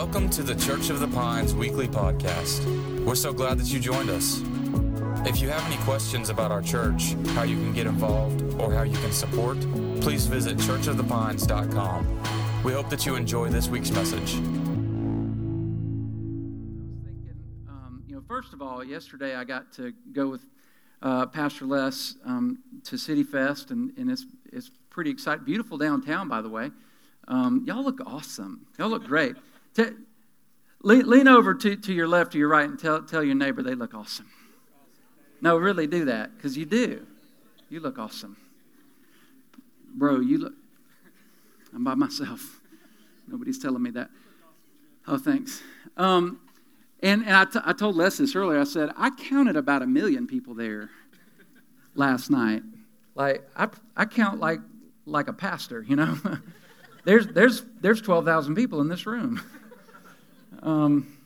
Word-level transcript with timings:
Welcome 0.00 0.30
to 0.30 0.42
the 0.42 0.54
Church 0.54 0.88
of 0.88 0.98
the 0.98 1.08
Pines 1.08 1.54
weekly 1.54 1.86
podcast. 1.86 2.64
We're 3.04 3.14
so 3.14 3.34
glad 3.34 3.58
that 3.58 3.66
you 3.66 3.78
joined 3.78 4.08
us. 4.08 4.40
If 5.28 5.42
you 5.42 5.50
have 5.50 5.62
any 5.70 5.76
questions 5.84 6.30
about 6.30 6.50
our 6.50 6.62
church, 6.62 7.12
how 7.34 7.42
you 7.42 7.56
can 7.56 7.74
get 7.74 7.86
involved, 7.86 8.40
or 8.58 8.72
how 8.72 8.84
you 8.84 8.96
can 8.96 9.12
support, 9.12 9.60
please 10.00 10.26
visit 10.26 10.56
churchofthepines.com. 10.56 12.62
We 12.64 12.72
hope 12.72 12.88
that 12.88 13.04
you 13.04 13.14
enjoy 13.14 13.50
this 13.50 13.68
week's 13.68 13.90
message. 13.90 14.36
I 14.36 14.38
was 14.38 14.46
thinking, 17.04 17.66
um, 17.68 18.02
you 18.08 18.14
know, 18.14 18.22
first 18.26 18.54
of 18.54 18.62
all, 18.62 18.82
yesterday 18.82 19.36
I 19.36 19.44
got 19.44 19.70
to 19.74 19.92
go 20.14 20.28
with 20.28 20.46
uh, 21.02 21.26
Pastor 21.26 21.66
Les 21.66 22.14
um, 22.24 22.60
to 22.84 22.96
City 22.96 23.22
Fest, 23.22 23.70
and, 23.70 23.92
and 23.98 24.10
it's, 24.10 24.24
it's 24.50 24.70
pretty 24.88 25.10
exciting. 25.10 25.44
Beautiful 25.44 25.76
downtown, 25.76 26.26
by 26.26 26.40
the 26.40 26.48
way. 26.48 26.70
Um, 27.28 27.64
y'all 27.66 27.84
look 27.84 28.00
awesome. 28.06 28.64
Y'all 28.78 28.88
look 28.88 29.04
great. 29.04 29.36
Lean, 30.82 31.08
lean 31.08 31.28
over 31.28 31.54
to, 31.54 31.76
to 31.76 31.92
your 31.92 32.08
left 32.08 32.34
or 32.34 32.38
your 32.38 32.48
right 32.48 32.68
and 32.68 32.78
tell, 32.78 33.02
tell 33.02 33.22
your 33.22 33.34
neighbor 33.34 33.62
they 33.62 33.74
look 33.74 33.94
awesome. 33.94 34.30
No, 35.40 35.56
really 35.56 35.86
do 35.86 36.06
that, 36.06 36.36
because 36.36 36.56
you 36.56 36.66
do. 36.66 37.06
You 37.68 37.80
look 37.80 37.98
awesome. 37.98 38.36
Bro, 39.94 40.20
you 40.20 40.38
look. 40.38 40.54
I'm 41.74 41.84
by 41.84 41.94
myself. 41.94 42.60
Nobody's 43.28 43.58
telling 43.58 43.82
me 43.82 43.90
that. 43.90 44.10
Oh, 45.06 45.18
thanks. 45.18 45.62
Um, 45.96 46.40
and 47.02 47.22
and 47.24 47.34
I, 47.34 47.44
t- 47.44 47.60
I 47.64 47.72
told 47.72 47.96
Les 47.96 48.18
this 48.18 48.34
earlier. 48.34 48.60
I 48.60 48.64
said, 48.64 48.90
I 48.96 49.10
counted 49.10 49.56
about 49.56 49.82
a 49.82 49.86
million 49.86 50.26
people 50.26 50.54
there 50.54 50.90
last 51.94 52.30
night. 52.30 52.62
Like, 53.14 53.48
I, 53.56 53.68
I 53.96 54.04
count 54.04 54.40
like, 54.40 54.60
like 55.06 55.28
a 55.28 55.32
pastor, 55.32 55.84
you 55.86 55.96
know? 55.96 56.18
there's, 57.04 57.26
there's, 57.28 57.62
there's 57.80 58.00
12,000 58.00 58.54
people 58.54 58.80
in 58.80 58.88
this 58.88 59.06
room. 59.06 59.40
Um, 60.62 61.16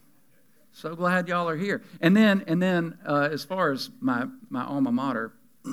so 0.73 0.95
glad 0.97 1.29
y'all 1.29 1.49
are 1.49 1.57
here. 1.57 1.83
And 2.01 2.17
then, 2.17 2.45
and 2.47 2.61
then 2.61 2.99
uh, 3.07 3.29
as 3.31 3.45
far 3.45 3.71
as 3.71 3.91
my, 4.01 4.27
my 4.51 4.65
alma 4.65 4.91
mater, 4.91 5.33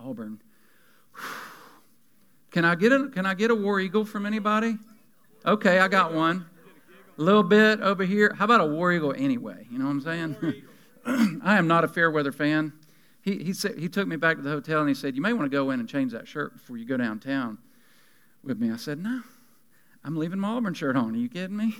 Auburn. 0.00 0.40
Can 2.50 2.66
I 2.66 2.74
get 2.74 2.92
a 2.92 3.08
Can 3.08 3.24
I 3.24 3.32
get 3.32 3.50
a 3.50 3.54
war 3.54 3.80
eagle 3.80 4.04
from 4.04 4.26
anybody? 4.26 4.76
Okay, 5.46 5.78
I 5.78 5.88
got 5.88 6.12
one. 6.12 6.44
A 7.18 7.22
little 7.22 7.42
bit 7.42 7.80
over 7.80 8.04
here. 8.04 8.34
How 8.36 8.44
about 8.44 8.60
a 8.60 8.66
war 8.66 8.92
eagle 8.92 9.14
anyway? 9.16 9.66
You 9.70 9.78
know 9.78 9.86
what 9.86 9.92
I'm 9.92 10.00
saying? 10.02 10.36
I 11.42 11.56
am 11.56 11.66
not 11.66 11.82
a 11.82 11.88
fair 11.88 12.10
weather 12.10 12.30
fan. 12.30 12.74
He 13.22 13.42
he 13.42 13.54
said 13.54 13.78
he 13.78 13.88
took 13.88 14.06
me 14.06 14.16
back 14.16 14.36
to 14.36 14.42
the 14.42 14.50
hotel 14.50 14.80
and 14.80 14.88
he 14.88 14.94
said 14.94 15.16
you 15.16 15.22
may 15.22 15.32
want 15.32 15.50
to 15.50 15.56
go 15.56 15.70
in 15.70 15.80
and 15.80 15.88
change 15.88 16.12
that 16.12 16.28
shirt 16.28 16.52
before 16.52 16.76
you 16.76 16.84
go 16.84 16.98
downtown 16.98 17.56
with 18.44 18.60
me. 18.60 18.70
I 18.70 18.76
said 18.76 18.98
no, 18.98 19.22
I'm 20.04 20.16
leaving 20.16 20.38
my 20.38 20.48
Auburn 20.48 20.74
shirt 20.74 20.94
on. 20.94 21.14
Are 21.14 21.18
you 21.18 21.30
kidding 21.30 21.56
me? 21.56 21.74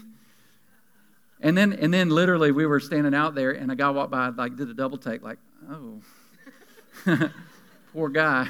And 1.42 1.58
then 1.58 1.72
and 1.72 1.92
then 1.92 2.08
literally 2.08 2.52
we 2.52 2.66
were 2.66 2.80
standing 2.80 3.14
out 3.14 3.34
there 3.34 3.50
and 3.50 3.70
a 3.70 3.76
guy 3.76 3.90
walked 3.90 4.12
by 4.12 4.28
like 4.28 4.56
did 4.56 4.70
a 4.70 4.74
double 4.74 4.96
take 4.96 5.22
like 5.22 5.38
oh 5.68 6.00
poor 7.92 8.08
guy. 8.08 8.48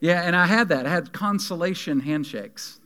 Yeah, 0.00 0.22
and 0.22 0.34
I 0.34 0.46
had 0.46 0.70
that. 0.70 0.86
I 0.86 0.90
had 0.90 1.12
consolation 1.12 2.00
handshakes. 2.00 2.80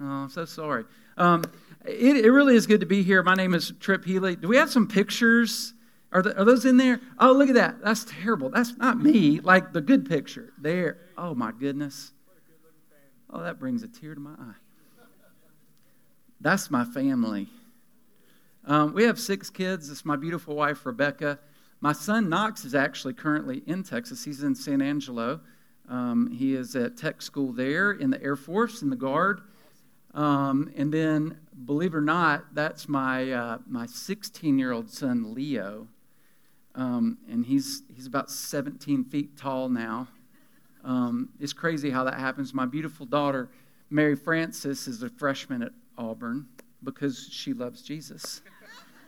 Oh, 0.00 0.04
I'm 0.04 0.28
so 0.30 0.46
sorry. 0.46 0.84
Um, 1.18 1.44
it, 1.84 2.24
it, 2.24 2.30
really 2.30 2.56
is 2.56 2.66
good 2.66 2.80
to 2.80 2.86
be 2.86 3.02
here. 3.02 3.22
My 3.22 3.34
name 3.34 3.54
is 3.54 3.72
Trip 3.78 4.04
Healy. 4.04 4.36
Do 4.36 4.48
we 4.48 4.56
have 4.56 4.70
some 4.70 4.88
pictures? 4.88 5.74
Are, 6.12 6.22
the, 6.22 6.38
are 6.38 6.44
those 6.44 6.64
in 6.64 6.76
there? 6.76 7.00
Oh, 7.18 7.32
look 7.32 7.48
at 7.48 7.54
that. 7.54 7.82
That's 7.82 8.04
terrible. 8.04 8.48
That's 8.48 8.76
not 8.76 8.98
me. 8.98 9.40
Like 9.40 9.72
the 9.72 9.80
good 9.80 10.08
picture. 10.08 10.52
There. 10.58 10.98
Oh, 11.16 11.34
my 11.34 11.52
goodness. 11.52 12.12
Oh, 13.30 13.42
that 13.42 13.58
brings 13.58 13.82
a 13.82 13.88
tear 13.88 14.14
to 14.14 14.20
my 14.20 14.32
eye. 14.32 14.54
That's 16.40 16.70
my 16.70 16.84
family. 16.84 17.48
Um, 18.66 18.92
we 18.94 19.04
have 19.04 19.18
six 19.18 19.48
kids. 19.48 19.90
It's 19.90 20.04
my 20.04 20.16
beautiful 20.16 20.56
wife, 20.56 20.84
Rebecca. 20.84 21.38
My 21.80 21.92
son, 21.92 22.28
Knox, 22.28 22.64
is 22.64 22.74
actually 22.74 23.14
currently 23.14 23.62
in 23.66 23.84
Texas. 23.84 24.24
He's 24.24 24.42
in 24.42 24.56
San 24.56 24.82
Angelo. 24.82 25.40
Um, 25.88 26.28
he 26.32 26.54
is 26.54 26.74
at 26.74 26.96
tech 26.96 27.22
school 27.22 27.52
there 27.52 27.92
in 27.92 28.10
the 28.10 28.20
Air 28.20 28.34
Force, 28.34 28.82
in 28.82 28.90
the 28.90 28.96
Guard. 28.96 29.42
Um, 30.14 30.72
and 30.76 30.92
then, 30.92 31.38
believe 31.64 31.94
it 31.94 31.98
or 31.98 32.00
not, 32.00 32.54
that's 32.54 32.88
my 32.88 33.30
uh, 33.30 33.58
my 33.68 33.86
16 33.86 34.58
year 34.58 34.72
old 34.72 34.90
son 34.90 35.34
Leo, 35.34 35.86
um, 36.74 37.18
and 37.30 37.44
he's 37.44 37.82
he's 37.94 38.06
about 38.06 38.30
17 38.30 39.04
feet 39.04 39.36
tall 39.36 39.68
now. 39.68 40.08
Um, 40.82 41.28
it's 41.38 41.52
crazy 41.52 41.90
how 41.90 42.02
that 42.04 42.14
happens. 42.14 42.54
My 42.54 42.64
beautiful 42.64 43.04
daughter 43.04 43.50
Mary 43.90 44.16
Frances 44.16 44.88
is 44.88 45.02
a 45.02 45.10
freshman 45.10 45.62
at 45.62 45.72
Auburn 45.98 46.46
because 46.82 47.28
she 47.30 47.52
loves 47.52 47.82
Jesus, 47.82 48.40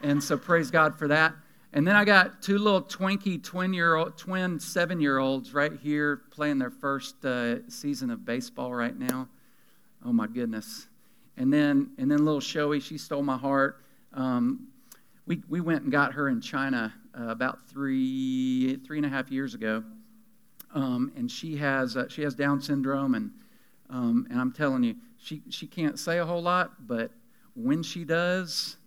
and 0.02 0.22
so 0.22 0.36
praise 0.36 0.70
God 0.70 0.98
for 0.98 1.08
that. 1.08 1.34
And 1.72 1.86
then 1.86 1.96
I 1.96 2.04
got 2.04 2.40
two 2.40 2.58
little 2.58 2.80
twinky 2.80 3.42
twin 3.42 3.74
year 3.74 3.96
old, 3.96 4.16
twin 4.16 4.58
seven 4.58 5.00
year 5.00 5.18
olds 5.18 5.52
right 5.52 5.72
here 5.72 6.22
playing 6.30 6.58
their 6.58 6.70
first 6.70 7.24
uh, 7.24 7.68
season 7.68 8.10
of 8.10 8.24
baseball 8.24 8.72
right 8.72 8.98
now. 8.98 9.28
Oh 10.04 10.12
my 10.12 10.26
goodness! 10.26 10.88
And 11.36 11.52
then 11.52 11.90
and 11.98 12.10
then 12.10 12.24
little 12.24 12.40
Showy, 12.40 12.80
she 12.80 12.96
stole 12.96 13.22
my 13.22 13.36
heart. 13.36 13.82
Um, 14.14 14.68
we 15.26 15.42
we 15.48 15.60
went 15.60 15.82
and 15.82 15.92
got 15.92 16.14
her 16.14 16.28
in 16.30 16.40
China 16.40 16.94
uh, 17.18 17.28
about 17.28 17.68
three 17.68 18.76
three 18.86 18.96
and 18.96 19.04
a 19.04 19.10
half 19.10 19.30
years 19.30 19.54
ago, 19.54 19.84
um, 20.74 21.12
and 21.16 21.30
she 21.30 21.56
has 21.56 21.98
uh, 21.98 22.08
she 22.08 22.22
has 22.22 22.34
Down 22.34 22.62
syndrome 22.62 23.14
and 23.14 23.30
um, 23.90 24.26
and 24.30 24.40
I'm 24.40 24.52
telling 24.52 24.84
you 24.84 24.96
she 25.18 25.42
she 25.50 25.66
can't 25.66 25.98
say 25.98 26.18
a 26.18 26.24
whole 26.24 26.42
lot, 26.42 26.86
but 26.86 27.10
when 27.54 27.82
she 27.82 28.04
does, 28.04 28.77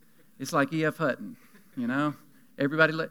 it's 0.41 0.51
like 0.51 0.73
E.F. 0.73 0.97
Hutton, 0.97 1.37
you 1.77 1.85
know. 1.85 2.15
Everybody, 2.57 2.93
let, 2.93 3.09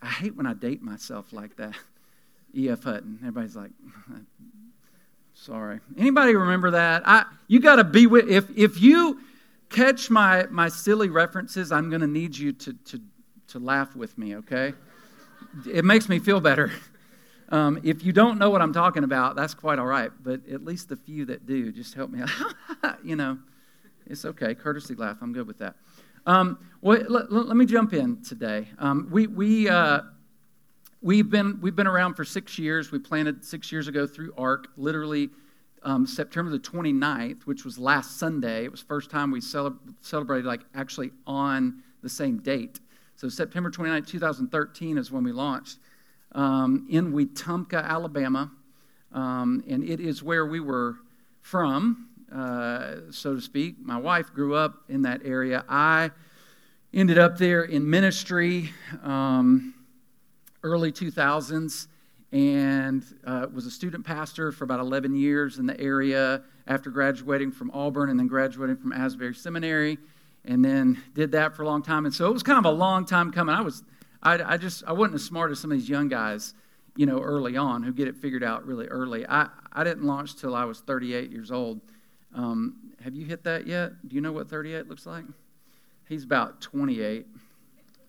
I 0.00 0.06
hate 0.06 0.36
when 0.36 0.46
I 0.46 0.54
date 0.54 0.80
myself 0.80 1.32
like 1.32 1.56
that. 1.56 1.74
E.F. 2.54 2.84
Hutton. 2.84 3.18
Everybody's 3.20 3.56
like, 3.56 3.72
sorry. 5.34 5.80
Anybody 5.98 6.36
remember 6.36 6.70
that? 6.70 7.02
I, 7.04 7.24
you 7.48 7.58
got 7.58 7.76
to 7.76 7.84
be 7.84 8.06
with, 8.06 8.28
if, 8.28 8.48
if 8.56 8.80
you 8.80 9.20
catch 9.70 10.08
my, 10.08 10.46
my 10.50 10.68
silly 10.68 11.10
references, 11.10 11.72
I'm 11.72 11.90
going 11.90 12.00
to 12.00 12.06
need 12.06 12.38
you 12.38 12.52
to, 12.52 12.74
to, 12.74 13.00
to 13.48 13.58
laugh 13.58 13.96
with 13.96 14.16
me, 14.16 14.36
okay? 14.36 14.72
It 15.68 15.84
makes 15.84 16.08
me 16.08 16.20
feel 16.20 16.40
better. 16.40 16.72
Um, 17.52 17.80
if 17.82 18.04
you 18.04 18.12
don't 18.12 18.38
know 18.38 18.48
what 18.48 18.62
I'm 18.62 18.72
talking 18.72 19.02
about, 19.02 19.34
that's 19.34 19.54
quite 19.54 19.80
all 19.80 19.86
right. 19.86 20.12
But 20.22 20.48
at 20.48 20.64
least 20.64 20.88
the 20.88 20.94
few 20.94 21.24
that 21.24 21.46
do, 21.46 21.72
just 21.72 21.94
help 21.94 22.08
me 22.08 22.20
out. 22.20 22.98
you 23.02 23.16
know, 23.16 23.38
it's 24.06 24.24
okay. 24.24 24.54
Courtesy 24.54 24.94
laugh. 24.94 25.18
I'm 25.20 25.32
good 25.32 25.48
with 25.48 25.58
that. 25.58 25.74
Um, 26.26 26.58
well, 26.82 27.02
let, 27.08 27.32
let, 27.32 27.56
me 27.56 27.66
jump 27.66 27.92
in 27.92 28.22
today. 28.22 28.68
Um, 28.78 29.08
we, 29.10 29.26
we, 29.26 29.68
uh, 29.68 30.00
we've, 31.00 31.30
been, 31.30 31.60
we've 31.60 31.76
been 31.76 31.86
around 31.86 32.14
for 32.14 32.24
six 32.24 32.58
years. 32.58 32.90
We 32.92 32.98
planted 32.98 33.44
six 33.44 33.72
years 33.72 33.88
ago 33.88 34.06
through 34.06 34.34
ARC, 34.36 34.68
literally 34.76 35.30
um, 35.82 36.06
September 36.06 36.50
the 36.50 36.58
29th, 36.58 37.42
which 37.42 37.64
was 37.64 37.78
last 37.78 38.18
Sunday. 38.18 38.64
It 38.64 38.70
was 38.70 38.80
first 38.80 39.10
time 39.10 39.30
we 39.30 39.40
celeb- 39.40 39.78
celebrated 40.00 40.46
like 40.46 40.60
actually 40.74 41.10
on 41.26 41.82
the 42.02 42.08
same 42.08 42.38
date. 42.38 42.80
So 43.16 43.28
September 43.28 43.70
29th, 43.70 44.06
2013 44.06 44.98
is 44.98 45.10
when 45.10 45.24
we 45.24 45.32
launched 45.32 45.78
um, 46.32 46.86
in 46.90 47.12
Wetumpka, 47.12 47.82
Alabama. 47.82 48.50
Um, 49.12 49.64
and 49.68 49.82
it 49.82 50.00
is 50.00 50.22
where 50.22 50.46
we 50.46 50.60
were 50.60 50.96
from 51.40 52.09
uh, 52.34 53.10
so 53.10 53.34
to 53.34 53.40
speak. 53.40 53.76
My 53.80 53.98
wife 53.98 54.32
grew 54.32 54.54
up 54.54 54.84
in 54.88 55.02
that 55.02 55.22
area. 55.24 55.64
I 55.68 56.10
ended 56.92 57.18
up 57.18 57.38
there 57.38 57.62
in 57.62 57.88
ministry 57.88 58.70
um, 59.02 59.74
early 60.62 60.92
2000s 60.92 61.88
and 62.32 63.04
uh, 63.26 63.46
was 63.52 63.66
a 63.66 63.70
student 63.70 64.04
pastor 64.04 64.52
for 64.52 64.64
about 64.64 64.80
11 64.80 65.14
years 65.14 65.58
in 65.58 65.66
the 65.66 65.78
area 65.80 66.42
after 66.66 66.90
graduating 66.90 67.50
from 67.50 67.70
Auburn 67.72 68.10
and 68.10 68.18
then 68.18 68.28
graduating 68.28 68.76
from 68.76 68.92
Asbury 68.92 69.34
Seminary 69.34 69.98
and 70.44 70.64
then 70.64 71.02
did 71.14 71.32
that 71.32 71.56
for 71.56 71.62
a 71.62 71.66
long 71.66 71.82
time. 71.82 72.06
And 72.06 72.14
so 72.14 72.26
it 72.26 72.32
was 72.32 72.42
kind 72.42 72.58
of 72.58 72.64
a 72.64 72.74
long 72.74 73.04
time 73.04 73.32
coming. 73.32 73.54
I 73.54 73.60
was, 73.60 73.82
I, 74.22 74.54
I 74.54 74.56
just, 74.56 74.84
I 74.86 74.92
wasn't 74.92 75.16
as 75.16 75.24
smart 75.24 75.50
as 75.50 75.58
some 75.58 75.72
of 75.72 75.78
these 75.78 75.88
young 75.88 76.08
guys, 76.08 76.54
you 76.96 77.06
know, 77.06 77.20
early 77.20 77.56
on 77.56 77.82
who 77.82 77.92
get 77.92 78.08
it 78.08 78.16
figured 78.16 78.44
out 78.44 78.64
really 78.64 78.86
early. 78.86 79.26
I, 79.28 79.48
I 79.72 79.84
didn't 79.84 80.04
launch 80.04 80.36
till 80.36 80.54
I 80.54 80.64
was 80.64 80.80
38 80.80 81.30
years 81.30 81.50
old. 81.50 81.80
Um, 82.34 82.92
have 83.02 83.14
you 83.14 83.24
hit 83.24 83.44
that 83.44 83.66
yet? 83.66 83.92
Do 84.08 84.14
you 84.14 84.20
know 84.20 84.32
what 84.32 84.48
38 84.48 84.88
looks 84.88 85.06
like? 85.06 85.24
He's 86.08 86.24
about 86.24 86.60
28, 86.60 87.26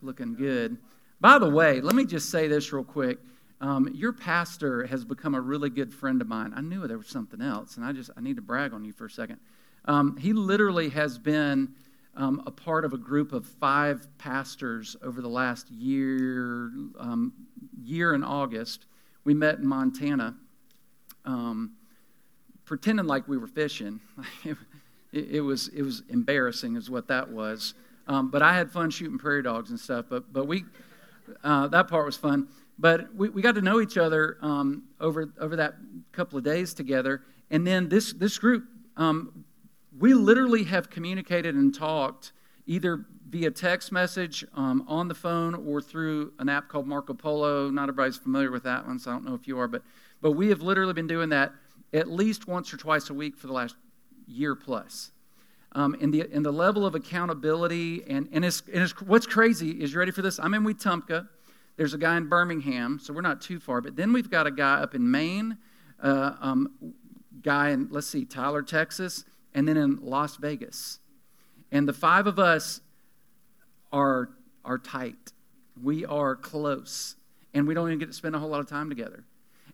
looking 0.01 0.35
good. 0.35 0.77
By 1.19 1.38
the 1.38 1.50
way, 1.50 1.81
let 1.81 1.95
me 1.95 2.06
just 2.06 2.29
say 2.29 2.47
this 2.47 2.73
real 2.73 2.83
quick. 2.83 3.19
Um, 3.62 3.89
your 3.94 4.12
pastor 4.12 4.88
has 4.88 5.06
become 5.06 5.35
a 5.35 5.41
really 5.41 5.69
good 5.69 5.94
friend 5.94 6.19
of 6.19 6.27
mine. 6.27 6.51
I 6.56 6.62
knew 6.62 6.88
there 6.88 6.97
was 6.97 7.07
something 7.07 7.41
else, 7.41 7.77
and 7.77 7.85
I 7.85 7.91
just 7.91 8.09
I 8.18 8.21
need 8.21 8.38
to 8.38 8.41
brag 8.41 8.73
on 8.73 8.83
you 8.83 8.91
for 8.91 9.06
a 9.06 9.09
second. 9.09 9.39
Um, 9.85 10.18
he 10.18 10.33
literally 10.33 10.89
has 10.89 11.19
been 11.19 11.75
um, 12.15 12.41
a 12.47 12.51
part 12.51 12.85
of 12.85 12.94
a 12.94 12.97
group 12.97 13.33
of 13.33 13.45
five 13.45 14.07
pastors 14.18 14.95
over 15.03 15.21
the 15.21 15.29
last 15.29 15.69
year. 15.69 16.71
Um, 17.00 17.33
year 17.83 18.15
in 18.15 18.23
August, 18.23 18.88
we 19.23 19.35
met 19.35 19.59
in 19.59 19.68
Montana. 19.68 20.35
Um, 21.25 21.73
pretending 22.71 23.06
like 23.06 23.27
we 23.27 23.38
were 23.38 23.47
fishing. 23.47 24.00
it, 24.45 24.56
it 25.12 25.41
was 25.41 25.68
it 25.75 25.81
was 25.81 26.03
embarrassing, 26.07 26.77
is 26.77 26.89
what 26.89 27.06
that 27.06 27.29
was. 27.29 27.73
Um, 28.07 28.31
but 28.31 28.41
I 28.41 28.53
had 28.53 28.71
fun 28.71 28.89
shooting 28.89 29.18
prairie 29.18 29.44
dogs 29.44 29.71
and 29.71 29.77
stuff. 29.77 30.06
But 30.09 30.31
but 30.31 30.47
we 30.47 30.63
uh, 31.44 31.68
that 31.68 31.89
part 31.89 32.06
was 32.06 32.15
fun. 32.15 32.47
But 32.79 33.13
we, 33.13 33.27
we 33.27 33.41
got 33.41 33.56
to 33.56 33.62
know 33.62 33.81
each 33.81 33.97
other 33.97 34.38
um, 34.41 34.83
over 35.01 35.33
over 35.38 35.57
that 35.57 35.73
couple 36.13 36.38
of 36.38 36.45
days 36.45 36.73
together. 36.73 37.23
And 37.50 37.68
then 37.68 37.89
this 37.89 38.13
this 38.13 38.39
group, 38.39 38.63
um, 38.95 39.44
we 40.00 40.13
literally 40.13 40.63
have 40.63 40.89
communicated 40.89 41.56
and 41.56 41.75
talked 41.75 42.31
either 42.68 43.06
via 43.29 43.51
text 43.51 43.91
message, 43.91 44.45
um, 44.56 44.85
on 44.88 45.09
the 45.09 45.15
phone, 45.15 45.56
or 45.56 45.81
through 45.81 46.31
an 46.39 46.47
app 46.47 46.69
called 46.69 46.88
Marco 46.88 47.13
Polo. 47.13 47.69
Not 47.69 47.89
everybody's 47.89 48.15
familiar 48.15 48.50
with 48.50 48.63
that 48.63 48.88
one, 48.88 48.97
so 48.97 49.12
I 49.12 49.13
don't 49.13 49.25
know 49.25 49.35
if 49.35 49.45
you 49.45 49.59
are, 49.59 49.68
but 49.68 49.81
but 50.21 50.31
we 50.31 50.47
have 50.47 50.62
literally 50.62 50.94
been 50.94 51.07
doing 51.07 51.27
that 51.29 51.51
at 51.94 52.10
least 52.10 52.48
once 52.48 52.74
or 52.74 52.78
twice 52.78 53.10
a 53.10 53.14
week 53.14 53.36
for 53.36 53.48
the 53.48 53.54
last 53.54 53.76
year 54.28 54.56
plus. 54.56 55.12
Um, 55.74 55.96
and, 56.02 56.14
the, 56.14 56.28
and 56.34 56.46
the 56.46 56.52
level 56.52 56.86
of 56.86 56.96
accountability, 56.96 58.04
and, 58.08 58.28
and, 58.32 58.44
it's, 58.44 58.62
and 58.74 58.84
it's, 58.84 59.00
what's 59.02 59.26
crazy 59.26 59.82
is 59.82 59.94
you 59.94 60.00
ready 60.00 60.12
for 60.12 60.22
this? 60.22 60.40
I'm 60.40 60.54
in 60.54 60.64
Wetumpka. 60.64 61.28
There's 61.78 61.94
a 61.94 61.98
guy 61.98 62.18
in 62.18 62.28
Birmingham, 62.28 63.00
so 63.02 63.14
we're 63.14 63.22
not 63.22 63.42
too 63.42 63.60
far. 63.60 63.80
But 63.80 63.96
then 63.96 64.12
we've 64.12 64.30
got 64.30 64.48
a 64.48 64.52
guy 64.52 64.82
up 64.82 64.96
in 64.96 65.10
Maine, 65.10 65.58
uh, 66.04 66.34
um, 66.42 66.94
guy 67.42 67.70
in, 67.70 67.88
let's 67.90 68.08
see, 68.08 68.26
Tyler, 68.26 68.62
Texas, 68.62 69.24
and 69.54 69.68
then 69.68 69.78
in 69.78 69.98
Las 70.02 70.36
Vegas. 70.36 71.00
And 71.72 71.88
the 71.88 71.94
five 71.94 72.28
of 72.28 72.38
us 72.38 72.82
are, 73.94 74.30
are 74.66 74.78
tight. 74.78 75.32
We 75.82 76.06
are 76.06 76.36
close. 76.36 77.16
And 77.54 77.66
we 77.66 77.74
don't 77.74 77.88
even 77.88 78.00
get 78.00 78.08
to 78.08 78.14
spend 78.14 78.36
a 78.36 78.40
whole 78.40 78.50
lot 78.50 78.60
of 78.60 78.68
time 78.68 78.90
together. 78.90 79.24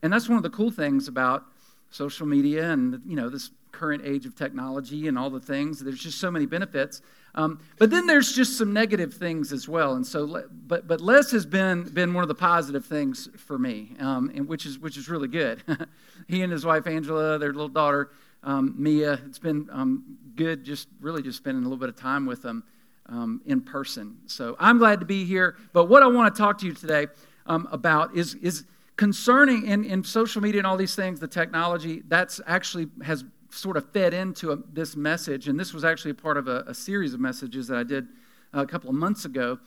And 0.04 0.14
that's 0.14 0.30
one 0.30 0.38
of 0.38 0.44
the 0.44 0.50
cool 0.52 0.70
things 0.70 1.08
about 1.08 1.44
social 1.90 2.26
media 2.28 2.72
and 2.72 3.02
you 3.06 3.16
know 3.16 3.30
this 3.30 3.52
current 3.72 4.04
age 4.06 4.26
of 4.26 4.36
technology 4.36 5.08
and 5.08 5.18
all 5.18 5.30
the 5.30 5.40
things. 5.40 5.80
There's 5.80 6.00
just 6.00 6.20
so 6.20 6.32
many 6.32 6.46
benefits. 6.46 7.02
Um, 7.36 7.60
but 7.78 7.92
then 7.92 8.08
there's 8.08 8.34
just 8.34 8.58
some 8.58 8.74
negative 8.74 9.14
things 9.14 9.54
as 9.54 9.70
well. 9.70 9.94
And 9.94 10.06
so, 10.06 10.46
but 10.52 10.88
but 10.88 11.02
Les 11.02 11.32
has 11.32 11.46
been 11.46 11.84
been 11.84 12.14
one 12.14 12.24
of 12.24 12.28
the 12.28 12.36
positive 12.36 12.86
things 12.86 13.30
for 13.38 13.60
me, 13.60 13.92
um, 14.00 14.32
and 14.34 14.48
which 14.48 14.66
is 14.66 14.80
which 14.80 14.98
is 14.98 15.08
really 15.08 15.28
good. 15.28 15.64
he 16.28 16.42
and 16.42 16.52
his 16.52 16.66
wife 16.66 16.88
Angela, 16.88 17.38
their 17.38 17.54
little 17.54 17.70
daughter 17.70 18.12
um, 18.44 18.74
Mia. 18.78 19.20
It's 19.28 19.40
been 19.40 19.70
um, 19.72 20.18
good, 20.36 20.64
just 20.64 20.88
really 21.00 21.22
just 21.22 21.38
spending 21.38 21.64
a 21.64 21.68
little 21.68 21.78
bit 21.78 21.90
of 21.90 21.96
time 21.96 22.26
with 22.26 22.42
them 22.42 22.64
um, 23.06 23.42
in 23.46 23.62
person. 23.62 24.18
So 24.26 24.56
I'm 24.60 24.80
glad 24.80 25.00
to 25.02 25.06
be 25.06 25.24
here. 25.26 25.58
But 25.74 25.86
what 25.86 26.02
I 26.02 26.08
want 26.08 26.34
to 26.34 26.42
talk 26.42 26.58
to 26.60 26.66
you 26.66 26.74
today 26.74 27.08
um, 27.46 27.68
about 27.72 28.16
is 28.16 28.34
is 28.36 28.66
concerning 28.98 29.68
in, 29.68 29.86
in 29.86 30.04
social 30.04 30.42
media 30.42 30.60
and 30.60 30.68
all 30.68 30.76
these 30.76 30.96
things, 30.96 31.20
the 31.20 31.28
technology, 31.28 32.04
that's 32.08 32.42
actually 32.48 32.88
has 33.04 33.24
sort 33.52 33.78
of 33.78 33.90
fed 33.92 34.14
into 34.14 34.52
a, 34.52 34.58
this 34.74 34.96
message. 34.96 35.48
And 35.48 35.60
this 35.60 35.74
was 35.74 35.86
actually 35.86 36.14
part 36.14 36.38
of 36.38 36.48
a, 36.48 36.64
a 36.68 36.74
series 36.74 37.14
of 37.14 37.20
messages 37.20 37.68
that 37.68 37.78
I 37.78 37.84
did 37.84 38.08
a 38.54 38.66
couple 38.66 38.90
of 38.90 38.96
months 38.96 39.26
ago 39.26 39.60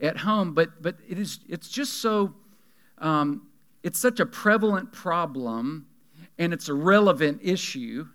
at 0.00 0.16
home. 0.16 0.54
But, 0.54 0.82
but 0.82 0.96
it 1.08 1.18
is, 1.18 1.40
it's 1.48 1.68
just 1.68 2.00
so, 2.00 2.34
um, 2.98 3.46
it's 3.82 3.98
such 3.98 4.20
a 4.20 4.26
prevalent 4.26 4.92
problem 4.92 5.86
and 6.38 6.52
it's 6.52 6.68
a 6.68 6.74
relevant 6.74 7.40
issue, 7.42 8.06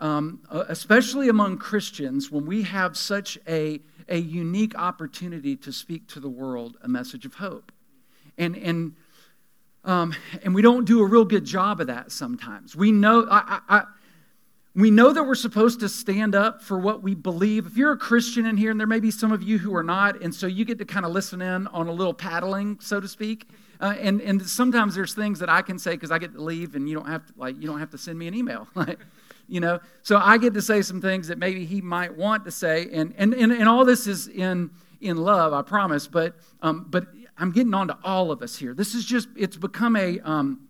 um, 0.00 0.42
especially 0.50 1.28
among 1.28 1.58
Christians 1.58 2.30
when 2.30 2.46
we 2.46 2.62
have 2.62 2.96
such 2.96 3.38
a, 3.46 3.80
a 4.08 4.18
unique 4.18 4.76
opportunity 4.76 5.54
to 5.56 5.72
speak 5.72 6.08
to 6.08 6.20
the 6.20 6.28
world 6.28 6.76
a 6.82 6.88
message 6.88 7.24
of 7.24 7.34
hope. 7.34 7.72
And, 8.36 8.56
and 8.56 8.94
um, 9.84 10.14
and 10.42 10.54
we 10.54 10.62
don't 10.62 10.84
do 10.84 11.00
a 11.00 11.06
real 11.06 11.24
good 11.24 11.44
job 11.44 11.80
of 11.80 11.86
that 11.86 12.12
sometimes. 12.12 12.76
We 12.76 12.92
know, 12.92 13.26
I, 13.30 13.60
I, 13.68 13.78
I, 13.78 13.84
we 14.74 14.90
know 14.90 15.12
that 15.12 15.24
we're 15.24 15.34
supposed 15.34 15.80
to 15.80 15.88
stand 15.88 16.34
up 16.34 16.62
for 16.62 16.78
what 16.78 17.02
we 17.02 17.14
believe. 17.14 17.66
If 17.66 17.76
you're 17.76 17.92
a 17.92 17.96
Christian 17.96 18.46
in 18.46 18.56
here, 18.56 18.70
and 18.70 18.78
there 18.78 18.86
may 18.86 19.00
be 19.00 19.10
some 19.10 19.32
of 19.32 19.42
you 19.42 19.58
who 19.58 19.74
are 19.74 19.82
not, 19.82 20.20
and 20.22 20.34
so 20.34 20.46
you 20.46 20.64
get 20.64 20.78
to 20.78 20.84
kind 20.84 21.04
of 21.04 21.12
listen 21.12 21.40
in 21.40 21.66
on 21.68 21.88
a 21.88 21.92
little 21.92 22.14
paddling, 22.14 22.78
so 22.80 23.00
to 23.00 23.08
speak. 23.08 23.48
Uh, 23.80 23.94
and, 24.00 24.20
and 24.20 24.42
sometimes 24.42 24.94
there's 24.94 25.14
things 25.14 25.38
that 25.38 25.48
I 25.48 25.62
can 25.62 25.78
say 25.78 25.92
because 25.92 26.10
I 26.10 26.18
get 26.18 26.32
to 26.34 26.42
leave, 26.42 26.74
and 26.74 26.88
you 26.88 26.94
don't 26.94 27.08
have 27.08 27.26
to 27.26 27.32
like 27.36 27.56
you 27.60 27.66
don't 27.66 27.78
have 27.78 27.90
to 27.90 27.98
send 27.98 28.18
me 28.18 28.28
an 28.28 28.34
email. 28.34 28.68
you 29.48 29.60
know 29.60 29.80
so 30.02 30.18
i 30.18 30.38
get 30.38 30.54
to 30.54 30.62
say 30.62 30.82
some 30.82 31.00
things 31.00 31.26
that 31.26 31.38
maybe 31.38 31.64
he 31.64 31.80
might 31.80 32.14
want 32.14 32.44
to 32.44 32.50
say 32.50 32.88
and 32.92 33.14
and 33.16 33.34
and, 33.34 33.50
and 33.50 33.68
all 33.68 33.84
this 33.84 34.06
is 34.06 34.28
in 34.28 34.70
in 35.00 35.16
love 35.16 35.52
i 35.52 35.62
promise 35.62 36.06
but 36.06 36.36
um, 36.60 36.86
but 36.88 37.06
I'm 37.38 37.52
getting 37.52 37.74
on 37.74 37.88
to 37.88 37.98
all 38.02 38.30
of 38.30 38.42
us 38.42 38.56
here. 38.56 38.74
This 38.74 38.94
is 38.94 39.04
just, 39.04 39.28
it's 39.36 39.56
become 39.56 39.96
a, 39.96 40.18
um, 40.20 40.68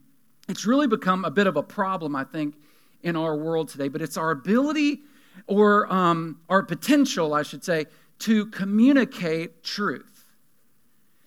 it's 0.49 0.67
really 0.67 0.87
become 0.87 1.25
a 1.25 1.31
bit 1.31 1.47
of 1.47 1.57
a 1.57 1.63
problem, 1.63 2.15
I 2.15 2.25
think, 2.25 2.55
in 3.03 3.17
our 3.17 3.37
world 3.37 3.69
today. 3.69 3.89
But 3.89 4.03
it's 4.03 4.17
our 4.17 4.31
ability 4.31 5.01
or 5.47 5.91
um, 5.93 6.41
our 6.49 6.63
potential, 6.63 7.35
I 7.35 7.43
should 7.43 7.65
say, 7.65 7.87
to 8.21 8.47
communicate 8.47 9.63
truth, 9.63 10.27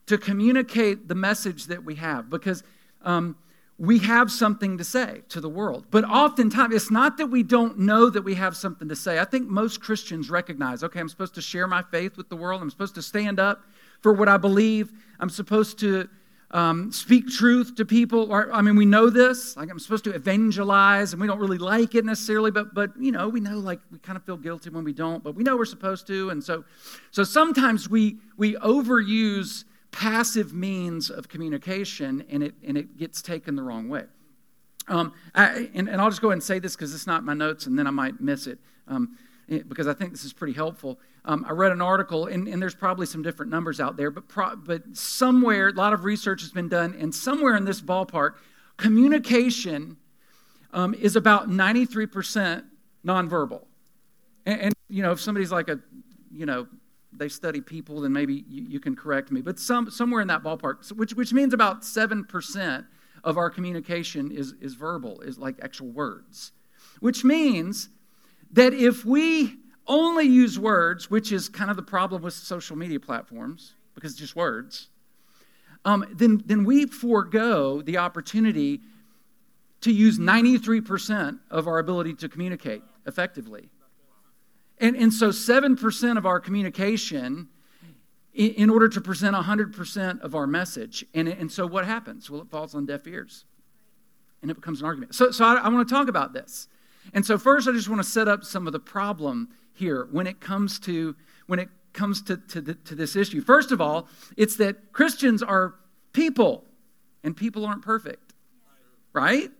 to 0.08 0.18
communicate 0.18 1.08
the 1.08 1.16
message 1.16 1.68
that 1.68 1.84
we 1.84 1.96
have. 1.96 2.30
Because 2.30 2.64
um, 3.04 3.36
we 3.82 3.98
have 3.98 4.32
something 4.32 4.78
to 4.78 4.84
say 4.84 5.22
to 5.30 5.42
the 5.42 5.50
world. 5.50 5.86
But 5.90 6.04
oftentimes, 6.04 6.76
it's 6.76 6.92
not 6.92 7.18
that 7.18 7.28
we 7.28 7.42
don't 7.42 7.80
know 7.80 8.12
that 8.12 8.22
we 8.22 8.36
have 8.36 8.56
something 8.56 8.88
to 8.90 8.96
say. 8.96 9.18
I 9.18 9.26
think 9.26 9.48
most 9.48 9.82
Christians 9.82 10.30
recognize 10.30 10.84
okay, 10.84 11.00
I'm 11.00 11.10
supposed 11.10 11.34
to 11.34 11.42
share 11.42 11.66
my 11.66 11.82
faith 11.82 12.16
with 12.16 12.30
the 12.30 12.36
world, 12.36 12.62
I'm 12.62 12.70
supposed 12.70 12.94
to 12.96 13.02
stand 13.02 13.40
up 13.40 13.64
for 14.01 14.13
what 14.13 14.27
I 14.27 14.38
believe. 14.38 14.92
I'm 15.19 15.30
supposed 15.30 15.80
to 15.80 16.09
um, 16.51 16.92
speak 16.92 17.27
truth 17.27 17.75
to 17.75 17.86
people. 17.86 18.31
Or, 18.31 18.51
I 18.51 18.62
mean, 18.62 18.75
we 18.75 18.86
know 18.86 19.09
this. 19.09 19.56
Like 19.56 19.69
I'm 19.69 19.80
supposed 19.80 20.03
to 20.06 20.12
evangelize, 20.13 21.13
and 21.13 21.21
we 21.21 21.27
don't 21.27 21.39
really 21.39 21.57
like 21.57 21.95
it 21.95 22.06
necessarily, 22.06 22.51
but 22.51 22.74
but 22.74 22.92
you 23.00 23.12
know, 23.12 23.30
we 23.30 23.39
know 23.39 23.57
like 23.57 23.80
we 23.92 24.00
kind 24.00 24.18
of 24.18 24.24
feel 24.24 24.38
guilty 24.38 24.69
when 24.69 24.83
we 24.83 24.94
don't, 24.94 25.24
but 25.24 25.36
we 25.36 25.44
know 25.44 25.56
we're 25.56 25.65
supposed 25.65 26.07
to, 26.07 26.30
and 26.30 26.44
so 26.44 26.63
so 27.12 27.24
sometimes 27.24 27.89
we 27.89 28.18
we 28.38 28.56
overuse 28.56 29.63
passive 29.92 30.54
means 30.54 31.09
of 31.09 31.30
communication, 31.30 32.25
and 32.30 32.44
it 32.44 32.56
and 32.65 32.77
it 32.77 32.97
gets 32.97 33.21
taken 33.21 33.56
the 33.56 33.63
wrong 33.63 33.88
way. 33.89 34.04
Um, 34.88 35.13
I, 35.36 35.69
and, 35.74 35.88
and 35.88 36.01
I'll 36.01 36.09
just 36.09 36.21
go 36.21 36.30
ahead 36.30 36.38
and 36.38 36.44
say 36.44 36.59
this 36.59 36.75
because 36.75 36.94
it's 36.94 37.07
not 37.07 37.24
my 37.24 37.33
notes, 37.33 37.65
and 37.65 37.77
then 37.77 37.88
I 37.88 37.92
might 37.92 38.19
miss 38.19 38.47
it. 38.47 38.59
Um, 38.88 39.18
because 39.47 39.88
I 39.88 39.94
think 39.94 40.12
this 40.12 40.24
is 40.24 40.33
pretty 40.33 40.54
helpful. 40.54 41.00
Um, 41.23 41.45
I 41.47 41.51
read 41.51 41.71
an 41.71 41.81
article, 41.81 42.25
and, 42.25 42.47
and, 42.47 42.59
there's 42.59 42.73
probably 42.73 43.06
some 43.06 43.21
different 43.21 43.51
numbers 43.51 43.79
out 43.79 43.95
there, 43.95 44.09
but, 44.09 44.27
pro, 44.27 44.56
but 44.56 44.81
somewhere, 44.94 45.68
a 45.68 45.73
lot 45.73 45.94
of 45.94 46.03
research 46.03 46.41
has 46.41 46.51
been 46.51 46.68
done, 46.68 46.95
and 47.00 47.13
somewhere 47.13 47.56
in 47.56 47.63
this 47.63 47.79
ballpark, 47.79 48.38
communication 48.77 49.97
um, 50.73 50.95
is 50.95 51.15
about 51.15 51.47
93% 51.47 52.63
nonverbal. 53.06 53.65
And, 54.47 54.62
and, 54.62 54.73
you 54.90 55.04
know, 55.04 55.11
if 55.11 55.21
somebody's 55.21 55.51
like 55.51 55.69
a, 55.69 55.80
you 56.31 56.47
know, 56.47 56.68
they 57.13 57.30
study 57.30 57.61
people, 57.61 58.01
then 58.01 58.13
maybe 58.13 58.44
you, 58.47 58.63
you 58.63 58.80
can 58.80 58.95
correct 58.95 59.31
me, 59.31 59.42
but 59.42 59.59
some, 59.59 59.92
somewhere 59.92 60.21
in 60.21 60.28
that 60.30 60.42
ballpark, 60.42 60.92
which, 60.94 61.13
which 61.13 61.33
means 61.33 61.54
about 61.54 61.83
7% 61.83 62.85
of 63.23 63.37
our 63.37 63.49
communication 63.49 64.31
is, 64.31 64.54
is 64.59 64.73
verbal, 64.73 65.21
is 65.21 65.37
like 65.37 65.57
actual 65.61 65.90
words, 65.90 66.51
which 66.99 67.23
means 67.23 67.90
that 68.54 68.73
if 68.73 69.06
we 69.06 69.57
only 69.88 70.26
use 70.26 70.59
words, 70.59 71.09
which 71.09 71.31
is 71.31 71.50
kind 71.50 71.69
of 71.69 71.76
the 71.76 71.83
problem 71.83 72.21
with 72.21 72.33
social 72.33 72.76
media 72.76 73.00
platforms, 73.00 73.76
because 73.95 74.11
it's 74.11 74.19
just 74.19 74.35
words, 74.35 74.90
um, 75.83 76.06
then, 76.14 76.44
then 76.45 76.64
we 76.64 76.85
forego 76.85 77.81
the 77.81 77.97
opportunity 77.97 78.81
to 79.81 79.92
use 79.92 80.19
93% 80.19 81.40
of 81.50 81.68
our 81.68 81.80
ability 81.80 82.14
to 82.16 82.30
communicate 82.30 82.83
effectively. 83.07 83.69
And, 84.80 84.95
and 84.95 85.14
so 85.14 85.30
7% 85.30 86.18
of 86.18 86.26
our 86.26 86.40
communication 86.40 87.47
in, 88.33 88.52
in 88.52 88.69
order 88.69 88.88
to 88.90 89.02
present 89.02 89.35
100% 89.35 90.21
of 90.21 90.35
our 90.35 90.47
message. 90.47 91.06
And, 91.14 91.28
and 91.28 91.52
so 91.52 91.66
what 91.66 91.85
happens? 91.85 92.30
Well, 92.30 92.42
it 92.42 92.50
falls 92.50 92.76
on 92.76 92.85
deaf 92.85 93.07
ears. 93.07 93.45
And 94.42 94.50
it 94.50 94.56
becomes 94.56 94.81
an 94.81 94.88
argument. 94.88 95.14
So, 95.14 95.31
so 95.31 95.45
I, 95.45 95.56
I 95.56 95.69
want 95.69 95.88
to 95.88 95.94
talk 95.94 96.07
about 96.07 96.33
this. 96.33 96.68
And 97.14 97.26
so 97.26 97.38
first 97.38 97.68
I 97.68 97.71
just 97.71 97.90
want 97.90 98.02
to 98.02 98.07
set 98.07 98.28
up 98.28 98.44
some 98.44 98.68
of 98.68 98.73
the 98.73 98.80
problem 98.80 99.50
here 99.81 100.07
when 100.11 100.28
it 100.28 100.40
comes 100.40 100.80
to 100.81 101.16
when 101.47 101.59
it 101.59 101.69
comes 101.92 102.21
to, 102.21 102.38
to, 102.38 102.61
the, 102.61 102.76
to 102.76 102.95
this 102.95 103.16
issue. 103.18 103.42
First 103.42 103.71
of 103.71 103.81
all, 103.81 104.07
it's 104.38 104.56
that 104.57 104.94
Christians 104.94 105.44
are 105.44 105.73
people 106.14 106.64
and 107.23 107.35
people 107.35 107.66
aren't 107.66 107.81
perfect. 107.81 108.33
Right? 109.11 109.52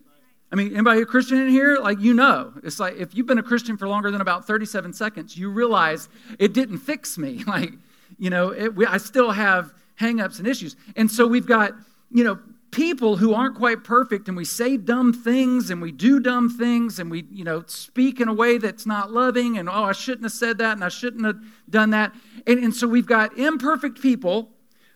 I 0.52 0.56
mean, 0.56 0.74
anybody 0.74 1.02
a 1.02 1.06
Christian 1.06 1.40
in 1.40 1.50
here? 1.50 1.78
Like, 1.78 2.00
you 2.00 2.14
know. 2.14 2.54
It's 2.64 2.80
like 2.80 2.96
if 2.96 3.16
you've 3.16 3.26
been 3.26 3.40
a 3.40 3.44
Christian 3.44 3.76
for 3.78 3.88
longer 3.88 4.12
than 4.12 4.22
about 4.22 4.48
37 4.48 4.94
seconds, 4.94 5.36
you 5.36 5.50
realize 5.50 6.08
it 6.40 6.54
didn't 6.54 6.78
fix 6.78 7.18
me. 7.18 7.44
Like, 7.52 7.74
you 8.18 8.30
know, 8.30 8.50
it, 8.50 8.76
we, 8.76 8.86
I 8.86 8.98
still 8.98 9.32
have 9.32 9.74
hangups 10.00 10.40
and 10.40 10.48
issues. 10.48 10.76
And 10.96 11.10
so 11.10 11.26
we've 11.28 11.46
got, 11.46 11.74
you 12.12 12.24
know, 12.24 12.40
people 12.72 13.18
who 13.18 13.34
aren't 13.34 13.56
quite 13.56 13.84
perfect 13.84 14.28
and 14.30 14.38
we 14.38 14.46
say 14.46 14.78
dumb 14.78 15.12
things 15.12 15.70
and 15.70 15.82
we 15.82 15.92
do 15.92 16.20
dumb 16.20 16.50
things 16.50 17.00
and 17.00 17.12
we 17.12 17.26
you 17.30 17.44
know 17.44 17.64
speak 17.68 18.22
in 18.22 18.30
a 18.30 18.34
way 18.34 18.58
that's 18.58 18.86
not 18.86 19.12
loving 19.12 19.58
and 19.58 19.68
oh 19.68 19.84
i 19.84 19.92
shouldn't 19.92 20.24
have 20.24 20.32
said 20.32 20.58
that 20.58 20.72
and 20.72 20.84
i 20.84 20.88
shouldn't 20.88 21.26
have 21.26 21.36
done 21.72 21.90
that. 21.92 22.14
And, 22.46 22.64
and 22.64 22.76
so 22.76 22.88
we've 22.88 23.06
got 23.06 23.38
imperfect 23.38 24.02
people 24.02 24.50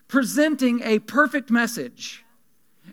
presenting 0.06 0.80
a 0.84 1.00
perfect 1.00 1.50
message. 1.50 2.24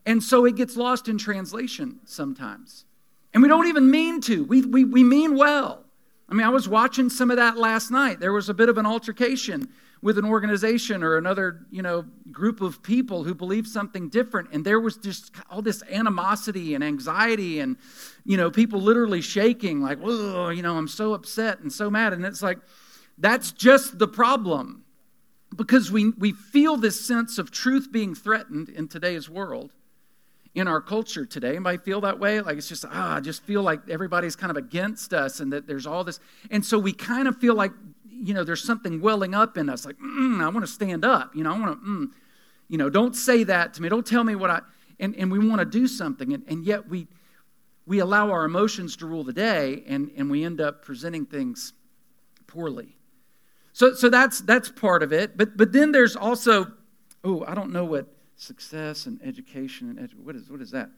And 0.05 0.23
so 0.23 0.45
it 0.45 0.55
gets 0.55 0.75
lost 0.75 1.07
in 1.07 1.17
translation 1.17 1.99
sometimes. 2.05 2.85
And 3.33 3.43
we 3.43 3.49
don't 3.49 3.67
even 3.67 3.91
mean 3.91 4.21
to. 4.21 4.43
We, 4.45 4.61
we, 4.61 4.83
we 4.83 5.03
mean 5.03 5.35
well. 5.35 5.83
I 6.29 6.33
mean, 6.33 6.45
I 6.45 6.49
was 6.49 6.67
watching 6.67 7.09
some 7.09 7.29
of 7.29 7.37
that 7.37 7.57
last 7.57 7.91
night. 7.91 8.19
There 8.19 8.33
was 8.33 8.49
a 8.49 8.53
bit 8.53 8.69
of 8.69 8.77
an 8.77 8.85
altercation 8.85 9.69
with 10.03 10.17
an 10.17 10.25
organization 10.25 11.01
or 11.01 11.15
another, 11.15 11.65
you 11.71 11.81
know, 11.81 12.03
group 12.29 12.59
of 12.59 12.83
people 12.83 13.23
who 13.23 13.33
believed 13.33 13.67
something 13.67 14.09
different 14.09 14.49
and 14.51 14.65
there 14.65 14.81
was 14.81 14.97
just 14.97 15.33
all 15.49 15.61
this 15.61 15.81
animosity 15.89 16.75
and 16.75 16.83
anxiety 16.83 17.61
and 17.61 17.77
you 18.25 18.35
know, 18.35 18.51
people 18.51 18.81
literally 18.81 19.21
shaking 19.21 19.81
like, 19.81 19.99
"Oh, 20.03 20.49
you 20.49 20.61
know, 20.61 20.77
I'm 20.77 20.89
so 20.89 21.13
upset 21.13 21.59
and 21.61 21.71
so 21.71 21.89
mad." 21.89 22.13
And 22.13 22.25
it's 22.25 22.41
like 22.41 22.59
that's 23.17 23.51
just 23.51 23.97
the 23.97 24.07
problem. 24.07 24.83
Because 25.55 25.91
we 25.91 26.09
we 26.17 26.33
feel 26.33 26.75
this 26.77 26.99
sense 26.99 27.37
of 27.37 27.49
truth 27.49 27.89
being 27.91 28.13
threatened 28.13 28.69
in 28.69 28.89
today's 28.89 29.29
world 29.29 29.73
in 30.55 30.67
our 30.67 30.81
culture 30.81 31.25
today. 31.25 31.51
Anybody 31.51 31.77
feel 31.77 32.01
that 32.01 32.19
way? 32.19 32.41
Like 32.41 32.57
it's 32.57 32.69
just, 32.69 32.85
ah, 32.87 33.15
I 33.15 33.19
just 33.19 33.43
feel 33.43 33.63
like 33.63 33.89
everybody's 33.89 34.35
kind 34.35 34.51
of 34.51 34.57
against 34.57 35.13
us 35.13 35.39
and 35.39 35.51
that 35.51 35.65
there's 35.65 35.87
all 35.87 36.03
this. 36.03 36.19
And 36.51 36.63
so 36.63 36.77
we 36.77 36.93
kind 36.93 37.27
of 37.27 37.37
feel 37.37 37.55
like 37.55 37.71
you 38.23 38.33
know, 38.33 38.43
there's 38.43 38.63
something 38.63 39.01
welling 39.01 39.35
up 39.35 39.57
in 39.57 39.69
us, 39.69 39.85
like, 39.85 39.97
mm, 39.97 40.41
I 40.41 40.47
want 40.47 40.65
to 40.65 40.71
stand 40.71 41.03
up. 41.03 41.35
You 41.35 41.43
know, 41.43 41.53
I 41.53 41.59
want 41.59 41.81
to, 41.81 41.87
mm, 41.87 42.07
you 42.69 42.77
know, 42.77 42.89
don't 42.89 43.15
say 43.15 43.43
that 43.43 43.73
to 43.73 43.81
me. 43.81 43.89
Don't 43.89 44.05
tell 44.05 44.23
me 44.23 44.35
what 44.35 44.49
I, 44.49 44.61
and, 44.99 45.13
and 45.15 45.29
we 45.29 45.45
want 45.45 45.59
to 45.59 45.65
do 45.65 45.87
something. 45.87 46.33
And, 46.33 46.43
and 46.47 46.63
yet 46.63 46.87
we, 46.87 47.07
we 47.85 47.99
allow 47.99 48.31
our 48.31 48.45
emotions 48.45 48.95
to 48.97 49.05
rule 49.05 49.25
the 49.25 49.33
day 49.33 49.83
and, 49.87 50.09
and 50.15 50.31
we 50.31 50.45
end 50.45 50.61
up 50.61 50.85
presenting 50.85 51.25
things 51.25 51.73
poorly. 52.47 52.95
So, 53.73 53.93
so 53.93 54.09
that's, 54.09 54.39
that's 54.39 54.69
part 54.69 55.03
of 55.03 55.11
it. 55.11 55.37
But, 55.37 55.57
but 55.57 55.73
then 55.73 55.91
there's 55.91 56.15
also, 56.15 56.71
oh, 57.23 57.43
I 57.45 57.55
don't 57.55 57.73
know 57.73 57.83
what 57.83 58.07
success 58.37 59.05
and 59.05 59.19
education 59.21 59.89
and 59.89 59.99
edu- 59.99 60.23
what 60.23 60.35
is, 60.35 60.49
what 60.49 60.61
is 60.61 60.71
that? 60.71 60.89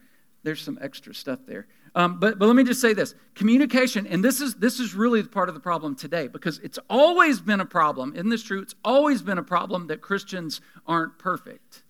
There's 0.44 0.62
some 0.62 0.78
extra 0.80 1.16
stuff 1.16 1.40
there. 1.48 1.68
Um, 1.96 2.20
but, 2.20 2.38
but 2.38 2.46
let 2.48 2.58
me 2.58 2.66
just 2.66 2.82
say 2.82 2.94
this 2.94 3.16
communication, 3.36 4.06
and 4.06 4.24
this 4.24 4.42
is, 4.42 4.56
this 4.56 4.82
is 4.82 4.94
really 4.94 5.24
part 5.24 5.48
of 5.48 5.56
the 5.56 5.62
problem 5.62 5.96
today 5.96 6.28
because 6.28 6.60
it's 6.60 6.78
always 6.90 7.40
been 7.40 7.62
a 7.62 7.66
problem. 7.66 8.14
Isn't 8.14 8.30
this 8.30 8.44
true? 8.44 8.62
It's 8.62 8.76
always 8.84 9.22
been 9.22 9.38
a 9.38 9.44
problem 9.44 9.88
that 9.88 10.02
Christians 10.02 10.60
aren't 10.86 11.18
perfect. 11.18 11.84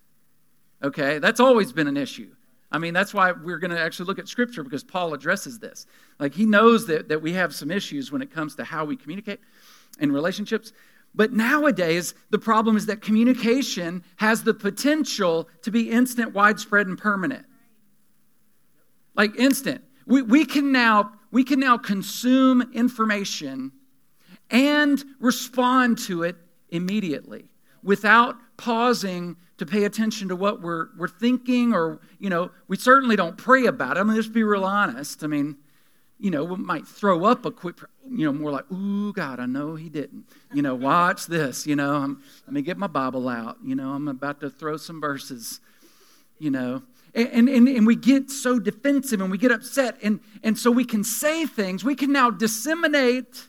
Okay? 0.84 1.18
That's 1.18 1.40
always 1.40 1.72
been 1.72 1.88
an 1.88 1.98
issue. 1.98 2.30
I 2.72 2.78
mean, 2.78 2.94
that's 2.94 3.14
why 3.14 3.32
we're 3.32 3.58
going 3.58 3.72
to 3.72 3.80
actually 3.80 4.06
look 4.06 4.20
at 4.20 4.28
Scripture 4.28 4.64
because 4.64 4.84
Paul 4.84 5.14
addresses 5.14 5.58
this. 5.58 5.88
Like, 6.20 6.36
he 6.36 6.46
knows 6.46 6.86
that, 6.88 7.10
that 7.10 7.22
we 7.22 7.34
have 7.34 7.56
some 7.56 7.72
issues 7.72 8.12
when 8.12 8.22
it 8.22 8.32
comes 8.32 8.56
to 8.56 8.64
how 8.64 8.86
we 8.86 8.96
communicate 8.96 9.40
in 10.00 10.12
relationships. 10.12 10.72
But 11.16 11.32
nowadays, 11.32 12.14
the 12.30 12.40
problem 12.40 12.78
is 12.78 12.86
that 12.88 13.02
communication 13.02 14.04
has 14.18 14.44
the 14.44 14.54
potential 14.54 15.50
to 15.64 15.72
be 15.72 15.90
instant, 15.90 16.34
widespread, 16.34 16.86
and 16.88 16.98
permanent. 16.98 17.46
Like 19.16 19.36
instant. 19.38 19.84
We, 20.06 20.22
we, 20.22 20.46
can 20.46 20.72
now, 20.72 21.14
we 21.32 21.44
can 21.44 21.60
now 21.60 21.78
consume 21.78 22.72
information 22.74 23.72
and 24.50 25.04
respond 25.20 25.98
to 26.00 26.24
it 26.24 26.36
immediately 26.70 27.50
without 27.82 28.36
pausing 28.58 29.36
to 29.58 29.66
pay 29.66 29.86
attention 29.86 30.28
to 30.30 30.36
what 30.36 30.62
we're, 30.62 30.88
we're 30.98 31.08
thinking 31.08 31.74
or, 31.74 32.00
you 32.20 32.30
know, 32.30 32.52
we 32.68 32.78
certainly 32.78 33.16
don't 33.16 33.38
pray 33.38 33.66
about 33.66 33.98
it. 33.98 34.00
I 34.00 34.04
mean, 34.04 34.16
just 34.16 34.34
be 34.34 34.44
real 34.44 34.66
honest. 34.66 35.24
I 35.24 35.28
mean, 35.28 35.58
you 36.20 36.32
know, 36.32 36.44
we 36.44 36.56
might 36.58 36.88
throw 36.88 37.26
up 37.26 37.46
a 37.46 37.52
quick, 37.52 37.78
you 38.10 38.26
know, 38.26 38.34
more 38.34 38.52
like, 38.52 38.70
ooh, 38.72 39.14
God, 39.14 39.40
I 39.40 39.46
know 39.46 39.76
he 39.76 39.90
didn't. 39.90 40.26
You 40.54 40.62
know, 40.62 40.76
watch 40.76 41.28
this, 41.28 41.68
you 41.68 41.76
know, 41.76 41.96
I'm, 41.96 42.24
let 42.46 42.54
me 42.54 42.62
get 42.62 42.78
my 42.78 42.88
Bible 42.88 43.28
out. 43.28 43.58
You 43.64 43.76
know, 43.76 43.92
I'm 43.92 44.08
about 44.08 44.40
to 44.42 44.50
throw 44.50 44.78
some 44.78 45.02
verses, 45.02 45.60
you 46.40 46.52
know. 46.52 46.84
And, 47.16 47.48
and, 47.48 47.68
and 47.70 47.88
we 47.88 47.96
get 47.96 48.30
so 48.30 48.60
defensive 48.60 49.22
and 49.22 49.32
we 49.32 49.38
get 49.38 49.52
upset. 49.52 49.98
And, 50.04 50.20
and 50.44 50.58
so 50.58 50.70
we 50.70 50.84
can 50.84 51.04
say 51.04 51.46
things. 51.46 51.84
We 51.84 51.96
can 51.96 52.12
now 52.12 52.30
disseminate 52.30 53.48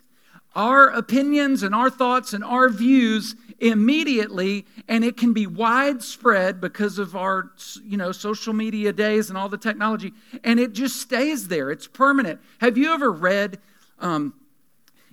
our 0.54 0.88
opinions 0.88 1.62
and 1.62 1.74
our 1.74 1.90
thoughts 1.90 2.32
and 2.32 2.42
our 2.42 2.68
views 2.68 3.34
immediately 3.58 4.66
and 4.88 5.04
it 5.04 5.16
can 5.16 5.32
be 5.32 5.46
widespread 5.46 6.60
because 6.60 6.98
of 6.98 7.16
our 7.16 7.52
you 7.82 7.96
know 7.96 8.12
social 8.12 8.52
media 8.52 8.92
days 8.92 9.30
and 9.30 9.38
all 9.38 9.48
the 9.48 9.56
technology 9.56 10.12
and 10.44 10.60
it 10.60 10.74
just 10.74 11.00
stays 11.00 11.48
there 11.48 11.70
it's 11.70 11.86
permanent 11.86 12.38
have 12.58 12.76
you 12.76 12.92
ever 12.92 13.10
read 13.10 13.58
um, 13.98 14.34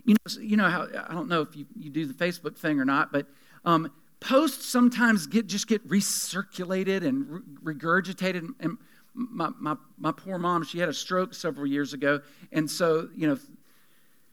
you 0.03 0.13
know 0.13 0.41
you 0.41 0.57
know 0.57 0.69
how 0.69 0.87
i 1.07 1.13
don't 1.13 1.29
know 1.29 1.41
if 1.41 1.55
you, 1.55 1.65
you 1.79 1.89
do 1.89 2.05
the 2.05 2.13
facebook 2.13 2.57
thing 2.57 2.81
or 2.81 2.85
not 2.85 3.13
but 3.13 3.27
um, 3.63 3.89
posts 4.23 4.65
sometimes 4.65 5.27
get 5.27 5.47
just 5.47 5.67
get 5.67 5.87
recirculated 5.87 7.05
and 7.05 7.43
regurgitated. 7.63 8.47
And 8.59 8.77
my, 9.13 9.49
my, 9.59 9.75
my 9.97 10.11
poor 10.11 10.39
mom 10.39 10.63
she 10.63 10.79
had 10.79 10.89
a 10.89 10.93
stroke 10.93 11.33
several 11.33 11.67
years 11.67 11.93
ago. 11.93 12.21
And 12.51 12.69
so 12.69 13.09
you 13.15 13.27
know 13.27 13.37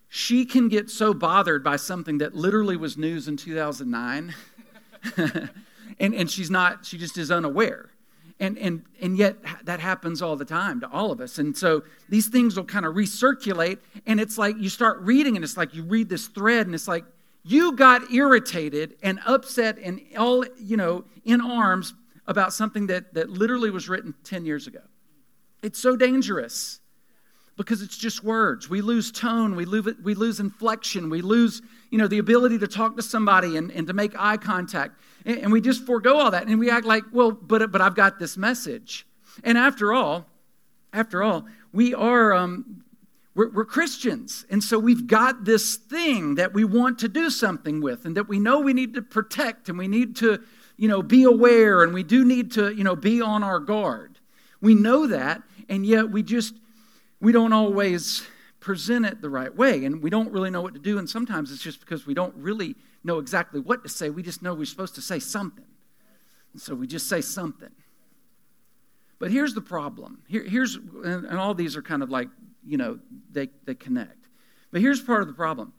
she 0.09 0.45
can 0.45 0.69
get 0.69 0.91
so 0.91 1.13
bothered 1.13 1.63
by 1.63 1.77
something 1.77 2.19
that 2.19 2.35
literally 2.35 2.77
was 2.77 2.97
news 2.97 3.29
in 3.29 3.37
2009 3.37 4.35
and, 6.01 6.15
and 6.15 6.31
she's 6.31 6.51
not 6.51 6.87
she 6.87 6.97
just 6.97 7.19
is 7.19 7.31
unaware. 7.31 7.91
And, 8.39 8.57
and, 8.57 8.85
and 9.03 9.19
yet 9.19 9.37
that 9.65 9.81
happens 9.81 10.23
all 10.23 10.35
the 10.35 10.47
time 10.47 10.81
to 10.81 10.89
all 10.89 11.13
of 11.13 11.21
us. 11.21 11.39
And 11.39 11.55
so 11.55 11.83
these 12.09 12.29
things 12.29 12.57
will 12.57 12.65
kind 12.65 12.87
of 12.87 12.95
recirculate 12.95 13.79
and 14.07 14.19
it's 14.19 14.39
like 14.39 14.57
you 14.57 14.71
start 14.71 15.01
reading 15.01 15.37
and 15.37 15.45
it's 15.45 15.59
like 15.59 15.75
you 15.75 15.83
read 15.83 16.09
this 16.09 16.27
thread 16.29 16.67
and 16.67 16.75
it's 16.75 16.89
like 16.89 17.05
you 17.43 17.73
got 17.73 18.13
irritated 18.13 18.97
and 19.03 19.19
upset 19.27 19.79
and 19.79 20.01
all, 20.19 20.45
you 20.59 20.77
know, 20.77 21.05
in 21.25 21.41
arms 21.41 21.95
about 22.27 22.53
something 22.53 22.87
that, 22.89 23.15
that 23.15 23.31
literally 23.31 23.71
was 23.71 23.89
written 23.89 24.15
10 24.25 24.45
years 24.45 24.67
ago. 24.67 24.83
It's 25.63 25.79
so 25.79 25.97
dangerous 25.97 26.81
because 27.57 27.83
it's 27.83 27.99
just 27.99 28.25
words. 28.25 28.71
We 28.71 28.81
lose 28.81 29.13
tone, 29.13 29.55
we 29.55 29.65
lose, 29.65 29.95
we 30.03 30.15
lose 30.15 30.41
inflection, 30.41 31.11
we 31.11 31.21
lose, 31.23 31.61
you 31.91 31.99
know, 31.99 32.07
the 32.07 32.19
ability 32.19 32.59
to 32.59 32.67
talk 32.67 32.97
to 32.97 33.03
somebody 33.03 33.57
and, 33.57 33.71
and 33.71 33.87
to 33.87 33.93
make 33.93 34.19
eye 34.19 34.37
contact. 34.37 34.99
And, 35.27 35.39
and 35.39 35.53
we 35.53 35.61
just 35.61 35.85
forego 35.85 36.19
all 36.19 36.31
that 36.31 36.47
and 36.47 36.59
we 36.59 36.71
act 36.71 36.87
like, 36.87 37.05
well, 37.13 37.33
but, 37.33 37.71
but 37.71 37.81
I've 37.81 37.95
got 37.95 38.19
this 38.19 38.37
message. 38.37 39.07
And 39.45 39.59
after 39.59 39.93
all, 39.93 40.27
after 40.93 41.23
all, 41.23 41.45
we 41.73 41.95
are 41.95 42.33
um, 42.33 42.83
we're, 43.41 43.49
we're, 43.49 43.65
Christians, 43.65 44.45
and 44.51 44.63
so 44.63 44.79
we've 44.79 45.07
got 45.07 45.47
this 45.47 45.77
thing 45.77 46.35
that 46.35 46.53
we 46.53 46.63
want 46.63 46.99
to 46.99 47.09
do 47.09 47.31
something 47.31 47.81
with, 47.81 48.05
and 48.05 48.15
that 48.19 48.29
we 48.29 48.39
know 48.39 48.61
we 48.61 48.75
need 48.75 48.93
to 48.93 49.01
protect, 49.01 49.71
and 49.71 49.79
we 49.79 49.89
need 49.89 50.15
to, 50.17 50.43
you 50.77 50.89
know, 50.89 51.01
be 51.01 51.23
aware, 51.23 51.83
and 51.83 51.95
we 51.95 52.03
do 52.03 52.23
need 52.23 52.53
to, 52.53 52.71
you 52.75 52.85
know, 52.85 52.95
be 52.95 53.23
on 53.23 53.43
our 53.43 53.59
guard. 53.59 54.19
We 54.61 54.75
know 54.75 55.07
that, 55.07 55.41
and 55.71 55.87
yet 55.87 56.11
we 56.11 56.23
just 56.23 56.53
we 57.19 57.33
don't 57.33 57.55
always 57.55 58.27
present 58.61 59.07
it 59.07 59.23
the 59.23 59.31
right 59.31 59.57
way, 59.57 59.87
and 59.87 60.03
we 60.03 60.11
don't 60.11 60.31
really 60.31 60.51
know 60.51 60.61
what 60.61 60.75
to 60.75 60.79
do. 60.79 60.99
And 60.99 61.09
sometimes 61.09 61.51
it's 61.51 61.63
just 61.63 61.81
because 61.81 62.07
we 62.07 62.13
don't 62.13 62.35
really 62.37 62.77
know 63.05 63.21
exactly 63.21 63.59
what 63.59 63.83
to 63.85 63.89
say. 63.89 64.11
We 64.11 64.23
just 64.23 64.43
know 64.43 64.53
we're 64.53 64.67
supposed 64.67 64.97
to 64.97 65.01
say 65.01 65.19
something, 65.19 65.65
and 66.53 66.61
so 66.61 66.75
we 66.75 66.87
just 66.87 67.09
say 67.09 67.23
something. 67.23 67.73
But 69.19 69.31
here's 69.31 69.55
the 69.55 69.63
problem. 69.63 70.25
Here, 70.29 70.45
here's 70.45 70.77
and 70.77 71.39
all 71.39 71.55
these 71.55 71.75
are 71.75 71.83
kind 71.83 72.03
of 72.03 72.11
like 72.11 72.29
you 72.65 72.77
know, 72.77 72.99
they, 73.31 73.49
they 73.65 73.75
connect. 73.75 74.29
But 74.71 74.81
here's 74.81 75.01
part 75.01 75.23
of 75.23 75.29
the 75.29 75.35
problem. 75.35 75.73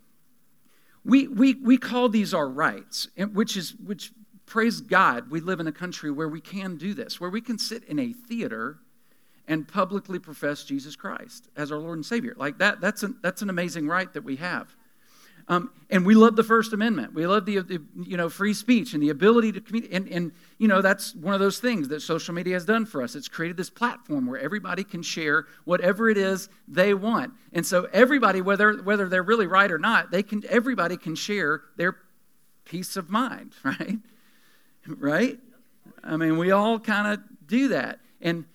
We, 1.03 1.27
we, 1.27 1.55
we 1.55 1.77
call 1.77 2.09
these 2.09 2.33
our 2.33 2.47
rights, 2.47 3.07
which 3.33 3.57
is, 3.57 3.75
which, 3.75 4.11
praise 4.45 4.81
God, 4.81 5.31
we 5.31 5.39
live 5.39 5.59
in 5.59 5.67
a 5.67 5.71
country 5.71 6.11
where 6.11 6.27
we 6.27 6.41
can 6.41 6.77
do 6.77 6.93
this, 6.93 7.19
where 7.19 7.29
we 7.29 7.41
can 7.41 7.57
sit 7.57 7.83
in 7.85 7.97
a 7.99 8.13
theater 8.13 8.79
and 9.47 9.67
publicly 9.67 10.19
profess 10.19 10.63
Jesus 10.63 10.95
Christ 10.95 11.49
as 11.55 11.71
our 11.71 11.79
Lord 11.79 11.97
and 11.97 12.05
Savior. 12.05 12.35
Like 12.37 12.59
that, 12.59 12.79
that's 12.81 13.03
an, 13.03 13.17
that's 13.23 13.41
an 13.41 13.49
amazing 13.49 13.87
right 13.87 14.11
that 14.13 14.23
we 14.23 14.35
have. 14.37 14.75
Um, 15.51 15.69
and 15.89 16.05
we 16.05 16.15
love 16.15 16.37
the 16.37 16.45
First 16.45 16.71
Amendment. 16.71 17.13
We 17.13 17.27
love 17.27 17.45
the, 17.45 17.59
the, 17.59 17.81
you 18.05 18.15
know 18.15 18.29
free 18.29 18.53
speech 18.53 18.93
and 18.93 19.03
the 19.03 19.09
ability 19.09 19.51
to 19.51 19.59
communicate. 19.59 19.97
And, 19.97 20.07
and 20.07 20.31
you 20.57 20.69
know 20.69 20.81
that's 20.81 21.13
one 21.13 21.33
of 21.33 21.41
those 21.41 21.59
things 21.59 21.89
that 21.89 22.01
social 22.01 22.33
media 22.33 22.53
has 22.53 22.63
done 22.63 22.85
for 22.85 23.03
us. 23.03 23.15
It's 23.15 23.27
created 23.27 23.57
this 23.57 23.69
platform 23.69 24.27
where 24.27 24.39
everybody 24.39 24.85
can 24.85 25.03
share 25.03 25.47
whatever 25.65 26.09
it 26.09 26.17
is 26.17 26.47
they 26.69 26.93
want. 26.93 27.33
And 27.51 27.65
so 27.65 27.89
everybody, 27.91 28.39
whether 28.39 28.77
whether 28.77 29.09
they're 29.09 29.23
really 29.23 29.45
right 29.45 29.69
or 29.69 29.77
not, 29.77 30.09
they 30.09 30.23
can. 30.23 30.41
Everybody 30.47 30.95
can 30.95 31.15
share 31.15 31.63
their 31.75 31.97
peace 32.63 32.95
of 32.95 33.09
mind, 33.09 33.51
right? 33.63 33.97
Right? 34.87 35.37
I 36.01 36.15
mean, 36.15 36.37
we 36.37 36.51
all 36.51 36.79
kind 36.79 37.11
of 37.11 37.19
do 37.45 37.67
that. 37.67 37.99
And 38.21 38.45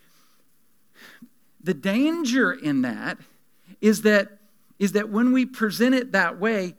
the 1.63 1.75
danger 1.75 2.53
in 2.53 2.81
that 2.83 3.19
is 3.83 4.01
that 4.03 4.39
is 4.79 4.93
that 4.93 5.11
when 5.11 5.33
we 5.33 5.45
present 5.45 5.95
it 5.95 6.13
that 6.13 6.39
way, 6.41 6.75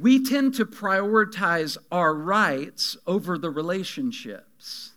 we 0.00 0.24
tend 0.24 0.54
to 0.54 0.66
prioritize 0.66 1.76
our 1.92 2.14
rights 2.14 2.96
over 3.06 3.38
the 3.38 3.50
relationships. 3.50 4.92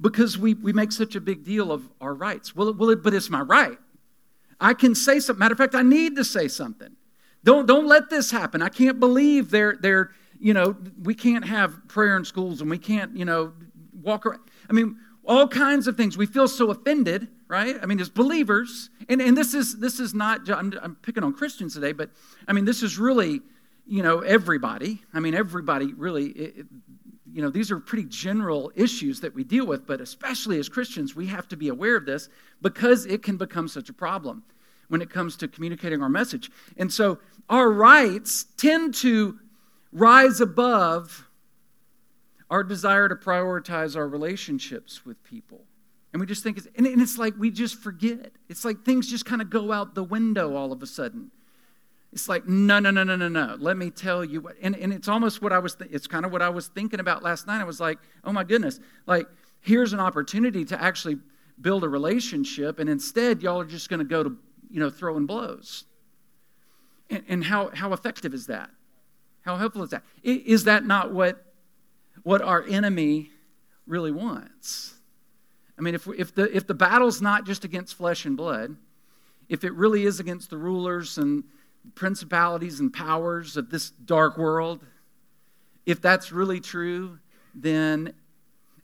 Because 0.00 0.36
we, 0.36 0.54
we 0.54 0.72
make 0.72 0.90
such 0.90 1.14
a 1.14 1.20
big 1.20 1.44
deal 1.44 1.70
of 1.70 1.88
our 2.00 2.14
rights. 2.14 2.56
Well, 2.56 2.74
well 2.74 2.96
but 2.96 3.14
it's 3.14 3.30
my 3.30 3.40
right. 3.40 3.78
I 4.60 4.74
can 4.74 4.94
say 4.94 5.20
something. 5.20 5.38
Matter 5.38 5.52
of 5.52 5.58
fact, 5.58 5.74
I 5.74 5.82
need 5.82 6.16
to 6.16 6.24
say 6.24 6.48
something. 6.48 6.96
Don't, 7.44 7.66
don't 7.66 7.86
let 7.86 8.10
this 8.10 8.30
happen. 8.30 8.62
I 8.62 8.68
can't 8.68 8.98
believe 8.98 9.50
they're, 9.50 9.76
they're, 9.80 10.10
you 10.38 10.54
know, 10.54 10.76
we 11.00 11.14
can't 11.14 11.44
have 11.44 11.86
prayer 11.86 12.16
in 12.16 12.24
schools 12.24 12.60
and 12.60 12.68
we 12.68 12.78
can't, 12.78 13.16
you 13.16 13.24
know, 13.24 13.52
walk 13.92 14.26
around. 14.26 14.40
I 14.68 14.72
mean, 14.72 14.96
all 15.24 15.46
kinds 15.46 15.86
of 15.86 15.96
things. 15.96 16.16
We 16.16 16.26
feel 16.26 16.48
so 16.48 16.70
offended 16.70 17.28
right? 17.52 17.76
I 17.82 17.84
mean, 17.84 18.00
as 18.00 18.08
believers, 18.08 18.88
and, 19.10 19.20
and 19.20 19.36
this 19.36 19.52
is 19.52 19.78
this 19.78 20.00
is 20.00 20.14
not. 20.14 20.48
I'm, 20.48 20.72
I'm 20.82 20.94
picking 20.96 21.22
on 21.22 21.34
Christians 21.34 21.74
today, 21.74 21.92
but 21.92 22.08
I 22.48 22.54
mean, 22.54 22.64
this 22.64 22.82
is 22.82 22.98
really, 22.98 23.42
you 23.86 24.02
know, 24.02 24.20
everybody. 24.20 25.02
I 25.12 25.20
mean, 25.20 25.34
everybody 25.34 25.92
really. 25.92 26.28
It, 26.30 26.66
you 27.30 27.40
know, 27.40 27.50
these 27.50 27.70
are 27.70 27.78
pretty 27.78 28.04
general 28.08 28.72
issues 28.74 29.20
that 29.20 29.34
we 29.34 29.42
deal 29.42 29.66
with, 29.66 29.86
but 29.86 30.02
especially 30.02 30.58
as 30.58 30.68
Christians, 30.68 31.16
we 31.16 31.26
have 31.28 31.48
to 31.48 31.56
be 31.56 31.68
aware 31.68 31.96
of 31.96 32.04
this 32.04 32.28
because 32.60 33.06
it 33.06 33.22
can 33.22 33.38
become 33.38 33.68
such 33.68 33.88
a 33.88 33.92
problem 33.94 34.42
when 34.88 35.00
it 35.00 35.08
comes 35.08 35.36
to 35.38 35.48
communicating 35.48 36.02
our 36.02 36.10
message. 36.10 36.50
And 36.76 36.92
so 36.92 37.20
our 37.48 37.70
rights 37.70 38.44
tend 38.58 38.94
to 38.96 39.38
rise 39.92 40.42
above 40.42 41.26
our 42.50 42.62
desire 42.62 43.08
to 43.08 43.14
prioritize 43.14 43.96
our 43.96 44.06
relationships 44.06 45.06
with 45.06 45.22
people. 45.24 45.64
And 46.12 46.20
we 46.20 46.26
just 46.26 46.42
think, 46.42 46.58
it's, 46.58 46.68
and 46.76 46.86
it's 46.86 47.16
like 47.16 47.34
we 47.38 47.50
just 47.50 47.76
forget. 47.76 48.32
It's 48.48 48.64
like 48.64 48.84
things 48.84 49.08
just 49.08 49.24
kind 49.24 49.40
of 49.40 49.48
go 49.48 49.72
out 49.72 49.94
the 49.94 50.04
window 50.04 50.56
all 50.56 50.72
of 50.72 50.82
a 50.82 50.86
sudden. 50.86 51.30
It's 52.12 52.28
like, 52.28 52.46
no, 52.46 52.78
no, 52.78 52.90
no, 52.90 53.02
no, 53.02 53.16
no, 53.16 53.28
no. 53.28 53.56
Let 53.58 53.78
me 53.78 53.88
tell 53.90 54.22
you 54.22 54.42
what. 54.42 54.56
And, 54.60 54.76
and 54.76 54.92
it's 54.92 55.08
almost 55.08 55.40
what 55.40 55.52
I 55.52 55.58
was, 55.58 55.74
th- 55.76 55.90
it's 55.90 56.06
kind 56.06 56.26
of 56.26 56.32
what 56.32 56.42
I 56.42 56.50
was 56.50 56.66
thinking 56.66 57.00
about 57.00 57.22
last 57.22 57.46
night. 57.46 57.62
I 57.62 57.64
was 57.64 57.80
like, 57.80 57.98
oh 58.24 58.32
my 58.32 58.44
goodness. 58.44 58.80
Like, 59.06 59.26
here's 59.60 59.94
an 59.94 60.00
opportunity 60.00 60.66
to 60.66 60.80
actually 60.80 61.16
build 61.58 61.84
a 61.84 61.88
relationship. 61.88 62.78
And 62.78 62.90
instead, 62.90 63.42
y'all 63.42 63.60
are 63.60 63.64
just 63.64 63.88
going 63.88 64.00
to 64.00 64.04
go 64.04 64.22
to, 64.22 64.36
you 64.70 64.80
know, 64.80 64.90
throwing 64.90 65.24
blows. 65.24 65.84
And, 67.08 67.24
and 67.28 67.44
how, 67.44 67.70
how 67.72 67.94
effective 67.94 68.34
is 68.34 68.46
that? 68.48 68.68
How 69.40 69.56
helpful 69.56 69.82
is 69.82 69.90
that? 69.90 70.02
Is 70.22 70.64
that 70.64 70.84
not 70.84 71.14
what, 71.14 71.42
what 72.22 72.42
our 72.42 72.62
enemy 72.68 73.30
really 73.86 74.12
wants? 74.12 74.91
I 75.82 75.84
mean, 75.84 75.96
if, 75.96 76.06
if, 76.16 76.32
the, 76.32 76.56
if 76.56 76.64
the 76.68 76.74
battle's 76.74 77.20
not 77.20 77.44
just 77.44 77.64
against 77.64 77.96
flesh 77.96 78.24
and 78.24 78.36
blood, 78.36 78.76
if 79.48 79.64
it 79.64 79.72
really 79.72 80.06
is 80.06 80.20
against 80.20 80.48
the 80.48 80.56
rulers 80.56 81.18
and 81.18 81.42
principalities 81.96 82.78
and 82.78 82.92
powers 82.92 83.56
of 83.56 83.68
this 83.68 83.90
dark 83.90 84.38
world, 84.38 84.84
if 85.84 86.00
that's 86.00 86.30
really 86.30 86.60
true, 86.60 87.18
then, 87.52 88.12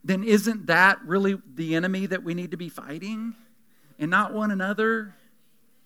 then 0.03 0.25
isn't 0.25 0.67
that 0.67 1.01
really 1.05 1.41
the 1.55 1.77
enemy 1.77 2.07
that 2.07 2.25
we 2.25 2.35
need 2.35 2.51
to 2.51 2.57
be 2.57 2.69
fighting 2.69 3.37
and 4.01 4.11
not 4.11 4.35
one 4.35 4.51
another? 4.51 5.15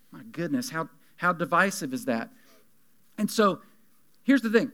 My 0.09 0.23
goodness, 0.31 0.71
how, 0.71 0.89
how 1.17 1.31
divisive 1.31 1.93
is 1.93 2.05
that? 2.05 2.31
And 3.19 3.29
so 3.29 3.61
here's 4.23 4.41
the 4.41 4.49
thing 4.49 4.71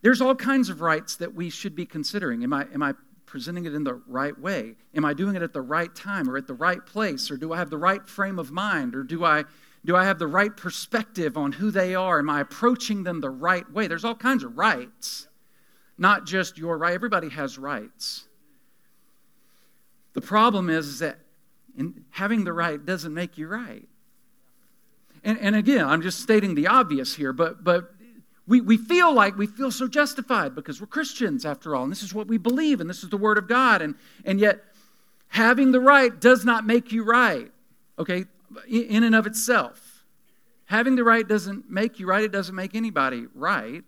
there's 0.00 0.22
all 0.22 0.34
kinds 0.34 0.70
of 0.70 0.80
rights 0.80 1.16
that 1.16 1.34
we 1.34 1.50
should 1.50 1.76
be 1.76 1.84
considering. 1.84 2.42
Am 2.44 2.54
I, 2.54 2.66
am 2.72 2.82
I 2.82 2.94
presenting 3.26 3.64
it 3.64 3.74
in 3.74 3.84
the 3.84 3.94
right 4.06 4.38
way? 4.38 4.76
Am 4.94 5.04
I 5.04 5.14
doing 5.14 5.36
it 5.36 5.42
at 5.42 5.52
the 5.52 5.62
right 5.62 5.94
time 5.94 6.28
or 6.28 6.36
at 6.36 6.46
the 6.46 6.54
right 6.54 6.84
place? 6.84 7.30
Or 7.30 7.36
do 7.36 7.52
I 7.52 7.56
have 7.56 7.70
the 7.70 7.78
right 7.78 8.06
frame 8.06 8.38
of 8.38 8.50
mind? 8.50 8.94
Or 8.94 9.02
do 9.02 9.24
I 9.24 9.44
do 9.84 9.96
I 9.96 10.04
have 10.04 10.18
the 10.18 10.28
right 10.28 10.56
perspective 10.56 11.36
on 11.36 11.52
who 11.52 11.70
they 11.70 11.94
are? 11.94 12.20
Am 12.20 12.30
I 12.30 12.40
approaching 12.40 13.02
them 13.02 13.20
the 13.20 13.30
right 13.30 13.68
way? 13.72 13.88
There's 13.88 14.04
all 14.04 14.14
kinds 14.14 14.44
of 14.44 14.56
rights, 14.56 15.26
not 15.98 16.24
just 16.24 16.56
your 16.56 16.78
right. 16.78 16.94
Everybody 16.94 17.28
has 17.30 17.58
rights. 17.58 18.28
The 20.12 20.20
problem 20.20 20.70
is, 20.70 20.86
is 20.86 20.98
that 21.00 21.18
having 22.10 22.44
the 22.44 22.52
right 22.52 22.84
doesn't 22.84 23.12
make 23.12 23.38
you 23.38 23.48
right. 23.48 23.88
And, 25.24 25.38
and 25.38 25.56
again, 25.56 25.86
I'm 25.86 26.02
just 26.02 26.20
stating 26.20 26.54
the 26.54 26.66
obvious 26.66 27.14
here, 27.14 27.32
but, 27.32 27.64
but 27.64 27.91
we, 28.46 28.60
we 28.60 28.76
feel 28.76 29.14
like 29.14 29.36
we 29.36 29.46
feel 29.46 29.70
so 29.70 29.86
justified 29.86 30.54
because 30.54 30.80
we're 30.80 30.86
Christians 30.86 31.46
after 31.46 31.74
all, 31.74 31.84
and 31.84 31.92
this 31.92 32.02
is 32.02 32.12
what 32.12 32.26
we 32.26 32.38
believe, 32.38 32.80
and 32.80 32.90
this 32.90 33.02
is 33.02 33.10
the 33.10 33.16
Word 33.16 33.38
of 33.38 33.48
God. 33.48 33.82
And, 33.82 33.94
and 34.24 34.40
yet, 34.40 34.64
having 35.28 35.72
the 35.72 35.80
right 35.80 36.20
does 36.20 36.44
not 36.44 36.66
make 36.66 36.92
you 36.92 37.04
right. 37.04 37.50
Okay? 37.98 38.24
in 38.66 39.04
and 39.04 39.14
of 39.14 39.26
itself. 39.26 40.04
Having 40.66 40.96
the 40.96 41.04
right 41.04 41.26
doesn't 41.26 41.70
make 41.70 41.98
you 41.98 42.06
right, 42.06 42.24
it 42.24 42.32
doesn't 42.32 42.54
make 42.54 42.74
anybody 42.74 43.26
right. 43.34 43.84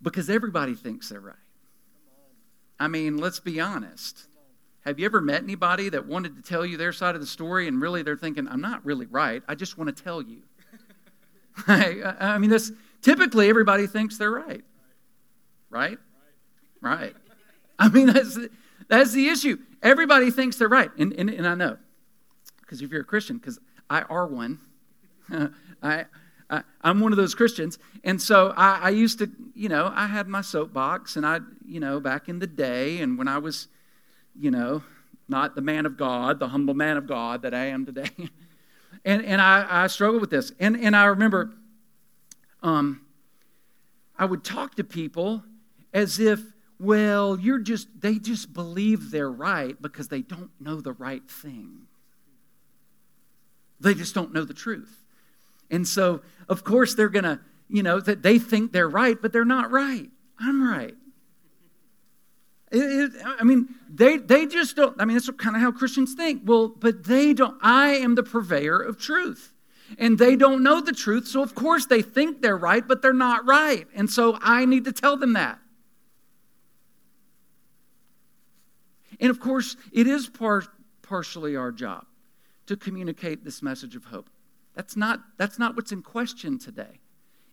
Because 0.00 0.28
everybody 0.28 0.74
thinks 0.74 1.08
they're 1.08 1.20
right. 1.20 1.34
I 2.78 2.88
mean, 2.88 3.16
let's 3.16 3.40
be 3.40 3.60
honest. 3.60 4.26
Have 4.84 4.98
you 4.98 5.06
ever 5.06 5.20
met 5.20 5.42
anybody 5.42 5.88
that 5.88 6.06
wanted 6.06 6.36
to 6.36 6.42
tell 6.42 6.64
you 6.64 6.76
their 6.76 6.92
side 6.92 7.14
of 7.14 7.20
the 7.20 7.26
story 7.26 7.68
and 7.68 7.80
really 7.80 8.02
they're 8.02 8.16
thinking, 8.16 8.46
I'm 8.48 8.60
not 8.60 8.84
really 8.84 9.06
right, 9.06 9.42
I 9.48 9.54
just 9.54 9.78
want 9.78 9.94
to 9.94 10.02
tell 10.02 10.20
you? 10.20 10.42
I 11.66 12.36
mean, 12.38 12.50
this 12.50 12.72
typically 13.00 13.48
everybody 13.48 13.86
thinks 13.86 14.18
they're 14.18 14.30
right. 14.30 14.62
Right? 15.70 15.98
Right. 16.80 17.14
I 17.78 17.88
mean, 17.88 18.08
that's, 18.08 18.38
that's 18.88 19.12
the 19.12 19.28
issue. 19.28 19.58
Everybody 19.82 20.30
thinks 20.30 20.56
they're 20.56 20.68
right. 20.68 20.90
And, 20.98 21.12
and, 21.14 21.30
and 21.30 21.46
I 21.46 21.54
know, 21.54 21.78
because 22.60 22.82
if 22.82 22.90
you're 22.90 23.02
a 23.02 23.04
Christian, 23.04 23.38
because 23.38 23.58
I 23.88 24.02
are 24.02 24.26
one, 24.26 24.60
I, 25.82 26.04
I, 26.50 26.62
am 26.82 27.00
one 27.00 27.12
of 27.12 27.16
those 27.16 27.34
Christians. 27.34 27.78
And 28.02 28.20
so 28.20 28.52
I, 28.56 28.80
I 28.82 28.88
used 28.90 29.18
to, 29.20 29.30
you 29.54 29.68
know, 29.68 29.90
I 29.94 30.06
had 30.06 30.28
my 30.28 30.42
soapbox, 30.42 31.16
and 31.16 31.26
I, 31.26 31.40
you 31.66 31.80
know, 31.80 32.00
back 32.00 32.28
in 32.28 32.38
the 32.38 32.46
day, 32.46 33.00
and 33.00 33.16
when 33.16 33.28
I 33.28 33.38
was, 33.38 33.68
you 34.38 34.50
know, 34.50 34.82
not 35.28 35.54
the 35.54 35.62
man 35.62 35.86
of 35.86 35.96
God, 35.96 36.38
the 36.38 36.48
humble 36.48 36.74
man 36.74 36.96
of 36.96 37.06
God 37.06 37.42
that 37.42 37.54
I 37.54 37.66
am 37.66 37.86
today. 37.86 38.10
and 39.04 39.24
and 39.24 39.40
I, 39.40 39.84
I 39.84 39.86
struggled 39.86 40.20
with 40.20 40.30
this. 40.30 40.52
And, 40.60 40.76
and 40.76 40.94
I 40.96 41.06
remember 41.06 41.52
um, 42.62 43.02
I 44.18 44.24
would 44.24 44.44
talk 44.44 44.74
to 44.76 44.84
people 44.84 45.42
as 45.92 46.18
if 46.18 46.40
well, 46.78 47.38
you're 47.38 47.58
just, 47.58 47.88
they 48.00 48.18
just 48.18 48.52
believe 48.52 49.10
they're 49.10 49.30
right 49.30 49.80
because 49.80 50.08
they 50.08 50.22
don't 50.22 50.50
know 50.60 50.80
the 50.80 50.92
right 50.92 51.22
thing. 51.30 51.86
They 53.80 53.94
just 53.94 54.14
don't 54.14 54.32
know 54.32 54.44
the 54.44 54.54
truth. 54.54 55.04
And 55.70 55.86
so, 55.86 56.22
of 56.48 56.64
course, 56.64 56.94
they're 56.94 57.08
going 57.08 57.24
to, 57.24 57.40
you 57.68 57.82
know, 57.82 58.00
that 58.00 58.22
they 58.22 58.38
think 58.38 58.72
they're 58.72 58.88
right, 58.88 59.20
but 59.20 59.32
they're 59.32 59.44
not 59.44 59.70
right. 59.70 60.10
I'm 60.38 60.68
right. 60.68 60.94
It, 62.74 63.14
it, 63.14 63.22
I 63.24 63.44
mean, 63.44 63.68
they, 63.88 64.18
they 64.18 64.46
just 64.46 64.74
don't, 64.74 65.00
I 65.00 65.04
mean, 65.04 65.16
that's 65.16 65.30
kind 65.30 65.54
of 65.54 65.62
how 65.62 65.70
Christians 65.70 66.14
think. 66.14 66.42
Well, 66.44 66.68
but 66.68 67.04
they 67.04 67.32
don't, 67.32 67.56
I 67.62 67.90
am 67.90 68.16
the 68.16 68.24
purveyor 68.24 68.80
of 68.80 68.98
truth. 68.98 69.52
And 69.98 70.18
they 70.18 70.34
don't 70.34 70.62
know 70.62 70.80
the 70.80 70.92
truth, 70.92 71.28
so 71.28 71.42
of 71.42 71.54
course 71.54 71.86
they 71.86 72.02
think 72.02 72.42
they're 72.42 72.56
right, 72.56 72.86
but 72.86 73.00
they're 73.00 73.12
not 73.12 73.46
right. 73.46 73.86
And 73.94 74.10
so 74.10 74.38
I 74.40 74.64
need 74.64 74.84
to 74.86 74.92
tell 74.92 75.16
them 75.16 75.34
that. 75.34 75.58
And 79.20 79.30
of 79.30 79.38
course, 79.38 79.76
it 79.92 80.06
is 80.06 80.28
par- 80.28 80.64
partially 81.02 81.54
our 81.54 81.70
job 81.70 82.06
to 82.66 82.76
communicate 82.76 83.44
this 83.44 83.62
message 83.62 83.94
of 83.94 84.06
hope. 84.06 84.30
That's 84.74 84.96
not, 84.96 85.20
that's 85.36 85.58
not 85.58 85.76
what's 85.76 85.92
in 85.92 86.02
question 86.02 86.58
today. 86.58 87.00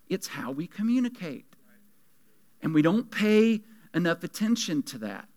It's 0.10 0.28
how 0.28 0.52
we 0.52 0.66
communicate. 0.66 1.46
And 2.64 2.74
we 2.74 2.82
don't 2.82 3.12
pay 3.12 3.62
enough 3.94 4.24
attention 4.24 4.84
to 4.84 4.98
that 5.00 5.28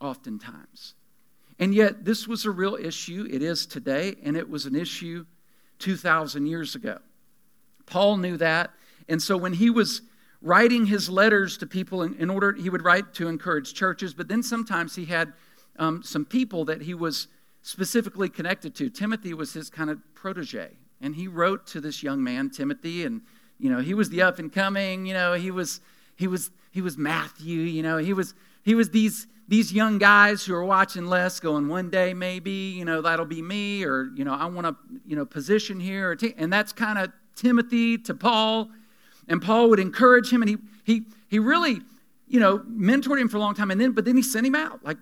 oftentimes. 0.00 0.94
And 1.58 1.74
yet, 1.74 2.04
this 2.04 2.28
was 2.28 2.44
a 2.44 2.50
real 2.50 2.76
issue. 2.76 3.26
It 3.30 3.42
is 3.42 3.66
today, 3.66 4.16
and 4.22 4.36
it 4.36 4.48
was 4.48 4.64
an 4.64 4.76
issue 4.76 5.26
2,000 5.80 6.46
years 6.46 6.74
ago. 6.74 6.98
Paul 7.86 8.16
knew 8.18 8.36
that. 8.36 8.70
And 9.08 9.20
so, 9.20 9.36
when 9.36 9.54
he 9.54 9.70
was 9.70 10.02
writing 10.40 10.86
his 10.86 11.08
letters 11.08 11.58
to 11.58 11.66
people 11.66 12.02
in, 12.02 12.14
in, 12.14 12.30
order 12.30 12.52
he 12.52 12.70
would 12.70 12.84
write 12.84 13.12
to 13.12 13.28
encourage 13.28 13.74
churches 13.74 14.14
but 14.14 14.28
then 14.28 14.42
sometimes 14.42 14.94
he 14.94 15.04
had 15.04 15.32
um, 15.78 16.02
some 16.02 16.24
people 16.24 16.64
that 16.64 16.82
he 16.82 16.94
was 16.94 17.26
specifically 17.62 18.28
connected 18.28 18.74
to 18.74 18.88
timothy 18.88 19.34
was 19.34 19.52
his 19.52 19.68
kind 19.68 19.90
of 19.90 19.98
protege 20.14 20.70
and 21.00 21.16
he 21.16 21.26
wrote 21.26 21.66
to 21.66 21.80
this 21.80 22.02
young 22.02 22.22
man 22.22 22.48
timothy 22.48 23.04
and 23.04 23.20
you 23.58 23.68
know 23.68 23.80
he 23.80 23.94
was 23.94 24.10
the 24.10 24.22
up 24.22 24.38
and 24.38 24.52
coming 24.52 25.06
you 25.06 25.14
know 25.14 25.34
he 25.34 25.50
was 25.50 25.80
he 26.14 26.28
was 26.28 26.52
he 26.70 26.80
was 26.80 26.96
matthew 26.96 27.60
you 27.60 27.82
know 27.82 27.98
he 27.98 28.12
was 28.12 28.34
he 28.62 28.74
was 28.74 28.90
these 28.90 29.26
these 29.48 29.72
young 29.72 29.98
guys 29.98 30.44
who 30.44 30.54
are 30.54 30.64
watching 30.64 31.06
Les 31.06 31.40
going 31.40 31.68
one 31.68 31.90
day 31.90 32.14
maybe 32.14 32.50
you 32.50 32.84
know 32.84 33.00
that'll 33.00 33.26
be 33.26 33.42
me 33.42 33.84
or 33.84 34.10
you 34.14 34.24
know 34.24 34.34
i 34.34 34.46
want 34.46 34.66
to 34.66 34.76
you 35.06 35.16
know 35.16 35.24
position 35.24 35.80
here 35.80 36.16
and 36.36 36.52
that's 36.52 36.72
kind 36.72 36.98
of 36.98 37.10
timothy 37.34 37.96
to 37.96 38.14
paul 38.14 38.70
and 39.28 39.42
Paul 39.42 39.68
would 39.70 39.78
encourage 39.78 40.32
him, 40.32 40.42
and 40.42 40.48
he, 40.48 40.56
he, 40.84 41.02
he 41.28 41.38
really, 41.38 41.82
you 42.26 42.40
know, 42.40 42.58
mentored 42.60 43.20
him 43.20 43.28
for 43.28 43.36
a 43.36 43.40
long 43.40 43.54
time. 43.54 43.70
And 43.70 43.80
then, 43.80 43.92
but 43.92 44.04
then 44.04 44.16
he 44.16 44.22
sent 44.22 44.46
him 44.46 44.54
out, 44.54 44.82
like, 44.82 44.96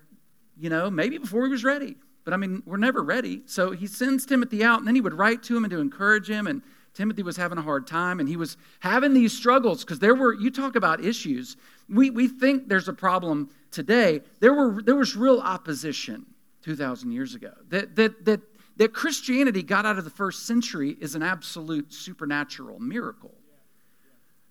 you 0.59 0.69
know, 0.69 0.91
maybe 0.91 1.17
before 1.19 1.45
he 1.45 1.51
was 1.51 1.65
ready. 1.65 1.97
But 2.25 2.35
I 2.35 2.37
mean, 2.37 2.63
we're 2.67 2.77
never 2.77 3.03
ready. 3.03 3.43
So 3.47 3.71
he 3.71 3.87
sends 3.87 4.27
Timothy 4.27 4.65
out, 4.65 4.81
and 4.81 4.87
then 4.87 4.97
he 4.97 5.01
would 5.01 5.15
write 5.15 5.45
to 5.45 5.57
him 5.57 5.65
and 5.65 5.71
to 5.71 5.79
encourage 5.79 6.29
him. 6.29 6.49
And 6.49 6.63
Timothy 6.97 7.23
was 7.23 7.37
having 7.37 7.59
a 7.59 7.63
hard 7.63 7.87
time, 7.87 8.21
and 8.21 8.29
he 8.29 8.39
was 8.39 8.57
having 8.81 9.13
these 9.13 9.37
struggles 9.37 9.85
because 9.85 9.99
there 9.99 10.15
were, 10.15 10.33
you 10.33 10.51
talk 10.51 10.77
about 10.77 11.05
issues. 11.05 11.59
We, 11.91 12.09
we 12.09 12.27
think 12.27 12.69
there's 12.69 12.89
a 12.89 12.95
problem 12.95 13.51
today. 13.71 14.23
There, 14.41 14.55
were, 14.55 14.81
there 14.83 14.97
was 14.97 15.15
real 15.15 15.41
opposition 15.41 16.25
2,000 16.63 17.13
years 17.13 17.35
ago. 17.35 17.53
That, 17.69 17.97
that, 17.97 18.25
that, 18.25 18.41
that 18.79 18.95
Christianity 18.95 19.63
got 19.63 19.85
out 19.85 19.99
of 19.99 20.05
the 20.05 20.11
first 20.11 20.47
century 20.47 20.97
is 20.99 21.15
an 21.15 21.23
absolute 21.23 21.93
supernatural 21.93 22.81
miracle 22.81 23.35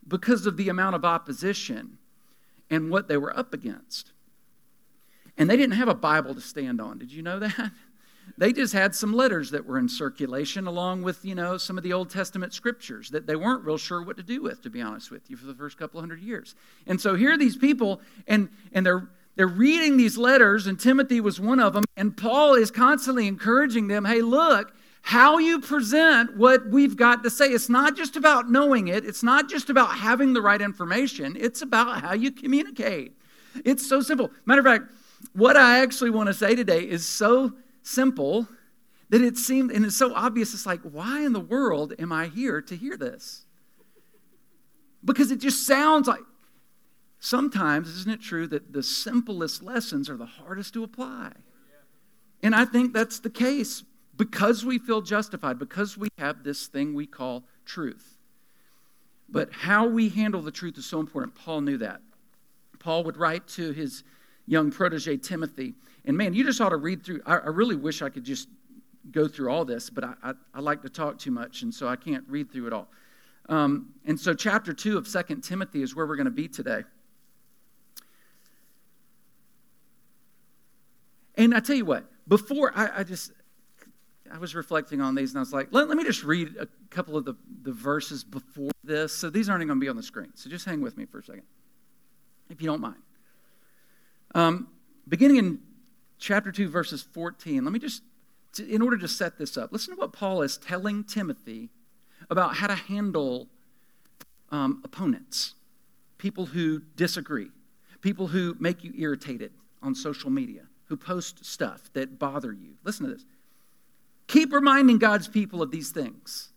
because 0.08 0.46
of 0.46 0.56
the 0.56 0.70
amount 0.70 0.96
of 0.96 1.04
opposition 1.04 1.98
and 2.70 2.92
what 2.92 3.08
they 3.08 3.18
were 3.18 3.36
up 3.36 3.56
against. 3.56 4.12
And 5.36 5.50
they 5.50 5.58
didn't 5.58 5.78
have 5.78 5.88
a 5.88 5.96
Bible 5.96 6.36
to 6.36 6.42
stand 6.42 6.80
on. 6.80 7.00
Did 7.00 7.12
you 7.12 7.24
know 7.24 7.40
that? 7.40 7.72
They 8.38 8.52
just 8.52 8.74
had 8.74 8.94
some 8.94 9.14
letters 9.14 9.52
that 9.52 9.66
were 9.66 9.78
in 9.78 9.88
circulation 9.88 10.68
along 10.68 11.04
with, 11.04 11.24
you 11.24 11.36
know, 11.36 11.58
some 11.58 11.78
of 11.78 11.84
the 11.84 11.94
Old 11.94 12.10
Testament 12.10 12.54
scriptures 12.54 13.10
that 13.12 13.28
they 13.28 13.36
weren't 13.36 13.64
real 13.64 13.78
sure 13.78 14.04
what 14.04 14.18
to 14.18 14.24
do 14.24 14.42
with, 14.42 14.62
to 14.64 14.70
be 14.70 14.82
honest 14.82 15.12
with 15.12 15.30
you, 15.30 15.38
for 15.38 15.46
the 15.46 15.56
first 15.56 15.78
couple 15.78 16.00
hundred 16.00 16.20
years. 16.22 16.56
And 16.86 17.00
so 17.00 17.16
here 17.16 17.34
are 17.34 17.38
these 17.38 17.56
people, 17.56 18.02
and, 18.28 18.50
and 18.74 18.86
they're, 18.86 19.08
they're 19.36 19.48
reading 19.48 19.98
these 19.98 20.18
letters, 20.18 20.68
and 20.68 20.80
Timothy 20.80 21.22
was 21.22 21.40
one 21.40 21.60
of 21.60 21.74
them, 21.74 21.86
and 21.96 22.16
Paul 22.16 22.56
is 22.56 22.72
constantly 22.72 23.28
encouraging 23.28 23.88
them 23.88 24.06
hey, 24.06 24.22
look, 24.22 24.74
how 25.02 25.38
you 25.38 25.62
present 25.62 26.36
what 26.36 26.66
we've 26.68 26.98
got 26.98 27.24
to 27.24 27.30
say. 27.30 27.50
It's 27.50 27.70
not 27.70 27.96
just 27.96 28.16
about 28.16 28.50
knowing 28.50 28.88
it, 28.88 29.06
it's 29.06 29.22
not 29.24 29.48
just 29.48 29.70
about 29.70 29.96
having 29.96 30.34
the 30.34 30.42
right 30.42 30.62
information, 30.62 31.38
it's 31.40 31.62
about 31.62 32.02
how 32.02 32.14
you 32.14 32.32
communicate. 32.32 33.14
It's 33.64 33.88
so 33.88 34.02
simple. 34.02 34.32
Matter 34.46 34.60
of 34.60 34.66
fact, 34.66 34.92
what 35.34 35.56
I 35.56 35.80
actually 35.80 36.10
want 36.10 36.28
to 36.28 36.34
say 36.34 36.56
today 36.56 36.82
is 36.82 37.06
so 37.06 37.54
simple 37.86 38.48
that 39.10 39.22
it 39.22 39.38
seemed, 39.38 39.72
and 39.72 39.86
it's 39.86 39.96
so 39.96 40.14
obvious, 40.14 40.54
it's 40.54 40.66
like, 40.66 40.82
why 40.82 41.22
in 41.22 41.34
the 41.34 41.40
world 41.40 41.94
am 42.00 42.12
I 42.12 42.28
here 42.28 42.62
to 42.62 42.76
hear 42.76 42.98
this? 42.98 43.46
Because 45.04 45.30
it 45.32 45.40
just 45.40 45.68
sounds 45.68 46.08
like, 46.08 46.24
sometimes, 47.20 47.88
isn't 47.88 48.12
it 48.12 48.22
true 48.22 48.48
that 48.48 48.74
the 48.74 48.82
simplest 48.82 49.62
lessons 49.62 50.10
are 50.10 50.18
the 50.18 50.26
hardest 50.26 50.74
to 50.74 50.84
apply? 50.84 51.32
And 52.42 52.56
I 52.56 52.66
think 52.66 52.94
that's 52.94 53.20
the 53.20 53.30
case 53.30 53.84
because 54.18 54.66
we 54.66 54.80
feel 54.80 55.02
justified, 55.02 55.60
because 55.60 55.98
we 55.98 56.10
have 56.18 56.44
this 56.44 56.68
thing 56.68 56.94
we 56.94 57.06
call 57.06 57.44
truth. 57.66 58.18
But 59.30 59.52
how 59.52 59.88
we 59.88 60.10
handle 60.10 60.42
the 60.42 60.52
truth 60.52 60.78
is 60.78 60.86
so 60.86 61.00
important. 61.00 61.36
Paul 61.36 61.62
knew 61.62 61.78
that. 61.78 62.02
Paul 62.80 63.04
would 63.04 63.18
write 63.18 63.48
to 63.50 63.72
his 63.72 64.04
young 64.48 64.72
protege, 64.72 65.18
Timothy. 65.18 65.74
And 66.06 66.18
man, 66.18 66.34
you 66.34 66.44
just 66.44 66.62
ought 66.62 66.70
to 66.70 66.78
read 66.78 67.04
through. 67.04 67.22
I, 67.26 67.38
I 67.38 67.48
really 67.48 67.76
wish 67.76 68.02
I 68.02 68.10
could 68.10 68.24
just 68.24 68.48
go 69.12 69.28
through 69.28 69.50
all 69.50 69.66
this, 69.66 69.90
but 69.90 70.04
I, 70.04 70.14
I, 70.24 70.34
I, 70.56 70.60
like 70.62 70.82
to 70.82 70.90
talk 70.90 71.20
too 71.20 71.32
much, 71.32 71.62
and 71.62 71.74
so 71.74 71.88
I 71.88 71.96
can't 71.96 72.24
read 72.28 72.52
through 72.52 72.68
it 72.68 72.74
all. 72.74 72.88
Um, 73.50 73.94
and 74.06 74.20
so, 74.20 74.34
chapter 74.34 74.74
2 74.74 74.98
of 74.98 75.08
Second 75.08 75.42
Timothy 75.42 75.84
is 75.84 75.96
where 75.96 76.08
we're 76.08 76.16
going 76.16 76.26
to 76.26 76.32
be 76.32 76.48
today. 76.48 76.84
And 81.38 81.54
I 81.54 81.60
tell 81.60 81.76
you 81.76 81.86
what, 81.86 82.06
before 82.28 82.72
I, 82.76 83.00
I 83.00 83.04
just, 83.04 83.32
I 84.32 84.38
was 84.38 84.56
reflecting 84.56 85.02
on 85.02 85.16
these 85.16 85.32
and 85.32 85.38
I 85.38 85.42
was 85.42 85.54
like, 85.54 85.68
let, 85.72 85.88
let 85.88 85.98
me 85.98 86.04
just 86.04 86.24
read 86.24 86.56
a 86.60 86.68
couple 86.90 87.18
of 87.18 87.26
the, 87.26 87.36
the 87.64 87.74
verses 87.74 88.24
before 88.24 88.72
this. 88.84 89.14
So 89.14 89.30
these 89.30 89.50
aren't 89.50 89.66
going 89.68 89.80
to 89.80 89.84
be 89.84 89.90
on 89.90 89.98
the 89.98 90.04
screen. 90.04 90.32
So 90.36 90.50
just 90.50 90.66
hang 90.66 90.82
with 90.82 90.98
me 90.98 91.06
for 91.06 91.20
a 91.20 91.24
second, 91.24 91.44
if 92.50 92.62
you 92.62 92.68
don't 92.68 92.82
mind. 92.82 93.02
Um, 94.36 94.68
beginning 95.08 95.38
in 95.38 95.60
chapter 96.20 96.52
2, 96.52 96.68
verses 96.68 97.02
14, 97.02 97.64
let 97.64 97.72
me 97.72 97.80
just, 97.80 98.04
in 98.60 98.82
order 98.82 98.98
to 98.98 99.08
set 99.08 99.38
this 99.38 99.58
up, 99.58 99.72
listen 99.72 99.96
to 99.96 100.00
what 100.00 100.12
Paul 100.12 100.42
is 100.42 100.58
telling 100.58 101.06
Timothy 101.06 101.70
about 102.30 102.58
how 102.58 102.68
to 102.68 102.76
handle 102.76 103.48
um, 104.52 104.82
opponents, 104.84 105.56
people 106.18 106.48
who 106.48 106.82
disagree, 106.98 107.48
people 108.02 108.28
who 108.28 108.58
make 108.60 108.84
you 108.84 108.94
irritated 108.98 109.54
on 109.82 109.96
social 109.96 110.30
media, 110.30 110.64
who 110.88 110.98
post 110.98 111.46
stuff 111.46 111.90
that 111.94 112.20
bother 112.20 112.52
you. 112.52 112.74
Listen 112.84 113.08
to 113.08 113.14
this. 113.14 113.26
Keep 114.28 114.52
reminding 114.52 114.98
God's 114.98 115.30
people 115.30 115.62
of 115.62 115.72
these 115.72 115.92
things. 115.92 116.50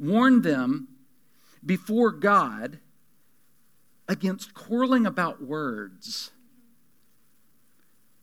Warn 0.00 0.42
them 0.42 0.88
before 1.64 2.10
God 2.10 2.80
against 4.08 4.52
quarreling 4.54 5.06
about 5.06 5.40
words. 5.40 6.32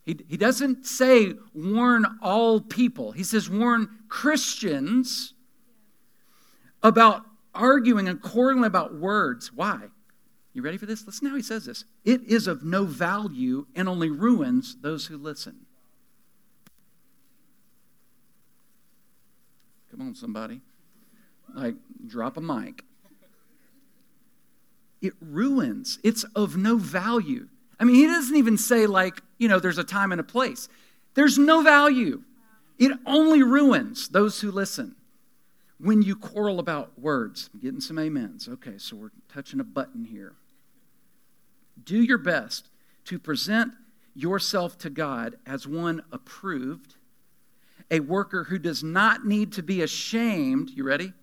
He, 0.07 0.17
he 0.29 0.37
doesn't 0.37 0.85
say 0.85 1.33
warn 1.53 2.05
all 2.21 2.61
people, 2.61 3.11
he 3.11 3.23
says 3.23 3.49
warn 3.49 3.89
Christians 4.07 5.33
about 6.81 7.23
arguing 7.53 8.07
and 8.07 8.21
quarreling 8.21 8.63
about 8.63 8.95
words. 8.95 9.51
Why? 9.51 9.89
You 10.53 10.61
ready 10.61 10.77
for 10.77 10.85
this? 10.85 11.05
Listen 11.05 11.27
how 11.27 11.35
he 11.35 11.41
says 11.41 11.65
this. 11.65 11.83
It 12.05 12.23
is 12.23 12.47
of 12.47 12.63
no 12.63 12.85
value 12.85 13.67
and 13.75 13.89
only 13.89 14.09
ruins 14.09 14.77
those 14.79 15.07
who 15.07 15.17
listen. 15.17 15.65
Come 19.91 20.01
on, 20.01 20.15
somebody. 20.15 20.61
Like, 21.53 21.75
drop 22.05 22.37
a 22.37 22.41
mic. 22.41 22.85
It 25.01 25.13
ruins. 25.19 25.99
It's 26.01 26.23
of 26.33 26.55
no 26.55 26.77
value. 26.77 27.49
I 27.79 27.83
mean, 27.83 27.95
he 27.95 28.07
doesn't 28.07 28.35
even 28.35 28.57
say, 28.57 28.87
like, 28.87 29.21
you 29.37 29.47
know, 29.47 29.59
there's 29.59 29.77
a 29.77 29.83
time 29.83 30.11
and 30.11 30.21
a 30.21 30.23
place. 30.23 30.67
There's 31.13 31.37
no 31.37 31.61
value. 31.61 32.23
It 32.77 32.91
only 33.05 33.43
ruins 33.43 34.09
those 34.09 34.41
who 34.41 34.51
listen. 34.51 34.95
When 35.79 36.01
you 36.01 36.15
quarrel 36.15 36.59
about 36.59 36.97
words, 36.99 37.49
I'm 37.53 37.59
getting 37.59 37.81
some 37.81 37.99
amens. 37.99 38.47
Okay, 38.47 38.77
so 38.77 38.95
we're 38.95 39.11
touching 39.31 39.59
a 39.59 39.63
button 39.63 40.05
here. 40.05 40.33
Do 41.83 42.01
your 42.01 42.17
best 42.17 42.69
to 43.05 43.19
present 43.19 43.73
yourself 44.15 44.77
to 44.79 44.89
God 44.89 45.35
as 45.45 45.67
one 45.67 46.01
approved 46.11 46.95
a 47.89 47.99
worker 47.99 48.45
who 48.45 48.57
does 48.57 48.83
not 48.83 49.25
need 49.25 49.53
to 49.53 49.63
be 49.63 49.81
ashamed, 49.81 50.71
you 50.71 50.83
ready? 50.83 51.13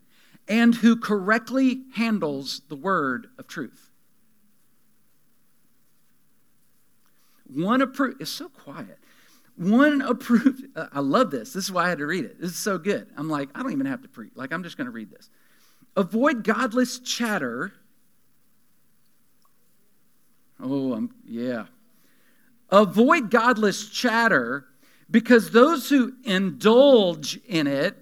And 0.49 0.75
who 0.77 0.97
correctly 0.97 1.83
handles 1.95 2.63
the 2.69 2.77
word 2.77 3.29
of 3.39 3.47
truth. 3.47 3.91
One 7.55 7.81
approved, 7.81 8.21
it's 8.21 8.31
so 8.31 8.49
quiet. 8.49 8.99
One 9.57 10.03
approved, 10.03 10.67
I 10.93 11.01
love 11.01 11.31
this. 11.31 11.53
This 11.53 11.65
is 11.65 11.73
why 11.73 11.87
I 11.87 11.89
had 11.89 11.99
to 11.99 12.07
read 12.07 12.25
it. 12.25 12.41
This 12.41 12.51
is 12.51 12.57
so 12.57 12.79
good. 12.79 13.07
I'm 13.17 13.29
like, 13.29 13.49
I 13.55 13.63
don't 13.63 13.73
even 13.73 13.87
have 13.87 14.03
to 14.03 14.09
preach. 14.09 14.33
Like, 14.35 14.53
I'm 14.53 14.63
just 14.63 14.77
going 14.77 14.87
to 14.87 14.91
read 14.91 15.11
this. 15.11 15.31
Avoid 15.97 16.43
godless 16.43 16.99
chatter. 16.99 17.73
Oh, 20.61 20.93
I'm, 20.93 21.15
yeah. 21.25 21.67
Avoid 22.71 23.31
godless 23.31 23.89
chatter 23.89 24.67
because 25.11 25.51
those 25.51 25.89
who 25.89 26.15
indulge 26.25 27.39
in 27.47 27.67
it, 27.67 27.97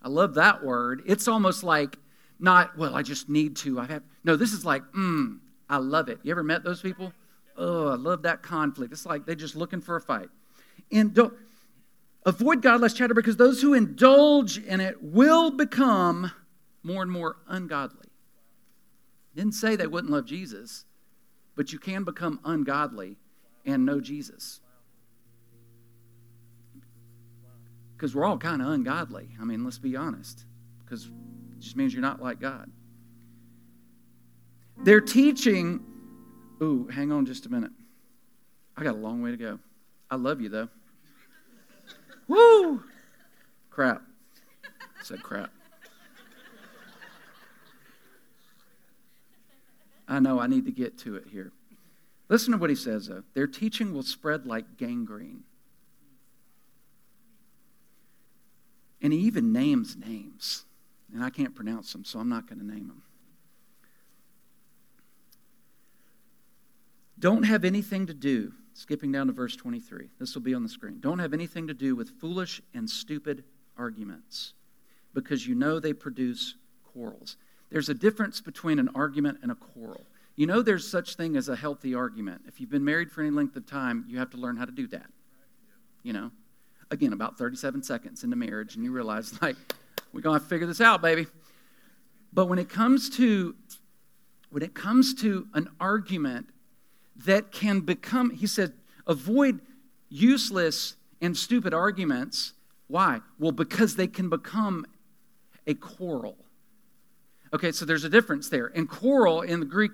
I 0.00 0.08
love 0.08 0.34
that 0.34 0.64
word, 0.64 1.02
it's 1.06 1.28
almost 1.28 1.62
like 1.62 1.98
not, 2.38 2.76
well, 2.78 2.94
I 2.94 3.02
just 3.02 3.28
need 3.28 3.56
to. 3.56 3.80
I 3.80 3.86
have 3.86 4.02
no, 4.22 4.36
this 4.36 4.52
is 4.52 4.64
like, 4.64 4.82
mm, 4.92 5.38
I 5.68 5.78
love 5.78 6.08
it. 6.08 6.20
You 6.22 6.30
ever 6.30 6.42
met 6.42 6.64
those 6.64 6.80
people? 6.80 7.12
Oh, 7.56 7.88
I 7.88 7.94
love 7.94 8.22
that 8.22 8.42
conflict. 8.42 8.92
It's 8.92 9.06
like 9.06 9.26
they're 9.26 9.34
just 9.34 9.56
looking 9.56 9.80
for 9.80 9.96
a 9.96 10.00
fight. 10.00 10.28
And 10.90 11.14
don't 11.14 11.34
avoid 12.26 12.62
godless 12.62 12.94
chatter 12.94 13.14
because 13.14 13.36
those 13.36 13.62
who 13.62 13.74
indulge 13.74 14.58
in 14.58 14.80
it 14.80 15.02
will 15.02 15.50
become 15.50 16.32
more 16.82 17.02
and 17.02 17.10
more 17.10 17.36
ungodly. 17.46 18.08
Didn't 19.34 19.54
say 19.54 19.76
they 19.76 19.86
wouldn't 19.86 20.12
love 20.12 20.26
Jesus, 20.26 20.84
but 21.56 21.72
you 21.72 21.78
can 21.78 22.04
become 22.04 22.40
ungodly 22.44 23.16
and 23.64 23.84
know 23.84 24.00
Jesus. 24.00 24.60
Because 27.96 28.14
we're 28.14 28.24
all 28.24 28.38
kind 28.38 28.60
of 28.60 28.68
ungodly. 28.68 29.28
I 29.40 29.44
mean, 29.44 29.64
let's 29.64 29.78
be 29.78 29.96
honest. 29.96 30.44
Because 30.84 31.06
it 31.06 31.60
just 31.60 31.76
means 31.76 31.92
you're 31.92 32.02
not 32.02 32.20
like 32.20 32.40
God. 32.40 32.70
They're 34.82 35.00
teaching. 35.00 35.84
Ooh, 36.64 36.88
hang 36.88 37.12
on 37.12 37.26
just 37.26 37.44
a 37.44 37.50
minute. 37.50 37.72
I 38.74 38.82
got 38.82 38.94
a 38.94 38.98
long 38.98 39.20
way 39.20 39.30
to 39.30 39.36
go. 39.36 39.58
I 40.10 40.16
love 40.16 40.40
you, 40.40 40.48
though. 40.48 40.68
Woo! 42.26 42.82
Crap. 43.68 44.02
I 44.64 45.04
said 45.04 45.22
crap. 45.22 45.50
I 50.08 50.20
know 50.20 50.40
I 50.40 50.46
need 50.46 50.64
to 50.64 50.72
get 50.72 50.96
to 51.00 51.16
it 51.16 51.24
here. 51.30 51.52
Listen 52.30 52.52
to 52.52 52.58
what 52.58 52.70
he 52.70 52.76
says, 52.76 53.08
though. 53.08 53.24
Their 53.34 53.46
teaching 53.46 53.92
will 53.92 54.02
spread 54.02 54.46
like 54.46 54.78
gangrene. 54.78 55.44
And 59.02 59.12
he 59.12 59.18
even 59.20 59.52
names 59.52 59.96
names. 59.96 60.64
And 61.12 61.22
I 61.22 61.28
can't 61.28 61.54
pronounce 61.54 61.92
them, 61.92 62.06
so 62.06 62.20
I'm 62.20 62.30
not 62.30 62.48
going 62.48 62.58
to 62.58 62.66
name 62.66 62.88
them. 62.88 63.02
Don't 67.18 67.44
have 67.44 67.64
anything 67.64 68.06
to 68.06 68.14
do, 68.14 68.52
skipping 68.72 69.12
down 69.12 69.28
to 69.28 69.32
verse 69.32 69.56
23. 69.56 70.08
This 70.18 70.34
will 70.34 70.42
be 70.42 70.54
on 70.54 70.62
the 70.62 70.68
screen. 70.68 70.98
Don't 71.00 71.18
have 71.18 71.32
anything 71.32 71.66
to 71.68 71.74
do 71.74 71.94
with 71.94 72.10
foolish 72.20 72.60
and 72.74 72.88
stupid 72.88 73.44
arguments 73.76 74.54
because 75.12 75.46
you 75.46 75.54
know 75.54 75.78
they 75.78 75.92
produce 75.92 76.56
quarrels. 76.82 77.36
There's 77.70 77.88
a 77.88 77.94
difference 77.94 78.40
between 78.40 78.78
an 78.78 78.90
argument 78.94 79.38
and 79.42 79.50
a 79.52 79.54
quarrel. 79.54 80.04
You 80.36 80.46
know 80.46 80.62
there's 80.62 80.86
such 80.86 81.14
thing 81.14 81.36
as 81.36 81.48
a 81.48 81.56
healthy 81.56 81.94
argument. 81.94 82.42
If 82.46 82.60
you've 82.60 82.70
been 82.70 82.84
married 82.84 83.10
for 83.10 83.20
any 83.20 83.30
length 83.30 83.56
of 83.56 83.66
time, 83.66 84.04
you 84.08 84.18
have 84.18 84.30
to 84.30 84.36
learn 84.36 84.56
how 84.56 84.64
to 84.64 84.72
do 84.72 84.88
that. 84.88 85.06
You 86.02 86.12
know, 86.12 86.30
again, 86.90 87.12
about 87.12 87.38
37 87.38 87.82
seconds 87.82 88.24
into 88.24 88.36
marriage, 88.36 88.74
and 88.74 88.84
you 88.84 88.90
realize, 88.90 89.40
like, 89.42 89.56
we're 90.12 90.20
going 90.20 90.40
to 90.40 90.46
figure 90.46 90.66
this 90.66 90.80
out, 90.80 91.02
baby. 91.02 91.26
But 92.32 92.46
when 92.46 92.58
it 92.58 92.68
comes 92.68 93.10
to 93.16 93.54
when 94.50 94.62
it 94.62 94.74
comes 94.74 95.14
to 95.14 95.48
an 95.54 95.68
argument 95.80 96.48
that 97.16 97.52
can 97.52 97.80
become, 97.80 98.30
he 98.30 98.46
said, 98.46 98.72
Avoid 99.06 99.60
useless 100.08 100.96
and 101.20 101.36
stupid 101.36 101.74
arguments. 101.74 102.54
Why? 102.88 103.20
Well, 103.38 103.52
because 103.52 103.96
they 103.96 104.06
can 104.06 104.28
become 104.28 104.86
a 105.66 105.74
quarrel. 105.74 106.36
Okay, 107.52 107.72
so 107.72 107.84
there's 107.84 108.04
a 108.04 108.08
difference 108.08 108.48
there. 108.48 108.72
And 108.74 108.88
quarrel 108.88 109.42
in 109.42 109.60
the 109.60 109.66
Greek, 109.66 109.92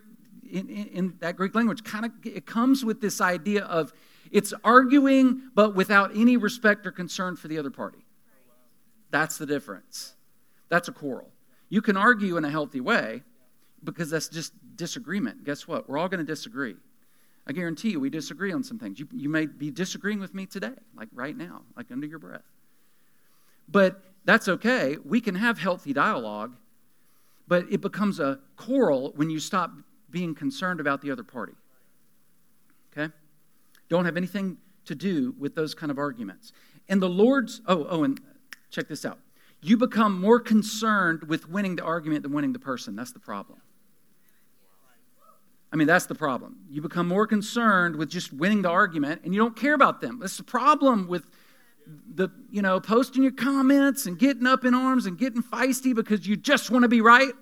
in, 0.51 0.69
in, 0.69 0.87
in 0.87 1.15
that 1.21 1.37
Greek 1.37 1.55
language, 1.55 1.85
kind 1.85 2.05
of 2.05 2.13
it 2.25 2.47
comes 2.47 2.85
with 2.85 3.01
this 3.01 3.21
idea 3.21 3.65
of 3.65 3.93
it's 4.31 4.55
arguing, 4.65 5.51
but 5.55 5.75
without 5.75 6.17
any 6.17 6.37
respect 6.37 6.87
or 6.87 6.93
concern 6.93 7.37
for 7.37 7.49
the 7.49 7.59
other 7.59 7.71
party. 7.71 8.05
That's 9.11 9.39
the 9.39 9.47
difference. 9.47 10.15
That's 10.69 10.89
a 10.89 10.93
quarrel. 10.93 11.31
You 11.69 11.83
can 11.83 11.97
argue 11.97 12.37
in 12.37 12.45
a 12.45 12.51
healthy 12.51 12.81
way 12.81 13.23
because 13.83 14.11
that's 14.11 14.29
just 14.29 14.53
disagreement. 14.77 15.45
Guess 15.45 15.67
what? 15.67 15.89
We're 15.89 15.99
all 15.99 16.09
going 16.09 16.25
to 16.25 16.33
disagree. 16.33 16.77
I 17.47 17.53
guarantee 17.53 17.91
you, 17.91 18.01
we 18.01 18.11
disagree 18.11 18.53
on 18.53 18.63
some 18.63 18.79
things. 18.79 18.99
You, 18.99 19.09
you 19.13 19.29
may 19.29 19.47
be 19.47 19.71
disagreeing 19.71 20.21
with 20.21 20.35
me 20.35 20.47
today, 20.47 20.75
like 20.97 21.09
right 21.13 21.37
now, 21.37 21.63
like 21.77 21.91
under 21.91 22.07
your 22.07 22.19
breath. 22.19 22.45
But 23.69 24.03
that's 24.25 24.49
okay. 24.49 24.97
We 25.05 25.21
can 25.21 25.35
have 25.35 25.59
healthy 25.59 25.93
dialogue, 25.93 26.57
but 27.49 27.67
it 27.71 27.81
becomes 27.81 28.21
a 28.21 28.39
quarrel 28.57 29.13
when 29.17 29.31
you 29.31 29.41
stop 29.41 29.73
being 30.11 30.35
concerned 30.35 30.81
about 30.81 31.03
the 31.03 31.11
other 31.11 31.25
party. 31.25 31.55
Okay? 32.93 33.13
Don't 33.89 34.05
have 34.05 34.17
anything 34.17 34.59
to 34.85 34.95
do 34.95 35.35
with 35.39 35.55
those 35.55 35.75
kind 35.75 35.91
of 35.91 35.99
arguments. 35.99 36.53
And 36.89 37.01
the 37.01 37.09
Lord's, 37.09 37.61
oh, 37.67 37.87
oh, 37.89 38.05
and 38.05 38.21
check 38.71 38.89
this 38.89 39.05
out. 39.05 39.19
You 39.63 39.77
become 39.77 40.21
more 40.21 40.41
concerned 40.41 41.25
with 41.25 41.49
winning 41.49 41.77
the 41.77 41.85
argument 41.85 42.23
than 42.23 42.33
winning 42.33 42.53
the 42.53 42.59
person. 42.59 42.97
That's 42.97 43.13
the 43.13 43.21
problem. 43.21 43.61
I 45.73 45.77
mean, 45.77 45.87
that's 45.87 46.07
the 46.07 46.15
problem. 46.15 46.57
You 46.69 46.83
become 46.83 47.07
more 47.07 47.27
concerned 47.27 47.97
with 47.97 48.11
just 48.11 48.33
winning 48.33 48.63
the 48.63 48.71
argument 48.71 49.23
and 49.25 49.33
you 49.33 49.41
don't 49.41 49.55
care 49.55 49.75
about 49.75 50.01
them. 50.01 50.19
That's 50.19 50.37
the 50.37 50.43
problem 50.43 51.07
with 51.07 51.25
the, 52.15 52.29
you 52.51 52.63
know, 52.63 52.81
posting 52.81 53.23
your 53.23 53.33
comments 53.33 54.07
and 54.07 54.19
getting 54.19 54.47
up 54.47 54.65
in 54.65 54.75
arms 54.75 55.07
and 55.07 55.17
getting 55.17 55.43
feisty 55.43 55.95
because 55.95 56.27
you 56.27 56.37
just 56.37 56.71
want 56.71 56.83
to 56.83 56.89
be 56.89 57.01
right. 57.01 57.33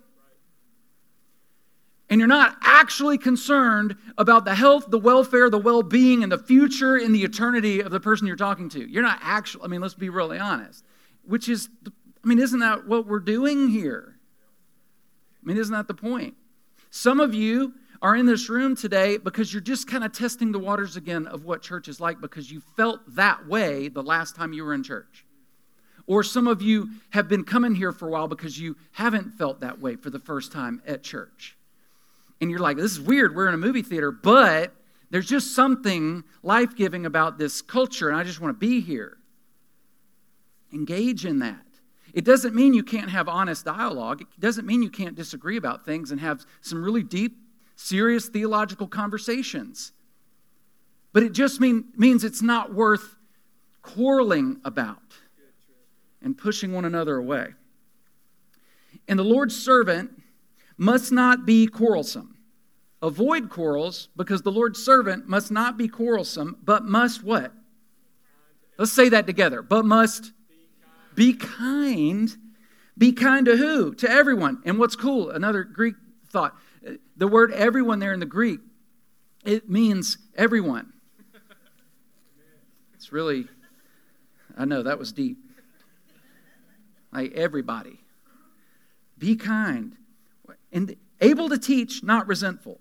And 2.11 2.21
you're 2.21 2.29
not 2.29 2.57
actually 2.62 3.19
concerned 3.19 3.97
about 4.17 4.47
the 4.47 4.55
health, 4.55 4.87
the 4.88 4.99
welfare, 4.99 5.51
the 5.51 5.59
well 5.59 5.83
being, 5.83 6.23
and 6.23 6.33
the 6.33 6.38
future 6.38 6.97
and 6.97 7.14
the 7.14 7.23
eternity 7.23 7.81
of 7.81 7.91
the 7.91 8.01
person 8.01 8.27
you're 8.27 8.37
talking 8.37 8.71
to. 8.71 8.91
You're 8.91 9.03
not 9.03 9.19
actually, 9.23 9.64
I 9.64 9.69
mean, 9.69 9.83
let's 9.83 9.95
be 9.95 10.09
really 10.09 10.38
honest, 10.38 10.85
which 11.27 11.49
is, 11.49 11.69
I 11.87 12.27
mean, 12.27 12.38
isn't 12.38 12.61
that 12.61 12.87
what 12.87 13.07
we're 13.07 13.21
doing 13.21 13.69
here? 13.69 14.17
I 15.43 15.47
mean, 15.47 15.59
isn't 15.59 15.75
that 15.75 15.87
the 15.87 15.95
point? 15.95 16.35
Some 16.91 17.21
of 17.21 17.35
you 17.35 17.75
are 18.00 18.14
in 18.14 18.26
this 18.26 18.48
room 18.48 18.76
today 18.76 19.16
because 19.16 19.52
you're 19.52 19.61
just 19.61 19.88
kind 19.88 20.04
of 20.04 20.12
testing 20.12 20.52
the 20.52 20.58
waters 20.58 20.96
again 20.96 21.26
of 21.26 21.44
what 21.44 21.62
church 21.62 21.88
is 21.88 22.00
like 22.00 22.20
because 22.20 22.50
you 22.50 22.62
felt 22.76 23.00
that 23.14 23.46
way 23.46 23.88
the 23.88 24.02
last 24.02 24.37
time 24.37 24.52
you 24.52 24.64
were 24.64 24.74
in 24.74 24.82
church. 24.82 25.24
Or 26.06 26.22
some 26.22 26.46
of 26.46 26.62
you 26.62 26.88
have 27.11 27.28
been 27.28 27.44
coming 27.44 27.74
here 27.74 27.92
for 27.92 28.08
a 28.08 28.11
while 28.11 28.28
because 28.28 28.58
you 28.58 28.76
haven't 28.92 29.32
felt 29.32 29.61
that 29.61 29.80
way 29.80 29.96
for 29.96 30.11
the 30.11 30.18
first 30.18 30.52
time 30.52 30.80
at 30.87 31.02
church. 31.02 31.56
And 32.40 32.50
you're 32.50 32.61
like, 32.61 32.76
this 32.76 32.92
is 32.92 33.00
weird, 33.00 33.34
we're 33.34 33.48
in 33.48 33.54
a 33.54 33.58
movie 33.58 33.82
theater, 33.82 34.11
but 34.11 34.72
there's 35.11 35.28
just 35.28 35.54
something 35.54 36.22
life 36.42 36.76
giving 36.76 37.04
about 37.04 37.37
this 37.37 37.61
culture, 37.61 38.08
and 38.08 38.16
I 38.16 38.22
just 38.24 38.40
want 38.40 38.54
to 38.54 38.58
be 38.58 38.80
here. 38.80 39.18
Engage 40.72 41.26
in 41.26 41.40
that. 41.40 41.64
It 42.14 42.24
doesn't 42.24 42.54
mean 42.54 42.74
you 42.74 42.82
can't 42.82 43.11
have 43.11 43.28
honest 43.28 43.64
dialogue. 43.64 44.22
It 44.22 44.40
doesn't 44.40 44.66
mean 44.66 44.82
you 44.82 44.90
can't 44.90 45.14
disagree 45.14 45.56
about 45.56 45.84
things 45.84 46.11
and 46.11 46.20
have 46.20 46.46
some 46.61 46.82
really 46.82 47.02
deep 47.02 47.37
serious 47.79 48.29
theological 48.29 48.88
conversations. 48.88 49.93
But 51.12 51.23
it 51.23 51.33
just 51.33 51.61
mean, 51.61 51.85
means 51.97 52.25
it's 52.25 52.43
not 52.43 52.75
worth 52.75 53.17
quarreling 53.83 54.61
about 54.64 54.99
and 56.21 56.37
pushing 56.37 56.73
one 56.73 56.85
another 56.85 57.17
away. 57.17 57.55
And 59.07 59.19
the 59.19 59.25
Lord's 59.25 59.57
servant 59.57 60.11
must 60.77 61.12
not 61.12 61.47
be 61.47 61.67
quarrelsome. 61.67 62.37
Avoid 63.01 63.49
quarrels 63.49 64.09
because 64.17 64.43
the 64.43 64.51
Lord's 64.51 64.83
servant 64.85 65.29
must 65.29 65.53
not 65.53 65.79
be 65.79 65.87
quarrelsome, 65.87 66.59
but 66.64 66.85
must 66.85 67.23
what? 67.23 67.53
Let's 68.77 68.93
say 68.93 69.09
that 69.09 69.27
together. 69.27 69.62
But 69.62 69.85
must 69.85 70.33
be 71.14 71.33
kind. 71.33 72.37
Be 72.99 73.12
kind 73.12 73.47
to 73.47 73.57
who? 73.57 73.95
To 73.95 74.11
everyone. 74.11 74.62
And 74.64 74.79
what's 74.81 74.97
cool, 74.97 75.31
another 75.31 75.62
Greek 75.62 75.95
thought 76.29 76.57
the 77.18 77.26
word 77.26 77.52
everyone 77.52 77.98
there 77.98 78.12
in 78.12 78.20
the 78.20 78.26
Greek, 78.26 78.61
it 79.44 79.68
means 79.68 80.18
everyone. 80.37 80.92
It's 82.94 83.12
really, 83.12 83.46
I 84.57 84.64
know 84.64 84.85
that 84.85 84.98
was 84.98 85.12
deep. 85.12 85.37
Like 87.12 87.33
everybody. 87.33 88.00
Be 89.18 89.35
kind. 89.35 89.96
And 90.72 90.94
able 91.20 91.48
to 91.48 91.59
teach, 91.59 92.02
not 92.02 92.28
resentful. 92.28 92.81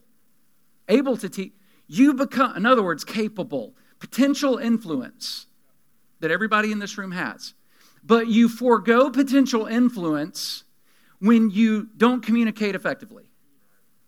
Able 0.88 1.18
to 1.18 1.30
teach. 1.30 1.54
You 1.88 2.14
become, 2.14 2.56
in 2.56 2.66
other 2.66 2.84
words, 2.84 3.04
capable, 3.04 3.74
potential 4.00 4.58
influence 4.58 5.48
that 6.20 6.30
everybody 6.30 6.72
in 6.72 6.80
this 6.80 6.98
room 6.98 7.12
has. 7.12 7.54
But 8.04 8.28
you 8.28 8.50
forego 8.50 9.10
potential 9.10 9.66
influence 9.66 10.64
when 11.20 11.50
you 11.50 11.88
don't 11.98 12.22
communicate 12.22 12.76
effectively 12.76 13.27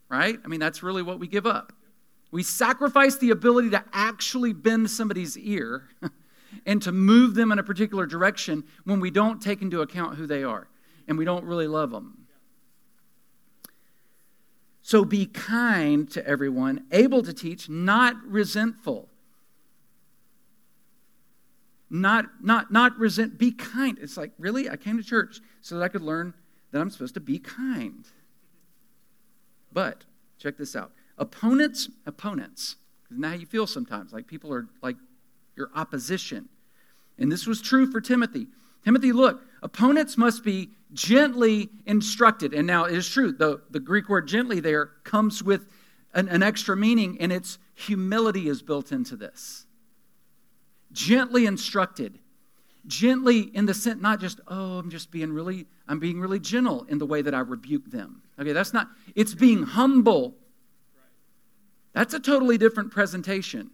right? 0.09 0.39
I 0.43 0.47
mean, 0.47 0.59
that's 0.59 0.83
really 0.83 1.01
what 1.01 1.19
we 1.19 1.27
give 1.27 1.45
up. 1.45 1.73
We 2.31 2.43
sacrifice 2.43 3.17
the 3.17 3.31
ability 3.31 3.71
to 3.71 3.83
actually 3.91 4.53
bend 4.53 4.89
somebody's 4.91 5.37
ear 5.37 5.89
and 6.65 6.81
to 6.83 6.91
move 6.91 7.35
them 7.35 7.51
in 7.51 7.59
a 7.59 7.63
particular 7.63 8.05
direction 8.05 8.63
when 8.83 8.99
we 8.99 9.11
don't 9.11 9.41
take 9.41 9.61
into 9.61 9.81
account 9.81 10.15
who 10.15 10.27
they 10.27 10.43
are 10.43 10.67
and 11.07 11.17
we 11.17 11.25
don't 11.25 11.45
really 11.45 11.67
love 11.67 11.91
them. 11.91 12.27
So 14.81 15.05
be 15.05 15.25
kind 15.25 16.09
to 16.11 16.25
everyone, 16.25 16.85
able 16.91 17.21
to 17.23 17.33
teach, 17.33 17.69
not 17.69 18.15
resentful. 18.25 19.09
Not, 21.91 22.25
not, 22.41 22.71
not 22.71 22.97
resent, 22.97 23.37
be 23.37 23.51
kind. 23.51 23.97
It's 24.01 24.17
like, 24.17 24.31
really? 24.37 24.69
I 24.69 24.77
came 24.77 24.97
to 24.97 25.03
church 25.03 25.41
so 25.61 25.77
that 25.77 25.83
I 25.83 25.87
could 25.87 26.01
learn 26.01 26.33
that 26.71 26.79
I'm 26.79 26.89
supposed 26.89 27.15
to 27.15 27.19
be 27.19 27.39
kind. 27.39 28.05
But 29.71 30.05
check 30.37 30.57
this 30.57 30.75
out 30.75 30.91
opponents, 31.17 31.89
opponents. 32.05 32.77
Isn't 33.11 33.21
that 33.21 33.27
how 33.27 33.33
you 33.35 33.45
feel 33.45 33.67
sometimes? 33.67 34.13
Like 34.13 34.25
people 34.27 34.53
are 34.53 34.67
like 34.81 34.95
your 35.55 35.69
opposition. 35.75 36.49
And 37.17 37.31
this 37.31 37.45
was 37.45 37.61
true 37.61 37.91
for 37.91 37.99
Timothy. 37.99 38.47
Timothy, 38.83 39.11
look, 39.11 39.41
opponents 39.61 40.17
must 40.17 40.43
be 40.43 40.69
gently 40.93 41.69
instructed. 41.85 42.53
And 42.53 42.65
now 42.65 42.85
it 42.85 42.95
is 42.95 43.09
true, 43.09 43.31
the, 43.33 43.61
the 43.69 43.79
Greek 43.79 44.07
word 44.07 44.27
gently 44.27 44.59
there 44.59 44.91
comes 45.03 45.43
with 45.43 45.67
an, 46.13 46.29
an 46.29 46.41
extra 46.41 46.75
meaning, 46.77 47.17
and 47.19 47.31
it's 47.31 47.59
humility 47.75 48.47
is 48.47 48.61
built 48.61 48.91
into 48.91 49.15
this. 49.15 49.65
Gently 50.91 51.45
instructed. 51.45 52.19
Gently 52.87 53.41
in 53.53 53.65
the 53.65 53.73
sense, 53.73 54.01
not 54.01 54.19
just, 54.19 54.39
oh, 54.47 54.79
I'm 54.79 54.89
just 54.89 55.11
being 55.11 55.31
really 55.31 55.67
I'm 55.87 55.99
being 55.99 56.19
really 56.19 56.39
gentle 56.39 56.83
in 56.83 56.99
the 56.99 57.05
way 57.05 57.23
that 57.23 57.33
I 57.33 57.39
rebuke 57.39 57.89
them. 57.89 58.21
Okay, 58.39 58.53
that's 58.53 58.73
not, 58.73 58.89
it's 59.15 59.33
being 59.33 59.63
humble. 59.63 60.35
That's 61.93 62.13
a 62.13 62.19
totally 62.19 62.59
different 62.59 62.91
presentation. 62.91 63.71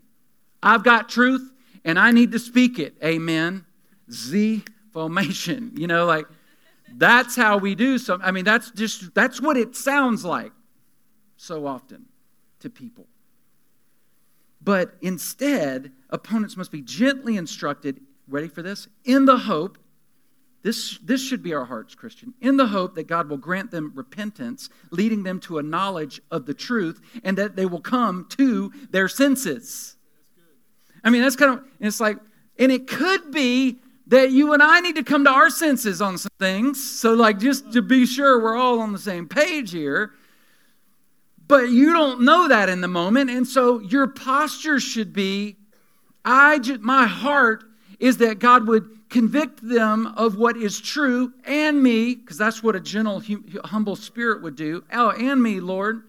I've 0.64 0.84
got 0.84 1.10
truth 1.10 1.52
and 1.84 2.00
I 2.00 2.12
need 2.12 2.32
to 2.32 2.40
speak 2.40 2.80
it. 2.80 2.96
Amen. 3.04 3.66
Z 4.12 4.64
formation. 4.92 5.74
You 5.78 5.88
know, 5.88 6.06
like 6.06 6.26
that's 6.96 7.36
how 7.36 7.58
we 7.58 7.76
do 7.76 7.98
some. 7.98 8.22
I 8.24 8.32
mean, 8.32 8.46
that's 8.46 8.72
just, 8.72 9.14
that's 9.14 9.42
what 9.42 9.58
it 9.58 9.76
sounds 9.76 10.24
like 10.24 10.54
so 11.36 11.68
often 11.68 12.06
to 12.62 12.70
people. 12.70 13.08
But 14.62 14.96
instead, 15.02 15.92
opponents 16.10 16.56
must 16.56 16.72
be 16.72 16.82
gently 16.82 17.36
instructed, 17.38 18.00
ready 18.28 18.48
for 18.48 18.62
this, 18.62 18.88
in 19.04 19.26
the 19.26 19.38
hope 19.38 19.78
this, 20.66 20.98
this 21.04 21.22
should 21.22 21.44
be 21.44 21.54
our 21.54 21.66
hearts, 21.66 21.94
Christian, 21.94 22.34
in 22.42 22.58
the 22.58 22.66
hope 22.66 22.96
that 22.96 23.04
God 23.06 23.30
will 23.30 23.38
grant 23.38 23.70
them 23.70 23.92
repentance, 23.94 24.68
leading 24.90 25.22
them 25.22 25.40
to 25.42 25.60
a 25.60 25.64
knowledge 25.64 26.20
of 26.32 26.48
the 26.48 26.56
truth, 26.56 27.02
and 27.24 27.38
that 27.38 27.56
they 27.56 27.68
will 27.68 27.82
come 27.82 28.26
to 28.32 28.74
their 28.90 29.08
senses. 29.08 29.96
I 31.04 31.12
mean, 31.12 31.22
that's 31.22 31.36
kind 31.36 31.60
of, 31.60 31.66
it's 31.80 32.00
like, 32.00 32.18
and 32.58 32.72
it 32.72 32.88
could 32.88 33.30
be 33.32 33.78
that 34.08 34.32
you 34.32 34.54
and 34.54 34.64
I 34.64 34.80
need 34.80 34.96
to 34.96 35.04
come 35.04 35.24
to 35.26 35.30
our 35.30 35.52
senses 35.52 36.02
on 36.02 36.18
some 36.18 36.32
things. 36.40 36.84
So, 36.84 37.14
like, 37.14 37.38
just 37.38 37.72
to 37.74 37.84
be 37.84 38.08
sure 38.08 38.42
we're 38.42 38.58
all 38.58 38.80
on 38.80 38.92
the 38.92 38.98
same 38.98 39.28
page 39.28 39.70
here. 39.70 40.14
But 41.48 41.70
you 41.70 41.94
don't 41.94 42.22
know 42.22 42.48
that 42.48 42.70
in 42.70 42.82
the 42.82 42.88
moment. 42.88 43.30
And 43.30 43.48
so 43.48 43.82
your 43.82 44.08
posture 44.08 44.80
should 44.80 45.14
be 45.14 45.58
I 46.24 46.58
just, 46.58 46.82
my 46.82 47.06
heart 47.06 47.66
is 48.00 48.18
that 48.18 48.40
God 48.40 48.68
would 48.68 48.90
convict 49.10 49.68
them 49.68 50.08
of 50.18 50.38
what 50.38 50.58
is 50.58 50.82
true 50.82 51.32
and 51.46 51.82
me, 51.82 52.16
because 52.16 52.38
that's 52.38 52.62
what 52.62 52.76
a 52.76 52.80
gentle, 52.80 53.22
humble 53.64 53.96
spirit 53.96 54.42
would 54.42 54.56
do. 54.56 54.84
Oh, 54.92 55.12
and 55.12 55.42
me, 55.42 55.60
Lord. 55.60 56.04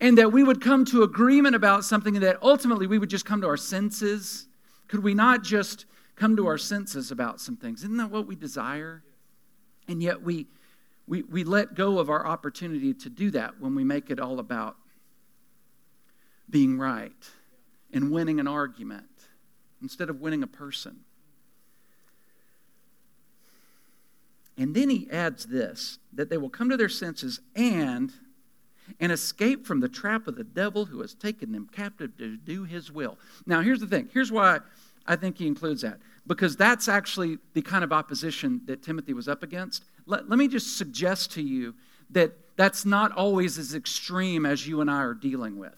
and 0.00 0.18
that 0.18 0.32
we 0.32 0.42
would 0.42 0.60
come 0.60 0.84
to 0.86 1.02
agreement 1.02 1.54
about 1.54 1.84
something 1.84 2.16
and 2.16 2.24
that 2.24 2.38
ultimately 2.42 2.86
we 2.86 2.98
would 2.98 3.10
just 3.10 3.24
come 3.24 3.40
to 3.40 3.46
our 3.46 3.56
senses? 3.56 4.46
Could 4.88 5.02
we 5.02 5.14
not 5.14 5.42
just 5.42 5.86
come 6.16 6.36
to 6.36 6.46
our 6.46 6.58
senses 6.58 7.10
about 7.10 7.40
some 7.40 7.56
things? 7.56 7.84
Isn't 7.84 7.96
that 7.98 8.10
what 8.10 8.26
we 8.26 8.34
desire? 8.34 9.02
And 9.88 10.02
yet 10.02 10.22
we, 10.22 10.46
we, 11.06 11.22
we 11.22 11.44
let 11.44 11.74
go 11.74 11.98
of 11.98 12.10
our 12.10 12.26
opportunity 12.26 12.94
to 12.94 13.10
do 13.10 13.30
that 13.30 13.60
when 13.60 13.74
we 13.74 13.84
make 13.84 14.10
it 14.10 14.20
all 14.20 14.38
about 14.38 14.76
being 16.50 16.78
right 16.78 17.12
and 17.92 18.10
winning 18.10 18.40
an 18.40 18.48
argument 18.48 19.06
instead 19.80 20.10
of 20.10 20.20
winning 20.20 20.42
a 20.42 20.46
person. 20.46 21.00
And 24.56 24.74
then 24.74 24.90
he 24.90 25.08
adds 25.10 25.46
this 25.46 25.98
that 26.12 26.28
they 26.28 26.36
will 26.36 26.50
come 26.50 26.68
to 26.70 26.76
their 26.76 26.88
senses 26.88 27.40
and 27.54 28.12
and 29.00 29.12
escape 29.12 29.66
from 29.66 29.80
the 29.80 29.88
trap 29.88 30.26
of 30.26 30.36
the 30.36 30.44
devil 30.44 30.84
who 30.84 31.00
has 31.00 31.14
taken 31.14 31.52
them 31.52 31.68
captive 31.72 32.16
to 32.18 32.36
do 32.36 32.64
his 32.64 32.90
will. 32.90 33.18
Now, 33.46 33.60
here's 33.60 33.80
the 33.80 33.86
thing. 33.86 34.08
Here's 34.12 34.32
why 34.32 34.58
I 35.06 35.16
think 35.16 35.38
he 35.38 35.46
includes 35.46 35.82
that. 35.82 35.98
Because 36.26 36.56
that's 36.56 36.88
actually 36.88 37.38
the 37.54 37.62
kind 37.62 37.84
of 37.84 37.92
opposition 37.92 38.60
that 38.66 38.82
Timothy 38.82 39.12
was 39.12 39.28
up 39.28 39.42
against. 39.42 39.84
Let, 40.06 40.28
let 40.28 40.38
me 40.38 40.48
just 40.48 40.76
suggest 40.76 41.32
to 41.32 41.42
you 41.42 41.74
that 42.10 42.32
that's 42.56 42.84
not 42.84 43.12
always 43.12 43.58
as 43.58 43.74
extreme 43.74 44.46
as 44.46 44.66
you 44.66 44.80
and 44.80 44.90
I 44.90 44.98
are 44.98 45.14
dealing 45.14 45.58
with. 45.58 45.74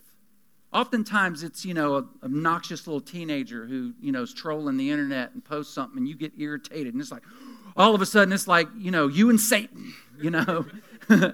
Oftentimes, 0.72 1.44
it's, 1.44 1.64
you 1.64 1.72
know, 1.72 1.96
an 1.96 2.08
obnoxious 2.24 2.86
little 2.86 3.00
teenager 3.00 3.64
who, 3.64 3.92
you 4.00 4.10
know, 4.10 4.22
is 4.22 4.34
trolling 4.34 4.76
the 4.76 4.90
internet 4.90 5.32
and 5.32 5.44
posts 5.44 5.72
something 5.72 5.98
and 5.98 6.08
you 6.08 6.16
get 6.16 6.32
irritated. 6.36 6.92
And 6.94 7.00
it's 7.00 7.12
like, 7.12 7.22
all 7.76 7.94
of 7.94 8.00
a 8.00 8.06
sudden, 8.06 8.32
it's 8.32 8.48
like, 8.48 8.68
you 8.76 8.90
know, 8.90 9.08
you 9.08 9.30
and 9.30 9.40
Satan, 9.40 9.94
you 10.20 10.30
know. 10.30 10.66
I, 11.10 11.32